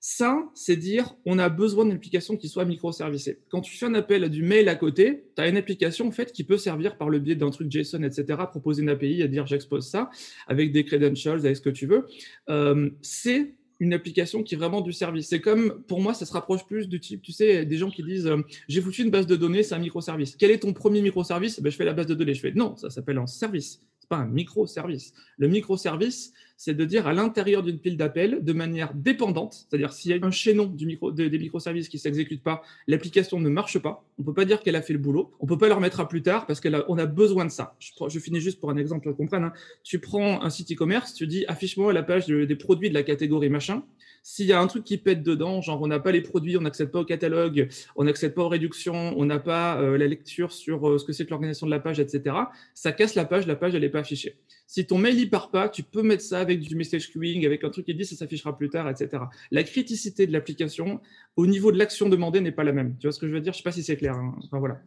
Ça, 0.00 0.50
c'est 0.52 0.76
dire 0.76 1.14
on 1.24 1.38
a 1.38 1.48
besoin 1.48 1.84
d'une 1.84 1.94
application 1.94 2.36
qui 2.36 2.48
soit 2.48 2.64
microservicée. 2.64 3.38
Quand 3.48 3.60
tu 3.60 3.74
fais 3.76 3.86
un 3.86 3.94
appel 3.94 4.24
à 4.24 4.28
du 4.28 4.42
mail 4.42 4.68
à 4.68 4.74
côté, 4.74 5.24
tu 5.36 5.42
as 5.42 5.48
une 5.48 5.56
application 5.56 6.08
en 6.08 6.10
fait 6.10 6.32
qui 6.32 6.44
peut 6.44 6.58
servir 6.58 6.98
par 6.98 7.08
le 7.08 7.20
biais 7.20 7.36
d'un 7.36 7.50
truc 7.50 7.70
JSON, 7.70 8.02
etc., 8.02 8.38
proposer 8.50 8.82
une 8.82 8.90
API 8.90 9.22
à 9.22 9.28
dire 9.28 9.46
j'expose 9.46 9.88
ça 9.88 10.10
avec 10.46 10.72
des 10.72 10.84
credentials, 10.84 11.38
avec 11.38 11.56
ce 11.56 11.62
que 11.62 11.70
tu 11.70 11.86
veux. 11.86 12.06
Euh, 12.50 12.90
c'est 13.00 13.54
une 13.80 13.92
application 13.92 14.42
qui 14.42 14.54
est 14.54 14.58
vraiment 14.58 14.80
du 14.80 14.92
service. 14.92 15.28
C'est 15.28 15.40
comme, 15.40 15.82
pour 15.86 16.00
moi, 16.00 16.14
ça 16.14 16.26
se 16.26 16.32
rapproche 16.32 16.64
plus 16.64 16.88
du 16.88 17.00
type, 17.00 17.22
tu 17.22 17.32
sais, 17.32 17.64
des 17.64 17.76
gens 17.76 17.90
qui 17.90 18.02
disent 18.02 18.26
euh, 18.26 18.38
j'ai 18.68 18.80
foutu 18.80 19.02
une 19.02 19.10
base 19.10 19.26
de 19.26 19.36
données, 19.36 19.62
c'est 19.62 19.74
un 19.74 19.78
microservice. 19.78 20.36
Quel 20.36 20.50
est 20.50 20.58
ton 20.58 20.72
premier 20.72 21.02
microservice? 21.02 21.60
Ben, 21.60 21.70
Je 21.70 21.76
fais 21.76 21.84
la 21.84 21.92
base 21.92 22.06
de 22.06 22.14
données. 22.14 22.34
Je 22.34 22.40
fais 22.40 22.52
non, 22.52 22.76
ça 22.76 22.90
s'appelle 22.90 23.18
un 23.18 23.26
service. 23.26 23.80
C'est 24.00 24.08
pas 24.08 24.16
un 24.16 24.26
microservice. 24.26 25.12
Le 25.38 25.48
microservice, 25.48 26.32
c'est 26.56 26.74
de 26.74 26.84
dire 26.84 27.06
à 27.06 27.12
l'intérieur 27.12 27.62
d'une 27.62 27.78
pile 27.78 27.96
d'appels, 27.96 28.42
de 28.42 28.52
manière 28.52 28.94
dépendante, 28.94 29.66
c'est-à-dire 29.68 29.92
s'il 29.92 30.10
y 30.10 30.14
a 30.14 30.24
un 30.24 30.30
chaînon 30.30 30.66
du 30.66 30.86
micro, 30.86 31.10
des 31.12 31.38
microservices 31.38 31.88
qui 31.88 31.96
ne 31.96 32.00
s'exécute 32.00 32.42
pas, 32.42 32.62
l'application 32.86 33.40
ne 33.40 33.48
marche 33.48 33.78
pas, 33.78 34.04
on 34.18 34.22
ne 34.22 34.26
peut 34.26 34.34
pas 34.34 34.44
dire 34.44 34.60
qu'elle 34.60 34.76
a 34.76 34.82
fait 34.82 34.92
le 34.92 34.98
boulot, 34.98 35.32
on 35.40 35.46
ne 35.46 35.48
peut 35.48 35.58
pas 35.58 35.68
le 35.68 35.74
remettre 35.74 36.00
à 36.00 36.08
plus 36.08 36.22
tard 36.22 36.46
parce 36.46 36.60
qu'on 36.60 36.98
a, 36.98 37.02
a, 37.02 37.06
besoin 37.06 37.44
de 37.44 37.50
ça. 37.50 37.76
Je, 37.78 37.90
je, 38.08 38.18
finis 38.18 38.40
juste 38.40 38.60
pour 38.60 38.70
un 38.70 38.76
exemple, 38.76 39.08
qu'on 39.08 39.14
comprenne. 39.14 39.44
Hein. 39.44 39.52
Tu 39.82 39.98
prends 39.98 40.42
un 40.42 40.50
site 40.50 40.72
e-commerce, 40.72 41.14
tu 41.14 41.26
dis 41.26 41.44
affiche-moi 41.46 41.92
la 41.92 42.02
page 42.02 42.26
des 42.26 42.56
produits 42.56 42.88
de 42.88 42.94
la 42.94 43.02
catégorie 43.02 43.48
machin, 43.48 43.82
s'il 44.26 44.46
y 44.46 44.54
a 44.54 44.60
un 44.60 44.66
truc 44.66 44.84
qui 44.84 44.96
pète 44.96 45.22
dedans, 45.22 45.60
genre 45.60 45.82
on 45.82 45.86
n'a 45.86 46.00
pas 46.00 46.10
les 46.10 46.22
produits, 46.22 46.56
on 46.56 46.62
n'accède 46.62 46.90
pas 46.90 47.00
au 47.00 47.04
catalogue, 47.04 47.68
on 47.94 48.04
n'accède 48.04 48.34
pas 48.34 48.42
aux 48.42 48.48
réductions, 48.48 49.12
on 49.18 49.26
n'a 49.26 49.38
pas 49.38 49.78
euh, 49.78 49.98
la 49.98 50.06
lecture 50.06 50.50
sur 50.50 50.88
euh, 50.88 50.98
ce 50.98 51.04
que 51.04 51.12
c'est 51.12 51.26
que 51.26 51.30
l'organisation 51.30 51.66
de 51.66 51.70
la 51.70 51.78
page, 51.78 52.00
etc., 52.00 52.34
ça 52.72 52.92
casse 52.92 53.16
la 53.16 53.26
page, 53.26 53.46
la 53.46 53.54
page, 53.54 53.74
elle 53.74 53.82
n'est 53.82 53.90
pas 53.90 53.98
affichée. 53.98 54.38
Si 54.66 54.86
ton 54.86 54.98
mail 54.98 55.18
y 55.20 55.26
part 55.26 55.50
pas, 55.50 55.68
tu 55.68 55.82
peux 55.82 56.02
mettre 56.02 56.22
ça 56.22 56.40
avec 56.40 56.60
du 56.60 56.74
message 56.74 57.12
queuing, 57.12 57.44
avec 57.44 57.64
un 57.64 57.70
truc 57.70 57.86
qui 57.86 57.94
dit 57.94 58.04
ça 58.04 58.16
s'affichera 58.16 58.56
plus 58.56 58.70
tard, 58.70 58.88
etc. 58.88 59.24
La 59.50 59.62
criticité 59.62 60.26
de 60.26 60.32
l'application 60.32 61.00
au 61.36 61.46
niveau 61.46 61.70
de 61.70 61.78
l'action 61.78 62.08
demandée 62.08 62.40
n'est 62.40 62.52
pas 62.52 62.64
la 62.64 62.72
même. 62.72 62.96
Tu 62.98 63.06
vois 63.06 63.12
ce 63.12 63.18
que 63.18 63.28
je 63.28 63.32
veux 63.32 63.40
dire? 63.40 63.52
Je 63.52 63.58
sais 63.58 63.62
pas 63.62 63.72
si 63.72 63.82
c'est 63.82 63.96
clair. 63.96 64.14
Hein. 64.14 64.34
Enfin 64.44 64.58
voilà. 64.58 64.80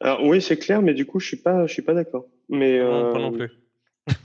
Alors 0.00 0.24
oui, 0.24 0.42
c'est 0.42 0.58
clair, 0.58 0.82
mais 0.82 0.94
du 0.94 1.06
coup, 1.06 1.18
je 1.18 1.26
suis 1.26 1.38
pas, 1.38 1.66
je 1.66 1.72
suis 1.72 1.82
pas 1.82 1.94
d'accord. 1.94 2.26
Mais 2.48 2.78
non, 2.78 3.12
pas 3.12 3.18
non 3.18 3.32
plus. 3.32 3.50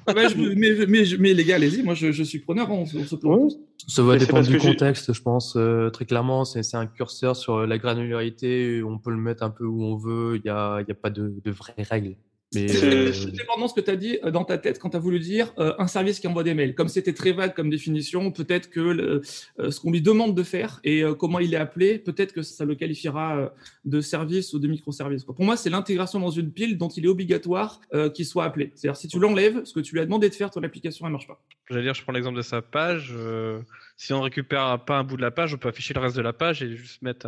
Ah 0.07 0.13
bah, 0.13 0.23
mais, 0.35 0.85
mais, 0.87 1.03
mais, 1.19 1.33
les 1.33 1.43
gars, 1.43 1.55
allez-y, 1.55 1.83
moi 1.83 1.93
je, 1.93 2.11
je, 2.11 2.23
suis 2.23 2.39
preneur, 2.39 2.71
on, 2.71 2.85
se 2.85 2.97
Ça 3.87 4.01
va 4.01 4.17
dépendre 4.17 4.47
du 4.47 4.57
contexte, 4.57 5.13
je 5.13 5.21
pense. 5.21 5.55
Euh, 5.55 5.89
très 5.91 6.05
clairement, 6.05 6.45
c'est 6.45 6.75
un 6.75 6.87
curseur 6.87 7.35
sur 7.35 7.67
la 7.67 7.77
granularité, 7.77 8.81
on 8.83 8.97
peut 8.97 9.11
le 9.11 9.17
mettre 9.17 9.43
un 9.43 9.51
peu 9.51 9.65
où 9.65 9.83
on 9.83 9.95
veut, 9.95 10.37
il 10.37 10.41
n'y 10.43 10.49
a, 10.49 10.81
y 10.81 10.91
a 10.91 10.95
pas 10.95 11.11
de, 11.11 11.39
de 11.43 11.51
vraies 11.51 11.75
règles. 11.77 12.15
Mais 12.53 12.67
c'est 12.69 12.85
euh... 12.85 13.11
ce 13.11 13.73
que 13.73 13.81
tu 13.81 13.91
as 13.91 13.95
dit 13.97 14.19
euh, 14.23 14.31
dans 14.31 14.45
ta 14.45 14.57
tête 14.57 14.79
quand 14.79 14.91
tu 14.91 14.95
as 14.95 14.99
voulu 14.99 15.19
dire 15.19 15.53
euh, 15.57 15.73
un 15.79 15.87
service 15.87 16.19
qui 16.19 16.27
envoie 16.27 16.43
des 16.43 16.53
mails. 16.53 16.75
Comme 16.75 16.87
c'était 16.87 17.13
très 17.13 17.33
vague 17.33 17.53
comme 17.53 17.69
définition, 17.69 18.31
peut-être 18.31 18.69
que 18.69 18.79
le, 18.79 19.21
euh, 19.59 19.69
ce 19.69 19.79
qu'on 19.81 19.91
lui 19.91 20.01
demande 20.01 20.33
de 20.33 20.43
faire 20.43 20.79
et 20.85 21.03
euh, 21.03 21.13
comment 21.13 21.39
il 21.39 21.53
est 21.53 21.57
appelé, 21.57 21.99
peut-être 21.99 22.31
que 22.31 22.41
ça 22.43 22.63
le 22.63 22.75
qualifiera 22.75 23.51
de 23.83 24.01
service 24.01 24.53
ou 24.53 24.59
de 24.59 24.67
microservice. 24.67 25.25
Pour 25.25 25.39
moi, 25.41 25.57
c'est 25.57 25.69
l'intégration 25.69 26.19
dans 26.19 26.29
une 26.29 26.51
pile 26.51 26.77
dont 26.77 26.87
il 26.87 27.05
est 27.05 27.09
obligatoire 27.09 27.81
qu'il 28.13 28.25
soit 28.25 28.45
appelé. 28.45 28.71
C'est-à-dire, 28.75 28.97
si 28.97 29.07
tu 29.07 29.19
l'enlèves, 29.19 29.63
ce 29.65 29.73
que 29.73 29.79
tu 29.79 29.93
lui 29.93 30.01
as 30.01 30.05
demandé 30.05 30.29
de 30.29 30.35
faire, 30.35 30.49
ton 30.49 30.63
application, 30.63 31.05
elle 31.05 31.11
marche 31.11 31.27
pas. 31.27 31.41
J'allais 31.69 31.83
dire, 31.83 31.93
je 31.93 32.03
prends 32.03 32.13
l'exemple 32.13 32.37
de 32.37 32.41
sa 32.41 32.61
page. 32.61 33.13
si 33.97 34.13
on 34.13 34.21
récupère 34.21 34.83
pas 34.85 34.97
un 34.97 35.03
bout 35.03 35.17
de 35.17 35.21
la 35.21 35.31
page, 35.31 35.53
on 35.53 35.57
peut 35.57 35.69
afficher 35.69 35.93
le 35.93 35.99
reste 35.99 36.15
de 36.15 36.21
la 36.21 36.33
page 36.33 36.63
et 36.63 36.75
juste 36.75 37.01
mettre 37.01 37.27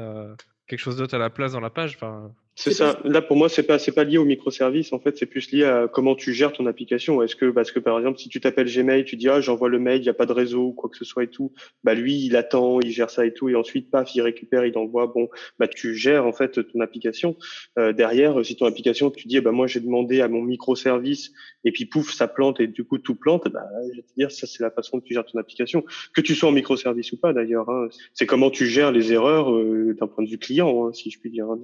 quelque 0.67 0.79
chose 0.79 0.97
d'autre 0.97 1.15
à 1.15 1.19
la 1.19 1.29
place 1.29 1.53
dans 1.53 1.59
la 1.59 1.69
page. 1.69 1.95
Enfin, 1.95 2.31
c'est 2.59 2.73
ça. 2.73 2.99
Là, 3.05 3.21
pour 3.21 3.37
moi, 3.37 3.47
c'est 3.47 3.63
pas 3.63 3.79
c'est 3.79 3.93
pas 3.93 4.03
lié 4.03 4.17
au 4.17 4.25
microservice. 4.25 4.91
En 4.91 4.99
fait, 4.99 5.17
c'est 5.17 5.25
plus 5.25 5.49
lié 5.51 5.63
à 5.63 5.87
comment 5.87 6.13
tu 6.13 6.33
gères 6.33 6.51
ton 6.51 6.65
application. 6.65 7.23
Est-ce 7.23 7.37
que 7.37 7.49
parce 7.51 7.71
que 7.71 7.79
par 7.79 7.97
exemple, 7.97 8.19
si 8.19 8.27
tu 8.27 8.41
t'appelles 8.41 8.67
Gmail, 8.67 9.05
tu 9.05 9.15
dis 9.15 9.29
ah 9.29 9.39
j'envoie 9.39 9.69
le 9.69 9.79
mail, 9.79 10.01
il 10.01 10.05
y 10.05 10.09
a 10.09 10.13
pas 10.13 10.25
de 10.25 10.33
réseau 10.33 10.67
ou 10.67 10.73
quoi 10.73 10.89
que 10.89 10.97
ce 10.97 11.05
soit 11.05 11.23
et 11.23 11.29
tout. 11.29 11.53
Bah 11.85 11.93
lui, 11.93 12.25
il 12.25 12.35
attend, 12.35 12.81
il 12.81 12.91
gère 12.91 13.09
ça 13.09 13.25
et 13.25 13.33
tout, 13.33 13.47
et 13.47 13.55
ensuite 13.55 13.89
paf, 13.89 14.13
il 14.13 14.21
récupère, 14.21 14.65
il 14.65 14.77
envoie. 14.77 15.07
Bon, 15.07 15.29
bah 15.57 15.69
tu 15.69 15.95
gères 15.95 16.25
en 16.25 16.33
fait 16.33 16.67
ton 16.69 16.81
application. 16.81 17.37
Euh, 17.77 17.93
derrière, 17.93 18.45
si 18.45 18.57
ton 18.57 18.65
application, 18.65 19.09
tu 19.09 19.29
dis 19.29 19.39
bah 19.39 19.53
moi 19.53 19.67
j'ai 19.67 19.79
demandé 19.79 20.19
à 20.19 20.27
mon 20.27 20.41
microservice 20.41 21.31
et 21.63 21.71
puis 21.71 21.85
pouf, 21.85 22.11
ça 22.11 22.27
plante 22.27 22.59
et 22.59 22.67
du 22.67 22.83
coup 22.83 22.97
tout 22.97 23.15
plante. 23.15 23.47
Bah 23.53 23.63
je 23.89 23.95
vais 23.95 24.03
te 24.03 24.13
dire 24.17 24.31
ça 24.31 24.47
c'est 24.47 24.63
la 24.63 24.71
façon 24.71 24.97
dont 24.97 25.03
tu 25.05 25.13
gères 25.13 25.25
ton 25.25 25.39
application. 25.39 25.85
Que 26.13 26.19
tu 26.19 26.35
sois 26.35 26.49
en 26.49 26.53
microservice 26.53 27.13
ou 27.13 27.17
pas 27.17 27.31
d'ailleurs. 27.31 27.69
Hein. 27.69 27.87
C'est 28.13 28.25
comment 28.25 28.49
tu 28.49 28.67
gères 28.67 28.91
les 28.91 29.13
erreurs 29.13 29.53
euh, 29.53 29.95
d'un 29.97 30.07
point 30.07 30.25
de 30.25 30.29
vue 30.29 30.37
client, 30.37 30.87
hein, 30.87 30.93
si 30.93 31.09
je 31.09 31.19
puis 31.19 31.29
dire. 31.29 31.49
Hein. 31.49 31.59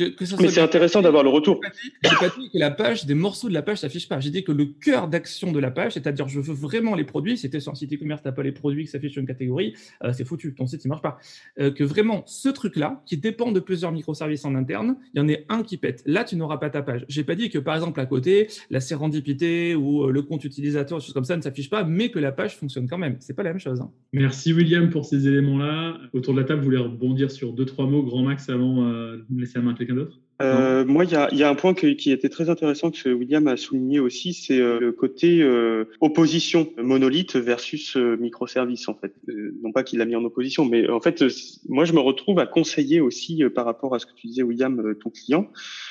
Mais 0.00 0.48
c'est 0.48 0.60
intéressant 0.60 1.02
d'avoir 1.02 1.22
le 1.22 1.28
retour. 1.28 1.60
J'ai 2.02 2.16
pas, 2.16 2.28
dit 2.36 2.50
que 2.50 2.58
la 2.58 2.72
page, 2.72 3.06
des 3.06 3.14
morceaux 3.14 3.48
de 3.48 3.54
la 3.54 3.62
page 3.62 3.78
s'affichent 3.78 4.08
pas. 4.08 4.18
J'ai 4.18 4.30
dit 4.30 4.42
que 4.42 4.50
le 4.50 4.64
cœur 4.64 5.06
d'action 5.06 5.52
de 5.52 5.60
la 5.60 5.70
page, 5.70 5.92
c'est-à-dire 5.92 6.26
je 6.26 6.40
veux 6.40 6.52
vraiment 6.52 6.96
les 6.96 7.04
produits, 7.04 7.38
c'était 7.38 7.60
sur 7.60 7.70
un 7.70 7.76
site 7.76 7.92
e-commerce, 7.92 8.20
t'as 8.22 8.32
pas 8.32 8.42
les 8.42 8.50
produits 8.50 8.84
qui 8.84 8.90
s'affichent 8.90 9.12
sur 9.12 9.20
une 9.20 9.28
catégorie, 9.28 9.74
euh, 10.02 10.12
c'est 10.12 10.24
foutu, 10.24 10.52
ton 10.52 10.66
site 10.66 10.84
il 10.84 10.88
marche 10.88 11.02
pas. 11.02 11.18
Euh, 11.60 11.70
que 11.70 11.84
vraiment 11.84 12.24
ce 12.26 12.48
truc-là, 12.48 13.02
qui 13.06 13.18
dépend 13.18 13.52
de 13.52 13.60
plusieurs 13.60 13.92
microservices 13.92 14.44
en 14.44 14.56
interne, 14.56 14.96
il 15.14 15.18
y 15.18 15.20
en 15.22 15.28
ait 15.28 15.46
un 15.48 15.62
qui 15.62 15.76
pète. 15.76 16.02
Là, 16.06 16.24
tu 16.24 16.34
n'auras 16.34 16.56
pas 16.56 16.70
ta 16.70 16.82
page. 16.82 17.04
J'ai 17.08 17.22
pas 17.22 17.36
dit 17.36 17.48
que 17.48 17.58
par 17.58 17.76
exemple 17.76 18.00
à 18.00 18.06
côté, 18.06 18.48
la 18.70 18.80
sérendipité 18.80 19.76
ou 19.76 20.08
euh, 20.08 20.10
le 20.10 20.22
compte 20.22 20.44
utilisateur, 20.44 20.98
des 20.98 21.04
choses 21.04 21.14
comme 21.14 21.22
ça 21.22 21.36
ne 21.36 21.42
s'affiche 21.42 21.70
pas, 21.70 21.84
mais 21.84 22.10
que 22.10 22.18
la 22.18 22.32
page 22.32 22.56
fonctionne 22.56 22.88
quand 22.88 22.98
même. 22.98 23.16
C'est 23.20 23.34
pas 23.34 23.44
la 23.44 23.50
même 23.50 23.60
chose. 23.60 23.80
Hein. 23.80 23.92
Merci 24.12 24.52
William 24.52 24.90
pour 24.90 25.04
ces 25.04 25.28
éléments-là. 25.28 25.98
Autour 26.12 26.34
de 26.34 26.40
la 26.40 26.44
table, 26.44 26.62
vous 26.62 26.64
voulez 26.64 26.78
rebondir 26.78 27.30
sur 27.30 27.52
deux 27.52 27.64
trois 27.64 27.86
mots, 27.86 28.02
grand 28.02 28.24
max, 28.24 28.48
avant 28.48 28.82
de 28.84 29.24
laisser 29.38 29.58
la 29.58 29.62
main 29.62 29.74
quelqu'un 29.84 30.02
d'autre? 30.02 30.18
Euh, 30.42 30.84
moi, 30.84 31.04
il 31.04 31.12
y 31.12 31.42
a, 31.42 31.48
un 31.48 31.54
point 31.54 31.74
qui 31.74 32.10
était 32.10 32.28
très 32.28 32.50
intéressant 32.50 32.90
que 32.90 33.08
William 33.08 33.46
a 33.46 33.56
souligné 33.56 34.00
aussi, 34.00 34.34
c'est 34.34 34.58
euh, 34.58 34.80
le 34.80 34.90
côté 34.90 35.40
euh, 35.40 35.84
opposition 36.00 36.72
monolithe 36.76 37.36
versus 37.36 37.96
euh, 37.96 38.16
microservice 38.16 38.88
en 38.88 38.94
fait. 38.94 39.14
non 39.62 39.70
pas 39.70 39.84
qu'il 39.84 40.00
l'a 40.00 40.06
mis 40.06 40.16
en 40.16 40.24
opposition, 40.24 40.64
mais 40.64 40.88
en 40.88 41.00
fait, 41.00 41.24
moi, 41.68 41.84
je 41.84 41.92
me 41.92 42.00
retrouve 42.00 42.40
à 42.40 42.46
conseiller 42.46 43.00
aussi 43.00 43.44
par 43.54 43.64
rapport 43.64 43.94
à 43.94 44.00
ce 44.00 44.06
que 44.06 44.12
tu 44.14 44.26
disais, 44.26 44.42
William, 44.42 44.94
ton 45.00 45.10
client. 45.10 45.50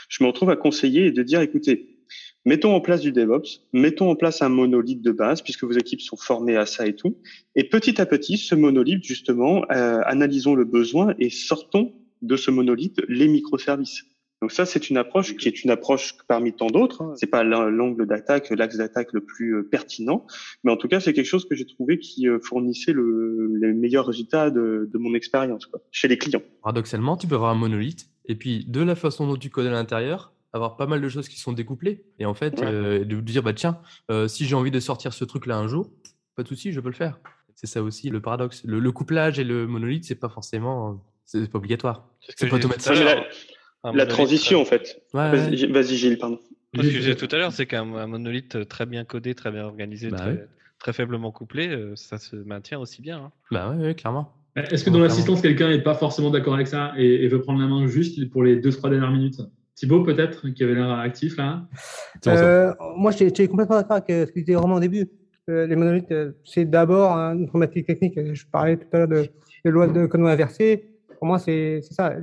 Je 0.10 0.24
me 0.24 0.28
retrouve 0.28 0.50
à 0.50 0.58
conseiller 0.58 1.06
et 1.06 1.12
de 1.12 1.24
dire, 1.24 1.40
écoutez, 1.40 1.98
mettons 2.44 2.76
en 2.76 2.82
place 2.82 3.00
du 3.00 3.14
DevOps, 3.14 3.62
mettons 3.72 4.12
en 4.12 4.16
place 4.18 4.42
un 4.42 4.50
monolithe 4.50 5.02
de 5.02 5.14
base, 5.14 5.42
puisque 5.42 5.64
vos 5.64 5.72
équipes 5.72 6.02
sont 6.02 6.18
formées 6.18 6.58
à 6.58 6.66
ça 6.66 6.86
et 6.86 6.96
tout. 6.96 7.18
Et 7.56 7.64
petit 7.64 8.02
à 8.02 8.06
petit, 8.06 8.38
ce 8.38 8.56
monolithe, 8.56 9.06
justement, 9.06 9.64
analysons 9.70 10.54
le 10.54 10.66
besoin 10.66 11.16
et 11.18 11.30
sortons 11.30 11.94
de 12.24 12.36
ce 12.36 12.50
monolithe 12.50 13.02
les 13.08 13.28
microservices. 13.28 14.06
Donc 14.42 14.52
ça, 14.52 14.66
c'est 14.66 14.90
une 14.90 14.98
approche 14.98 15.38
qui 15.38 15.48
est 15.48 15.64
une 15.64 15.70
approche 15.70 16.16
parmi 16.28 16.54
tant 16.54 16.68
d'autres. 16.68 17.02
Hein. 17.02 17.14
C'est 17.16 17.28
pas 17.28 17.44
l'angle 17.44 18.06
d'attaque, 18.06 18.50
l'axe 18.50 18.76
d'attaque 18.76 19.14
le 19.14 19.22
plus 19.22 19.56
euh, 19.56 19.64
pertinent, 19.64 20.26
mais 20.64 20.72
en 20.72 20.76
tout 20.76 20.90
cas, 20.90 21.00
c'est 21.00 21.14
quelque 21.14 21.28
chose 21.28 21.48
que 21.48 21.56
j'ai 21.56 21.66
trouvé 21.66 21.98
qui 21.98 22.28
euh, 22.28 22.40
fournissait 22.42 22.92
le, 22.92 23.56
les 23.62 23.72
meilleurs 23.72 24.06
résultats 24.06 24.50
de, 24.50 24.90
de 24.92 24.98
mon 24.98 25.14
expérience 25.14 25.70
chez 25.92 26.10
les 26.10 26.18
clients. 26.18 26.42
Paradoxalement, 26.62 27.16
tu 27.16 27.26
peux 27.28 27.36
avoir 27.36 27.52
un 27.52 27.56
monolithe 27.56 28.10
et 28.26 28.36
puis 28.36 28.66
de 28.68 28.82
la 28.82 28.96
façon 28.96 29.28
dont 29.28 29.38
tu 29.38 29.50
codes 29.50 29.68
à 29.68 29.72
l'intérieur, 29.72 30.34
avoir 30.52 30.76
pas 30.76 30.88
mal 30.88 31.02
de 31.02 31.08
choses 31.08 31.30
qui 31.30 31.40
sont 31.40 31.54
découplées 31.54 32.04
et 32.20 32.26
en 32.26 32.34
fait 32.34 32.62
euh, 32.62 33.06
de 33.06 33.22
dire 33.22 33.44
bah 33.44 33.54
tiens, 33.54 33.80
si 34.28 34.46
j'ai 34.46 34.56
envie 34.56 34.72
de 34.72 34.80
sortir 34.80 35.14
ce 35.14 35.24
truc 35.26 35.46
là 35.46 35.58
un 35.58 35.68
jour, 35.68 35.90
pas 36.36 36.44
de 36.44 36.48
souci, 36.48 36.74
je 36.74 36.80
peux 36.80 36.90
le 36.90 36.96
faire. 36.96 37.20
C'est 37.56 37.68
ça 37.68 37.82
aussi 37.82 38.10
le 38.10 38.20
paradoxe. 38.20 38.64
Le, 38.66 38.92
couplage 38.92 39.40
et 39.40 39.44
le 39.44 39.68
monolithe, 39.68 40.04
c'est 40.04 40.16
pas 40.16 40.30
forcément, 40.30 41.02
c'est 41.42 41.52
pas 41.52 41.58
obligatoire. 41.58 42.08
C'est 42.36 42.50
pas 42.50 42.56
automatique 42.56 42.92
la 43.94 44.06
transition, 44.06 44.62
en 44.62 44.66
fait. 44.66 45.02
Vas-y, 45.14 45.98
Gilles, 45.98 46.18
pardon. 46.18 46.40
Ce 46.76 46.82
que 46.82 46.90
je 46.90 46.98
disais 47.00 47.16
tout 47.16 47.28
à 47.32 47.38
l'heure, 47.38 47.52
c'est 47.52 47.66
qu'un 47.66 47.86
monolithe 47.86 48.68
très 48.68 48.86
bien 48.86 49.04
codé, 49.04 49.36
très 49.36 49.52
bien 49.52 49.66
organisé, 49.66 50.10
bah 50.10 50.26
très, 50.80 50.94
faiblement 50.94 51.32
couplé, 51.32 51.70
euh, 51.70 51.96
ça 51.96 52.18
se 52.18 52.36
maintient 52.36 52.78
aussi 52.78 53.02
bien. 53.02 53.18
Hein. 53.18 53.32
Bah 53.52 53.74
oui, 53.78 53.96
clairement. 53.96 54.34
Est-ce 54.56 54.84
que 54.84 54.90
dans 54.90 55.00
l'assistance, 55.00 55.42
quelqu'un 55.42 55.70
n'est 55.70 55.82
pas 55.82 55.94
forcément 55.94 56.30
d'accord 56.30 56.56
avec 56.56 56.68
ça 56.68 56.92
et, 56.98 57.26
veut 57.28 57.42
prendre 57.42 57.62
la 57.62 57.68
main 57.68 57.88
juste 57.88 58.30
pour 58.30 58.44
les 58.44 58.58
deux, 58.58 58.72
trois 58.72 58.90
dernières 58.90 59.12
minutes? 59.12 59.40
Thibaut, 59.76 60.04
peut-être, 60.04 60.50
qui 60.50 60.64
avait 60.64 60.76
l'air 60.76 60.92
actif 60.92 61.38
là? 61.38 61.66
Euh, 62.28 62.74
Moi, 62.98 63.12
j'étais 63.12 63.48
complètement 63.48 63.78
d'accord 63.78 63.98
avec 63.98 64.10
ce 64.10 64.26
que 64.26 64.40
tu 64.40 64.44
disais 64.44 64.56
vraiment 64.56 64.76
au 64.76 64.80
début. 64.80 65.10
les 65.48 65.76
monolithes, 65.76 66.14
c'est 66.44 66.66
d'abord 66.66 67.14
une 67.14 67.48
problématique 67.48 67.88
technique. 67.88 68.20
Je 68.34 68.46
parlais 68.52 68.78
tout 68.78 68.88
à 68.92 68.98
l'heure 68.98 69.08
de, 69.08 69.26
de 69.66 69.70
loi 69.70 69.88
de 69.88 70.06
Conon 70.06 70.28
inversée. 70.28 70.93
Pour 71.24 71.30
moi, 71.30 71.40
c'est 71.40 71.80
ça. 71.84 72.16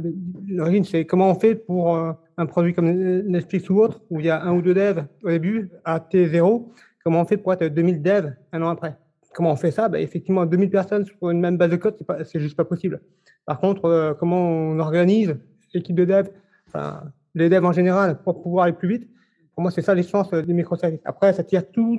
L'origine, 0.46 0.84
c'est 0.84 1.06
comment 1.06 1.30
on 1.30 1.34
fait 1.34 1.54
pour 1.54 1.96
un 1.96 2.46
produit 2.46 2.74
comme 2.74 2.90
Netflix 2.90 3.70
ou 3.70 3.78
autre, 3.78 4.02
où 4.10 4.20
il 4.20 4.26
y 4.26 4.28
a 4.28 4.42
un 4.42 4.54
ou 4.54 4.60
deux 4.60 4.74
devs 4.74 5.06
au 5.24 5.30
début, 5.30 5.70
à 5.86 6.00
T0, 6.00 6.68
comment 7.02 7.22
on 7.22 7.24
fait 7.24 7.38
pour 7.38 7.54
être 7.54 7.64
2000 7.64 8.02
devs 8.02 8.34
un 8.52 8.60
an 8.60 8.68
après? 8.68 8.98
Comment 9.32 9.52
on 9.52 9.56
fait 9.56 9.70
ça? 9.70 9.88
Bah, 9.88 9.98
Effectivement, 10.00 10.44
2000 10.44 10.68
personnes 10.68 11.06
sur 11.06 11.30
une 11.30 11.40
même 11.40 11.56
base 11.56 11.70
de 11.70 11.76
code, 11.76 11.96
c'est 12.24 12.40
juste 12.40 12.58
pas 12.58 12.66
possible. 12.66 13.00
Par 13.46 13.58
contre, 13.58 13.86
euh, 13.86 14.12
comment 14.12 14.50
on 14.50 14.78
organise 14.78 15.34
l'équipe 15.72 15.96
de 15.96 16.04
dev, 16.04 16.28
enfin, 16.68 17.04
les 17.34 17.48
devs 17.48 17.64
en 17.64 17.72
général, 17.72 18.20
pour 18.22 18.42
pouvoir 18.42 18.64
aller 18.64 18.74
plus 18.74 18.88
vite 18.88 19.08
Pour 19.54 19.62
moi, 19.62 19.70
c'est 19.70 19.80
ça 19.80 19.94
l'essence 19.94 20.30
des 20.30 20.52
microservices. 20.52 21.00
Après, 21.06 21.32
ça 21.32 21.42
tire 21.42 21.70
tout 21.72 21.98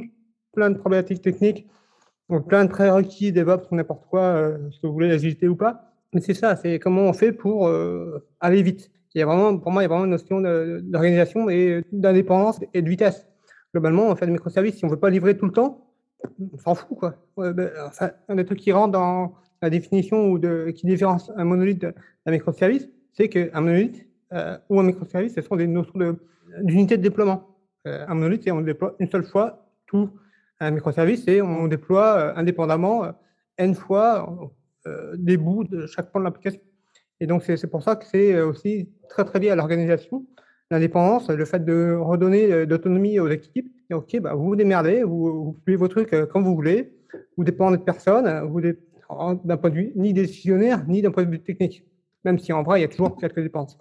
plein 0.53 0.69
de 0.69 0.77
problématiques 0.77 1.23
techniques, 1.23 1.65
plein 2.47 2.65
de 2.65 2.69
prérequis, 2.69 3.31
DevOps, 3.31 3.71
n'importe 3.71 4.05
quoi, 4.05 4.21
euh, 4.21 4.69
ce 4.69 4.79
que 4.79 4.85
vous 4.85 4.93
voulez, 4.93 5.07
l'agilité 5.07 5.47
ou 5.47 5.55
pas. 5.55 5.90
Mais 6.13 6.21
c'est 6.21 6.33
ça, 6.33 6.55
c'est 6.55 6.79
comment 6.79 7.03
on 7.03 7.13
fait 7.13 7.31
pour 7.31 7.67
euh, 7.67 8.27
aller 8.39 8.61
vite. 8.61 8.91
Il 9.13 9.19
y 9.19 9.21
a 9.21 9.25
vraiment, 9.25 9.57
pour 9.57 9.71
moi, 9.71 9.81
il 9.81 9.85
y 9.85 9.87
a 9.87 9.89
vraiment 9.89 10.05
une 10.05 10.11
notion 10.11 10.41
d'organisation 10.41 11.49
et 11.49 11.83
d'indépendance 11.91 12.59
et 12.73 12.81
de 12.81 12.89
vitesse. 12.89 13.27
Globalement, 13.73 14.07
on 14.07 14.15
fait 14.15 14.25
des 14.25 14.31
microservices. 14.31 14.75
Si 14.77 14.85
on 14.85 14.87
veut 14.87 14.99
pas 14.99 15.09
livrer 15.09 15.37
tout 15.37 15.45
le 15.45 15.51
temps, 15.51 15.87
on 16.53 16.57
s'en 16.57 16.75
fout, 16.75 16.97
quoi. 16.97 17.15
Ben, 17.37 17.71
un 18.27 18.35
des 18.35 18.45
trucs 18.45 18.59
qui 18.59 18.71
rentre 18.71 18.91
dans 18.91 19.33
la 19.61 19.69
définition 19.69 20.31
ou 20.31 20.39
qui 20.73 20.85
différencie 20.85 21.35
un 21.35 21.43
monolithe 21.43 21.81
d'un 21.81 22.31
microservice, 22.31 22.89
c'est 23.13 23.27
qu'un 23.27 23.61
monolithe 23.61 24.05
euh, 24.33 24.57
ou 24.69 24.79
un 24.79 24.83
microservice, 24.83 25.33
ce 25.33 25.41
sont 25.41 25.55
des 25.55 25.67
notions 25.67 26.17
d'unité 26.61 26.97
de, 26.97 27.03
déploiement. 27.03 27.57
Euh, 27.87 28.05
un 28.07 28.13
monolithe, 28.13 28.43
c'est 28.43 28.51
on 28.51 28.61
déploie 28.61 28.95
une 28.99 29.09
seule 29.09 29.23
fois 29.23 29.67
tout. 29.87 30.09
Un 30.59 30.71
microservice, 30.71 31.23
c'est 31.25 31.41
on 31.41 31.67
déploie 31.67 32.37
indépendamment 32.37 33.13
n 33.57 33.73
fois 33.73 34.53
des 35.15 35.37
bouts 35.37 35.63
de 35.63 35.85
chaque 35.85 36.11
point 36.11 36.21
de 36.21 36.25
l'application. 36.25 36.61
Et 37.19 37.27
donc, 37.27 37.43
c'est 37.43 37.69
pour 37.69 37.83
ça 37.83 37.95
que 37.95 38.05
c'est 38.05 38.41
aussi 38.41 38.89
très, 39.09 39.23
très 39.25 39.39
lié 39.39 39.49
à 39.49 39.55
l'organisation, 39.55 40.25
l'indépendance, 40.71 41.29
le 41.29 41.45
fait 41.45 41.63
de 41.63 41.95
redonner 41.99 42.65
d'autonomie 42.65 43.19
aux 43.19 43.27
équipes 43.27 43.71
ok, 43.93 44.19
bah, 44.21 44.33
vous 44.33 44.45
vous 44.45 44.55
démerdez, 44.55 45.03
vous, 45.03 45.57
vous 45.67 45.77
vos 45.77 45.87
trucs 45.87 46.13
euh, 46.13 46.25
quand 46.25 46.41
vous 46.41 46.55
voulez, 46.55 46.93
vous 47.37 47.43
dépendez 47.43 47.77
de 47.77 47.83
personne, 47.83 48.47
vous 48.47 48.61
d'un 48.61 49.57
point 49.57 49.69
de 49.69 49.75
vue 49.75 49.91
ni 49.95 50.13
décisionnaire, 50.13 50.85
ni 50.87 51.01
d'un 51.01 51.11
point 51.11 51.23
de 51.23 51.31
vue 51.31 51.41
technique. 51.41 51.83
Même 52.23 52.37
si 52.37 52.53
en 52.53 52.63
vrai, 52.63 52.79
il 52.79 52.81
y 52.83 52.85
a 52.85 52.87
toujours 52.87 53.17
quelques 53.17 53.41
dépenses. 53.41 53.77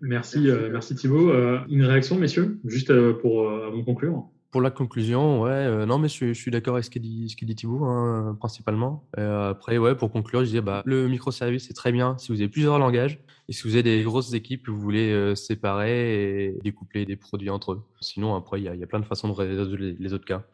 Merci, 0.00 0.48
euh, 0.48 0.70
merci 0.70 0.94
Thibault. 0.94 1.30
Euh, 1.30 1.58
une 1.68 1.84
réaction, 1.84 2.16
messieurs, 2.16 2.60
juste 2.64 2.92
pour 3.20 3.50
avant 3.50 3.82
conclure 3.84 4.24
pour 4.50 4.60
la 4.60 4.70
conclusion, 4.70 5.42
ouais, 5.42 5.86
non, 5.86 5.98
mais 5.98 6.08
je, 6.08 6.32
suis 6.32 6.50
d'accord 6.50 6.74
avec 6.74 6.84
ce 6.84 6.90
qu'il 6.90 7.02
dit, 7.02 7.28
ce 7.28 7.44
dit 7.44 7.54
Thibault, 7.54 7.84
hein, 7.84 8.36
principalement. 8.38 9.04
après, 9.16 9.78
ouais, 9.78 9.94
pour 9.94 10.10
conclure, 10.10 10.40
je 10.40 10.46
disais, 10.46 10.60
bah, 10.60 10.82
le 10.84 11.08
microservice, 11.08 11.70
est 11.70 11.74
très 11.74 11.92
bien 11.92 12.18
si 12.18 12.32
vous 12.32 12.40
avez 12.40 12.48
plusieurs 12.48 12.78
langages. 12.78 13.20
Et 13.50 13.52
si 13.52 13.64
vous 13.64 13.74
avez 13.74 13.82
des 13.82 14.04
grosses 14.04 14.32
équipes, 14.32 14.68
vous 14.68 14.78
voulez 14.78 15.10
euh, 15.10 15.34
séparer 15.34 16.44
et 16.44 16.58
découpler 16.62 17.04
des 17.04 17.16
produits 17.16 17.50
entre 17.50 17.72
eux. 17.72 17.82
Sinon, 18.00 18.36
après, 18.36 18.60
il 18.60 18.64
y, 18.64 18.68
a 18.68 18.86
plein 18.86 19.00
de 19.00 19.04
façons 19.04 19.26
de 19.26 19.32
résoudre 19.32 19.76
les, 19.76 20.12
autres 20.12 20.24
cas. 20.24 20.46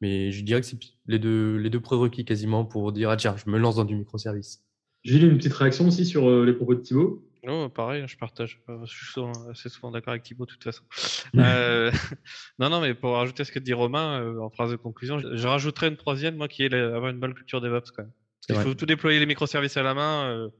Mais 0.00 0.30
je 0.30 0.44
dirais 0.44 0.60
que 0.60 0.66
c'est 0.68 0.78
les 1.08 1.18
deux, 1.18 1.56
les 1.56 1.68
deux 1.68 1.80
prérequis 1.80 2.24
quasiment 2.24 2.64
pour 2.64 2.92
dire, 2.92 3.10
ah 3.10 3.16
tiens, 3.16 3.34
je 3.36 3.50
me 3.50 3.58
lance 3.58 3.74
dans 3.74 3.84
du 3.84 3.96
microservice. 3.96 4.62
J'ai 5.02 5.18
une 5.18 5.36
petite 5.36 5.52
réaction 5.52 5.88
aussi 5.88 6.06
sur 6.06 6.30
euh, 6.30 6.44
les 6.44 6.52
propos 6.52 6.76
de 6.76 6.80
Thibaut? 6.80 7.28
Non, 7.46 7.68
pareil, 7.70 8.04
je 8.06 8.16
partage. 8.16 8.60
Je 8.68 8.94
suis 8.94 9.20
assez 9.50 9.68
souvent 9.68 9.90
d'accord 9.90 10.12
avec 10.12 10.22
Thibaut 10.22 10.46
de 10.46 10.50
toute 10.50 10.64
façon. 10.64 10.82
Euh, 11.36 11.90
non, 12.58 12.70
non, 12.70 12.80
mais 12.80 12.94
pour 12.94 13.12
rajouter 13.14 13.44
ce 13.44 13.52
que 13.52 13.58
dit 13.58 13.72
Romain 13.72 14.38
en 14.38 14.50
phrase 14.50 14.70
de 14.70 14.76
conclusion, 14.76 15.18
je, 15.18 15.46
rajouterais 15.46 15.88
une 15.88 15.96
troisième, 15.96 16.36
moi, 16.36 16.48
qui 16.48 16.62
est 16.62 16.72
avoir 16.72 17.10
une 17.10 17.18
bonne 17.18 17.34
culture 17.34 17.60
DevOps 17.60 17.90
quand 17.94 18.02
même. 18.02 18.12
Parce 18.46 18.60
qu'il 18.60 18.68
faut 18.68 18.74
tout 18.74 18.86
déployer 18.86 19.18
les 19.18 19.26
microservices 19.26 19.76
à 19.76 19.82
la 19.82 19.94
main. 19.94 20.50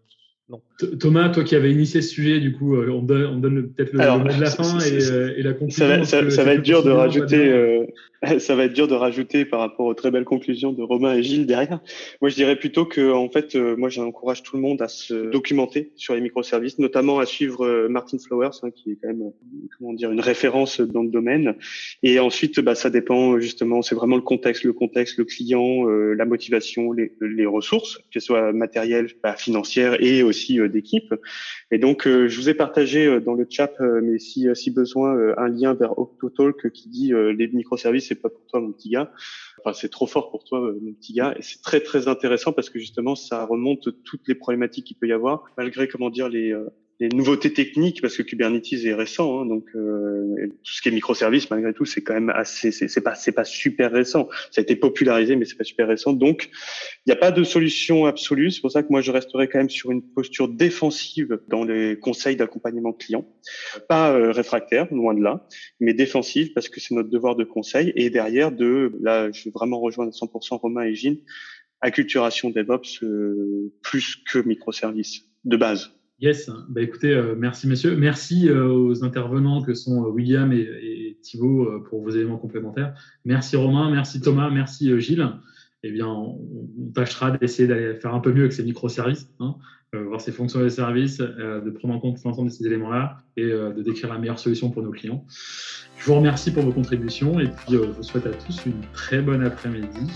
Thomas, 1.01 1.31
toi 1.31 1.43
qui 1.43 1.57
avais 1.57 1.73
initié 1.73 2.03
ce 2.03 2.11
sujet, 2.11 2.39
du 2.39 2.53
coup, 2.53 2.77
euh, 2.77 2.91
on 2.91 3.01
donne, 3.03 3.41
donne 3.41 3.73
peut-être 3.73 3.93
le, 3.93 4.19
mot 4.19 4.29
de 4.29 4.41
la 4.41 4.51
fin 4.51 4.79
euh, 4.79 5.35
et, 5.37 5.43
la 5.43 5.55
conclusion. 5.55 6.05
Ça 6.05 6.45
va, 6.45 6.55
être 6.55 6.63
dur 6.63 6.83
de 6.83 6.91
rajouter, 6.91 7.51
euh, 7.51 7.87
ça 8.39 8.55
va 8.55 8.65
être 8.65 8.73
dur 8.73 8.89
de 8.89 8.95
rajouter 8.95 9.45
par 9.45 9.61
rapport 9.61 9.87
aux 9.87 9.95
très 9.95 10.11
belles 10.11 10.25
conclusions 10.25 10.73
de 10.73 10.83
Romain 10.83 11.15
et 11.15 11.23
Gilles 11.23 11.47
derrière. 11.47 11.81
Moi, 12.21 12.29
je 12.31 12.35
dirais 12.35 12.57
plutôt 12.57 12.85
que, 12.85 13.13
en 13.13 13.29
fait, 13.29 13.55
moi, 13.55 13.89
j'encourage 13.89 14.43
tout 14.43 14.57
le 14.57 14.63
monde 14.63 14.83
à 14.83 14.89
se 14.89 15.31
documenter 15.31 15.93
sur 15.97 16.15
les 16.15 16.21
microservices, 16.21 16.79
notamment 16.79 17.19
à 17.19 17.27
suivre 17.27 17.89
Martin 17.89 18.19
Flowers, 18.19 18.51
hein, 18.63 18.71
qui 18.71 18.93
est 18.93 18.99
quand 19.01 19.09
même, 19.09 19.33
comment 19.79 19.93
dire, 19.93 20.11
une 20.11 20.21
référence 20.21 20.81
dans 20.81 21.03
le 21.03 21.11
domaine. 21.11 21.55
Et 22.03 22.19
ensuite, 22.19 22.61
bah, 22.61 22.75
ça 22.75 22.91
dépend 22.91 23.39
justement, 23.39 23.83
c'est 23.83 23.95
vraiment 23.95 24.17
le 24.17 24.23
contexte, 24.23 24.65
le 24.65 24.73
contexte, 24.73 25.19
le 25.19 25.25
client, 25.25 25.85
la 25.87 26.25
motivation, 26.25 26.93
les, 26.93 27.47
ressources, 27.47 28.01
qu'elles 28.11 28.23
soient 28.23 28.53
matérielles, 28.53 29.09
bah, 29.23 29.35
financières 29.37 30.03
et 30.03 30.23
aussi 30.23 30.61
euh, 30.61 30.69
d'équipe. 30.69 31.15
Et 31.71 31.79
donc, 31.79 32.07
euh, 32.07 32.29
je 32.29 32.37
vous 32.41 32.49
ai 32.49 32.55
partagé 32.55 33.07
euh, 33.07 33.21
dans 33.21 33.35
le 33.35 33.47
chat, 33.49 33.73
mais 34.03 34.19
si, 34.19 34.47
si 34.55 34.71
besoin, 34.71 35.35
un 35.37 35.49
lien 35.49 35.75
vers 35.75 35.99
Octotalk 35.99 36.71
qui 36.71 36.89
dit 36.89 37.13
les 37.13 37.49
microservices, 37.49 38.14
pas 38.17 38.29
pour 38.29 38.47
toi, 38.47 38.61
mon 38.61 38.73
petit 38.73 38.91
gars. 38.91 39.13
Enfin, 39.61 39.73
c'est 39.73 39.89
trop 39.89 40.07
fort 40.07 40.31
pour 40.31 40.45
toi, 40.45 40.61
mon 40.61 40.93
petit 40.95 41.13
gars. 41.13 41.35
Et 41.39 41.43
c'est 41.43 41.63
très, 41.63 41.81
très 41.81 42.09
intéressant 42.09 42.53
parce 42.53 42.71
que 42.71 42.79
justement, 42.79 43.15
ça 43.15 43.45
remonte 43.45 43.89
toutes 44.05 44.29
les 44.29 44.35
problématiques 44.35 44.87
qu'il 44.87 44.97
peut 44.97 45.09
y 45.09 45.13
avoir, 45.13 45.45
malgré, 45.57 45.89
comment 45.89 46.11
dire, 46.11 46.29
les, 46.29 46.55
les 47.01 47.09
nouveautés 47.09 47.53
techniques 47.53 48.01
parce 48.01 48.17
que 48.17 48.23
Kubernetes 48.23 48.73
est 48.73 48.95
récent, 48.95 49.41
hein, 49.41 49.47
donc 49.47 49.65
euh, 49.75 50.47
tout 50.63 50.73
ce 50.73 50.81
qui 50.81 50.89
est 50.89 50.93
microservices 50.93 51.51
malgré 51.51 51.73
tout 51.73 51.85
c'est 51.85 52.03
quand 52.03 52.15
même 52.15 52.31
assez, 52.31 52.71
c'est 52.71 53.01
pas 53.01 53.15
c'est 53.15 53.33
pas 53.33 53.45
super 53.45 53.91
récent. 53.91 54.29
Ça 54.51 54.61
a 54.61 54.63
été 54.63 54.77
popularisé 54.77 55.37
mais 55.37 55.45
c'est 55.45 55.57
pas 55.57 55.65
super 55.65 55.89
récent. 55.89 56.13
Donc 56.13 56.51
il 57.07 57.11
n'y 57.11 57.13
a 57.13 57.17
pas 57.17 57.33
de 57.33 57.43
solution 57.43 58.07
absolue. 58.07 58.51
C'est 58.51 58.61
pour 58.61 58.71
ça 58.71 58.83
que 58.83 58.89
moi 58.91 59.01
je 59.01 59.11
resterai 59.11 59.49
quand 59.49 59.59
même 59.59 59.71
sur 59.71 59.91
une 59.91 60.03
posture 60.03 60.49
défensive 60.49 61.41
dans 61.49 61.65
les 61.65 61.99
conseils 61.99 62.37
d'accompagnement 62.37 62.93
client, 62.93 63.27
pas 63.89 64.13
euh, 64.13 64.31
réfractaire 64.31 64.87
loin 64.93 65.15
de 65.15 65.23
là, 65.23 65.47
mais 65.81 65.95
défensive 65.95 66.53
parce 66.53 66.69
que 66.69 66.81
c'est 66.81 66.95
notre 66.95 67.11
devoir 67.11 67.35
de 67.35 67.45
conseil 67.45 67.93
et 67.97 68.11
derrière 68.11 68.53
de 68.53 68.93
là 69.01 69.31
je 69.33 69.45
vais 69.45 69.51
vraiment 69.53 69.81
rejoindre 69.81 70.13
100% 70.13 70.59
Romain 70.59 70.83
et 70.83 70.95
Gilles, 70.95 71.23
acculturation 71.81 72.51
DevOps 72.51 73.03
euh, 73.03 73.73
plus 73.83 74.17
que 74.31 74.39
microservices 74.39 75.25
de 75.45 75.57
base. 75.57 75.91
Yes, 76.21 76.49
bah 76.69 76.81
écoutez, 76.81 77.13
euh, 77.13 77.35
merci 77.37 77.67
messieurs. 77.67 77.97
Merci 77.97 78.49
euh, 78.49 78.69
aux 78.69 79.05
intervenants 79.05 79.63
que 79.63 79.75
sont 79.75 80.05
euh, 80.05 80.09
William 80.09 80.53
et, 80.53 80.61
et 80.61 81.19
Thibault 81.23 81.81
pour 81.89 82.03
vos 82.03 82.11
éléments 82.11 82.39
complémentaires. 82.39 82.95
Merci 83.25 83.57
Romain, 83.57 83.91
merci 83.91 84.21
Thomas, 84.21 84.49
merci 84.51 85.01
Gilles. 85.01 85.29
Eh 85.83 85.91
bien, 85.91 86.07
on, 86.07 86.39
tâchera 86.95 87.33
d'essayer 87.33 87.69
d'aller 87.69 87.97
faire 87.97 88.15
un 88.15 88.21
peu 88.21 88.33
mieux 88.33 88.43
avec 88.43 88.53
ces 88.53 88.63
microservices, 88.63 89.29
hein, 89.41 89.57
voir 89.95 90.21
ces 90.21 90.33
fonctions 90.33 90.61
des 90.61 90.71
services, 90.71 91.19
de 91.19 91.71
prendre 91.71 91.95
en 91.95 92.01
compte 92.01 92.23
l'ensemble 92.25 92.49
de 92.49 92.55
ces 92.55 92.67
éléments-là 92.67 93.19
et 93.37 93.47
de 93.47 93.83
décrire 93.83 94.13
la 94.13 94.19
meilleure 94.19 94.39
solution 94.39 94.71
pour 94.71 94.83
nos 94.83 94.91
clients. 94.91 95.25
Je 95.99 96.07
vous 96.07 96.17
remercie 96.17 96.53
pour 96.53 96.63
vos 96.63 96.73
contributions 96.73 97.39
et 97.41 97.45
puis 97.45 97.73
je 97.73 97.77
vous 97.77 98.03
souhaite 98.03 98.27
à 98.27 98.31
tous 98.31 98.67
une 98.67 98.81
très 98.93 99.21
bonne 99.21 99.45
après-midi 99.45 100.13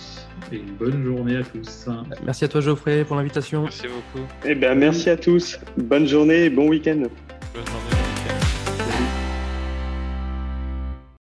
et 0.53 0.57
une 0.57 0.75
bonne 0.75 1.03
journée 1.05 1.37
à 1.37 1.43
tous. 1.43 1.89
Merci 2.25 2.45
à 2.45 2.49
toi 2.49 2.61
Geoffrey 2.61 3.05
pour 3.05 3.17
l'invitation. 3.17 3.63
Merci 3.63 3.87
beaucoup. 3.87 4.27
Eh 4.45 4.55
bien, 4.55 4.75
merci 4.75 5.09
à 5.09 5.17
tous. 5.17 5.59
Bonne 5.77 6.07
journée 6.07 6.45
et 6.45 6.51
bon 6.51 6.69
week-end. 6.69 7.05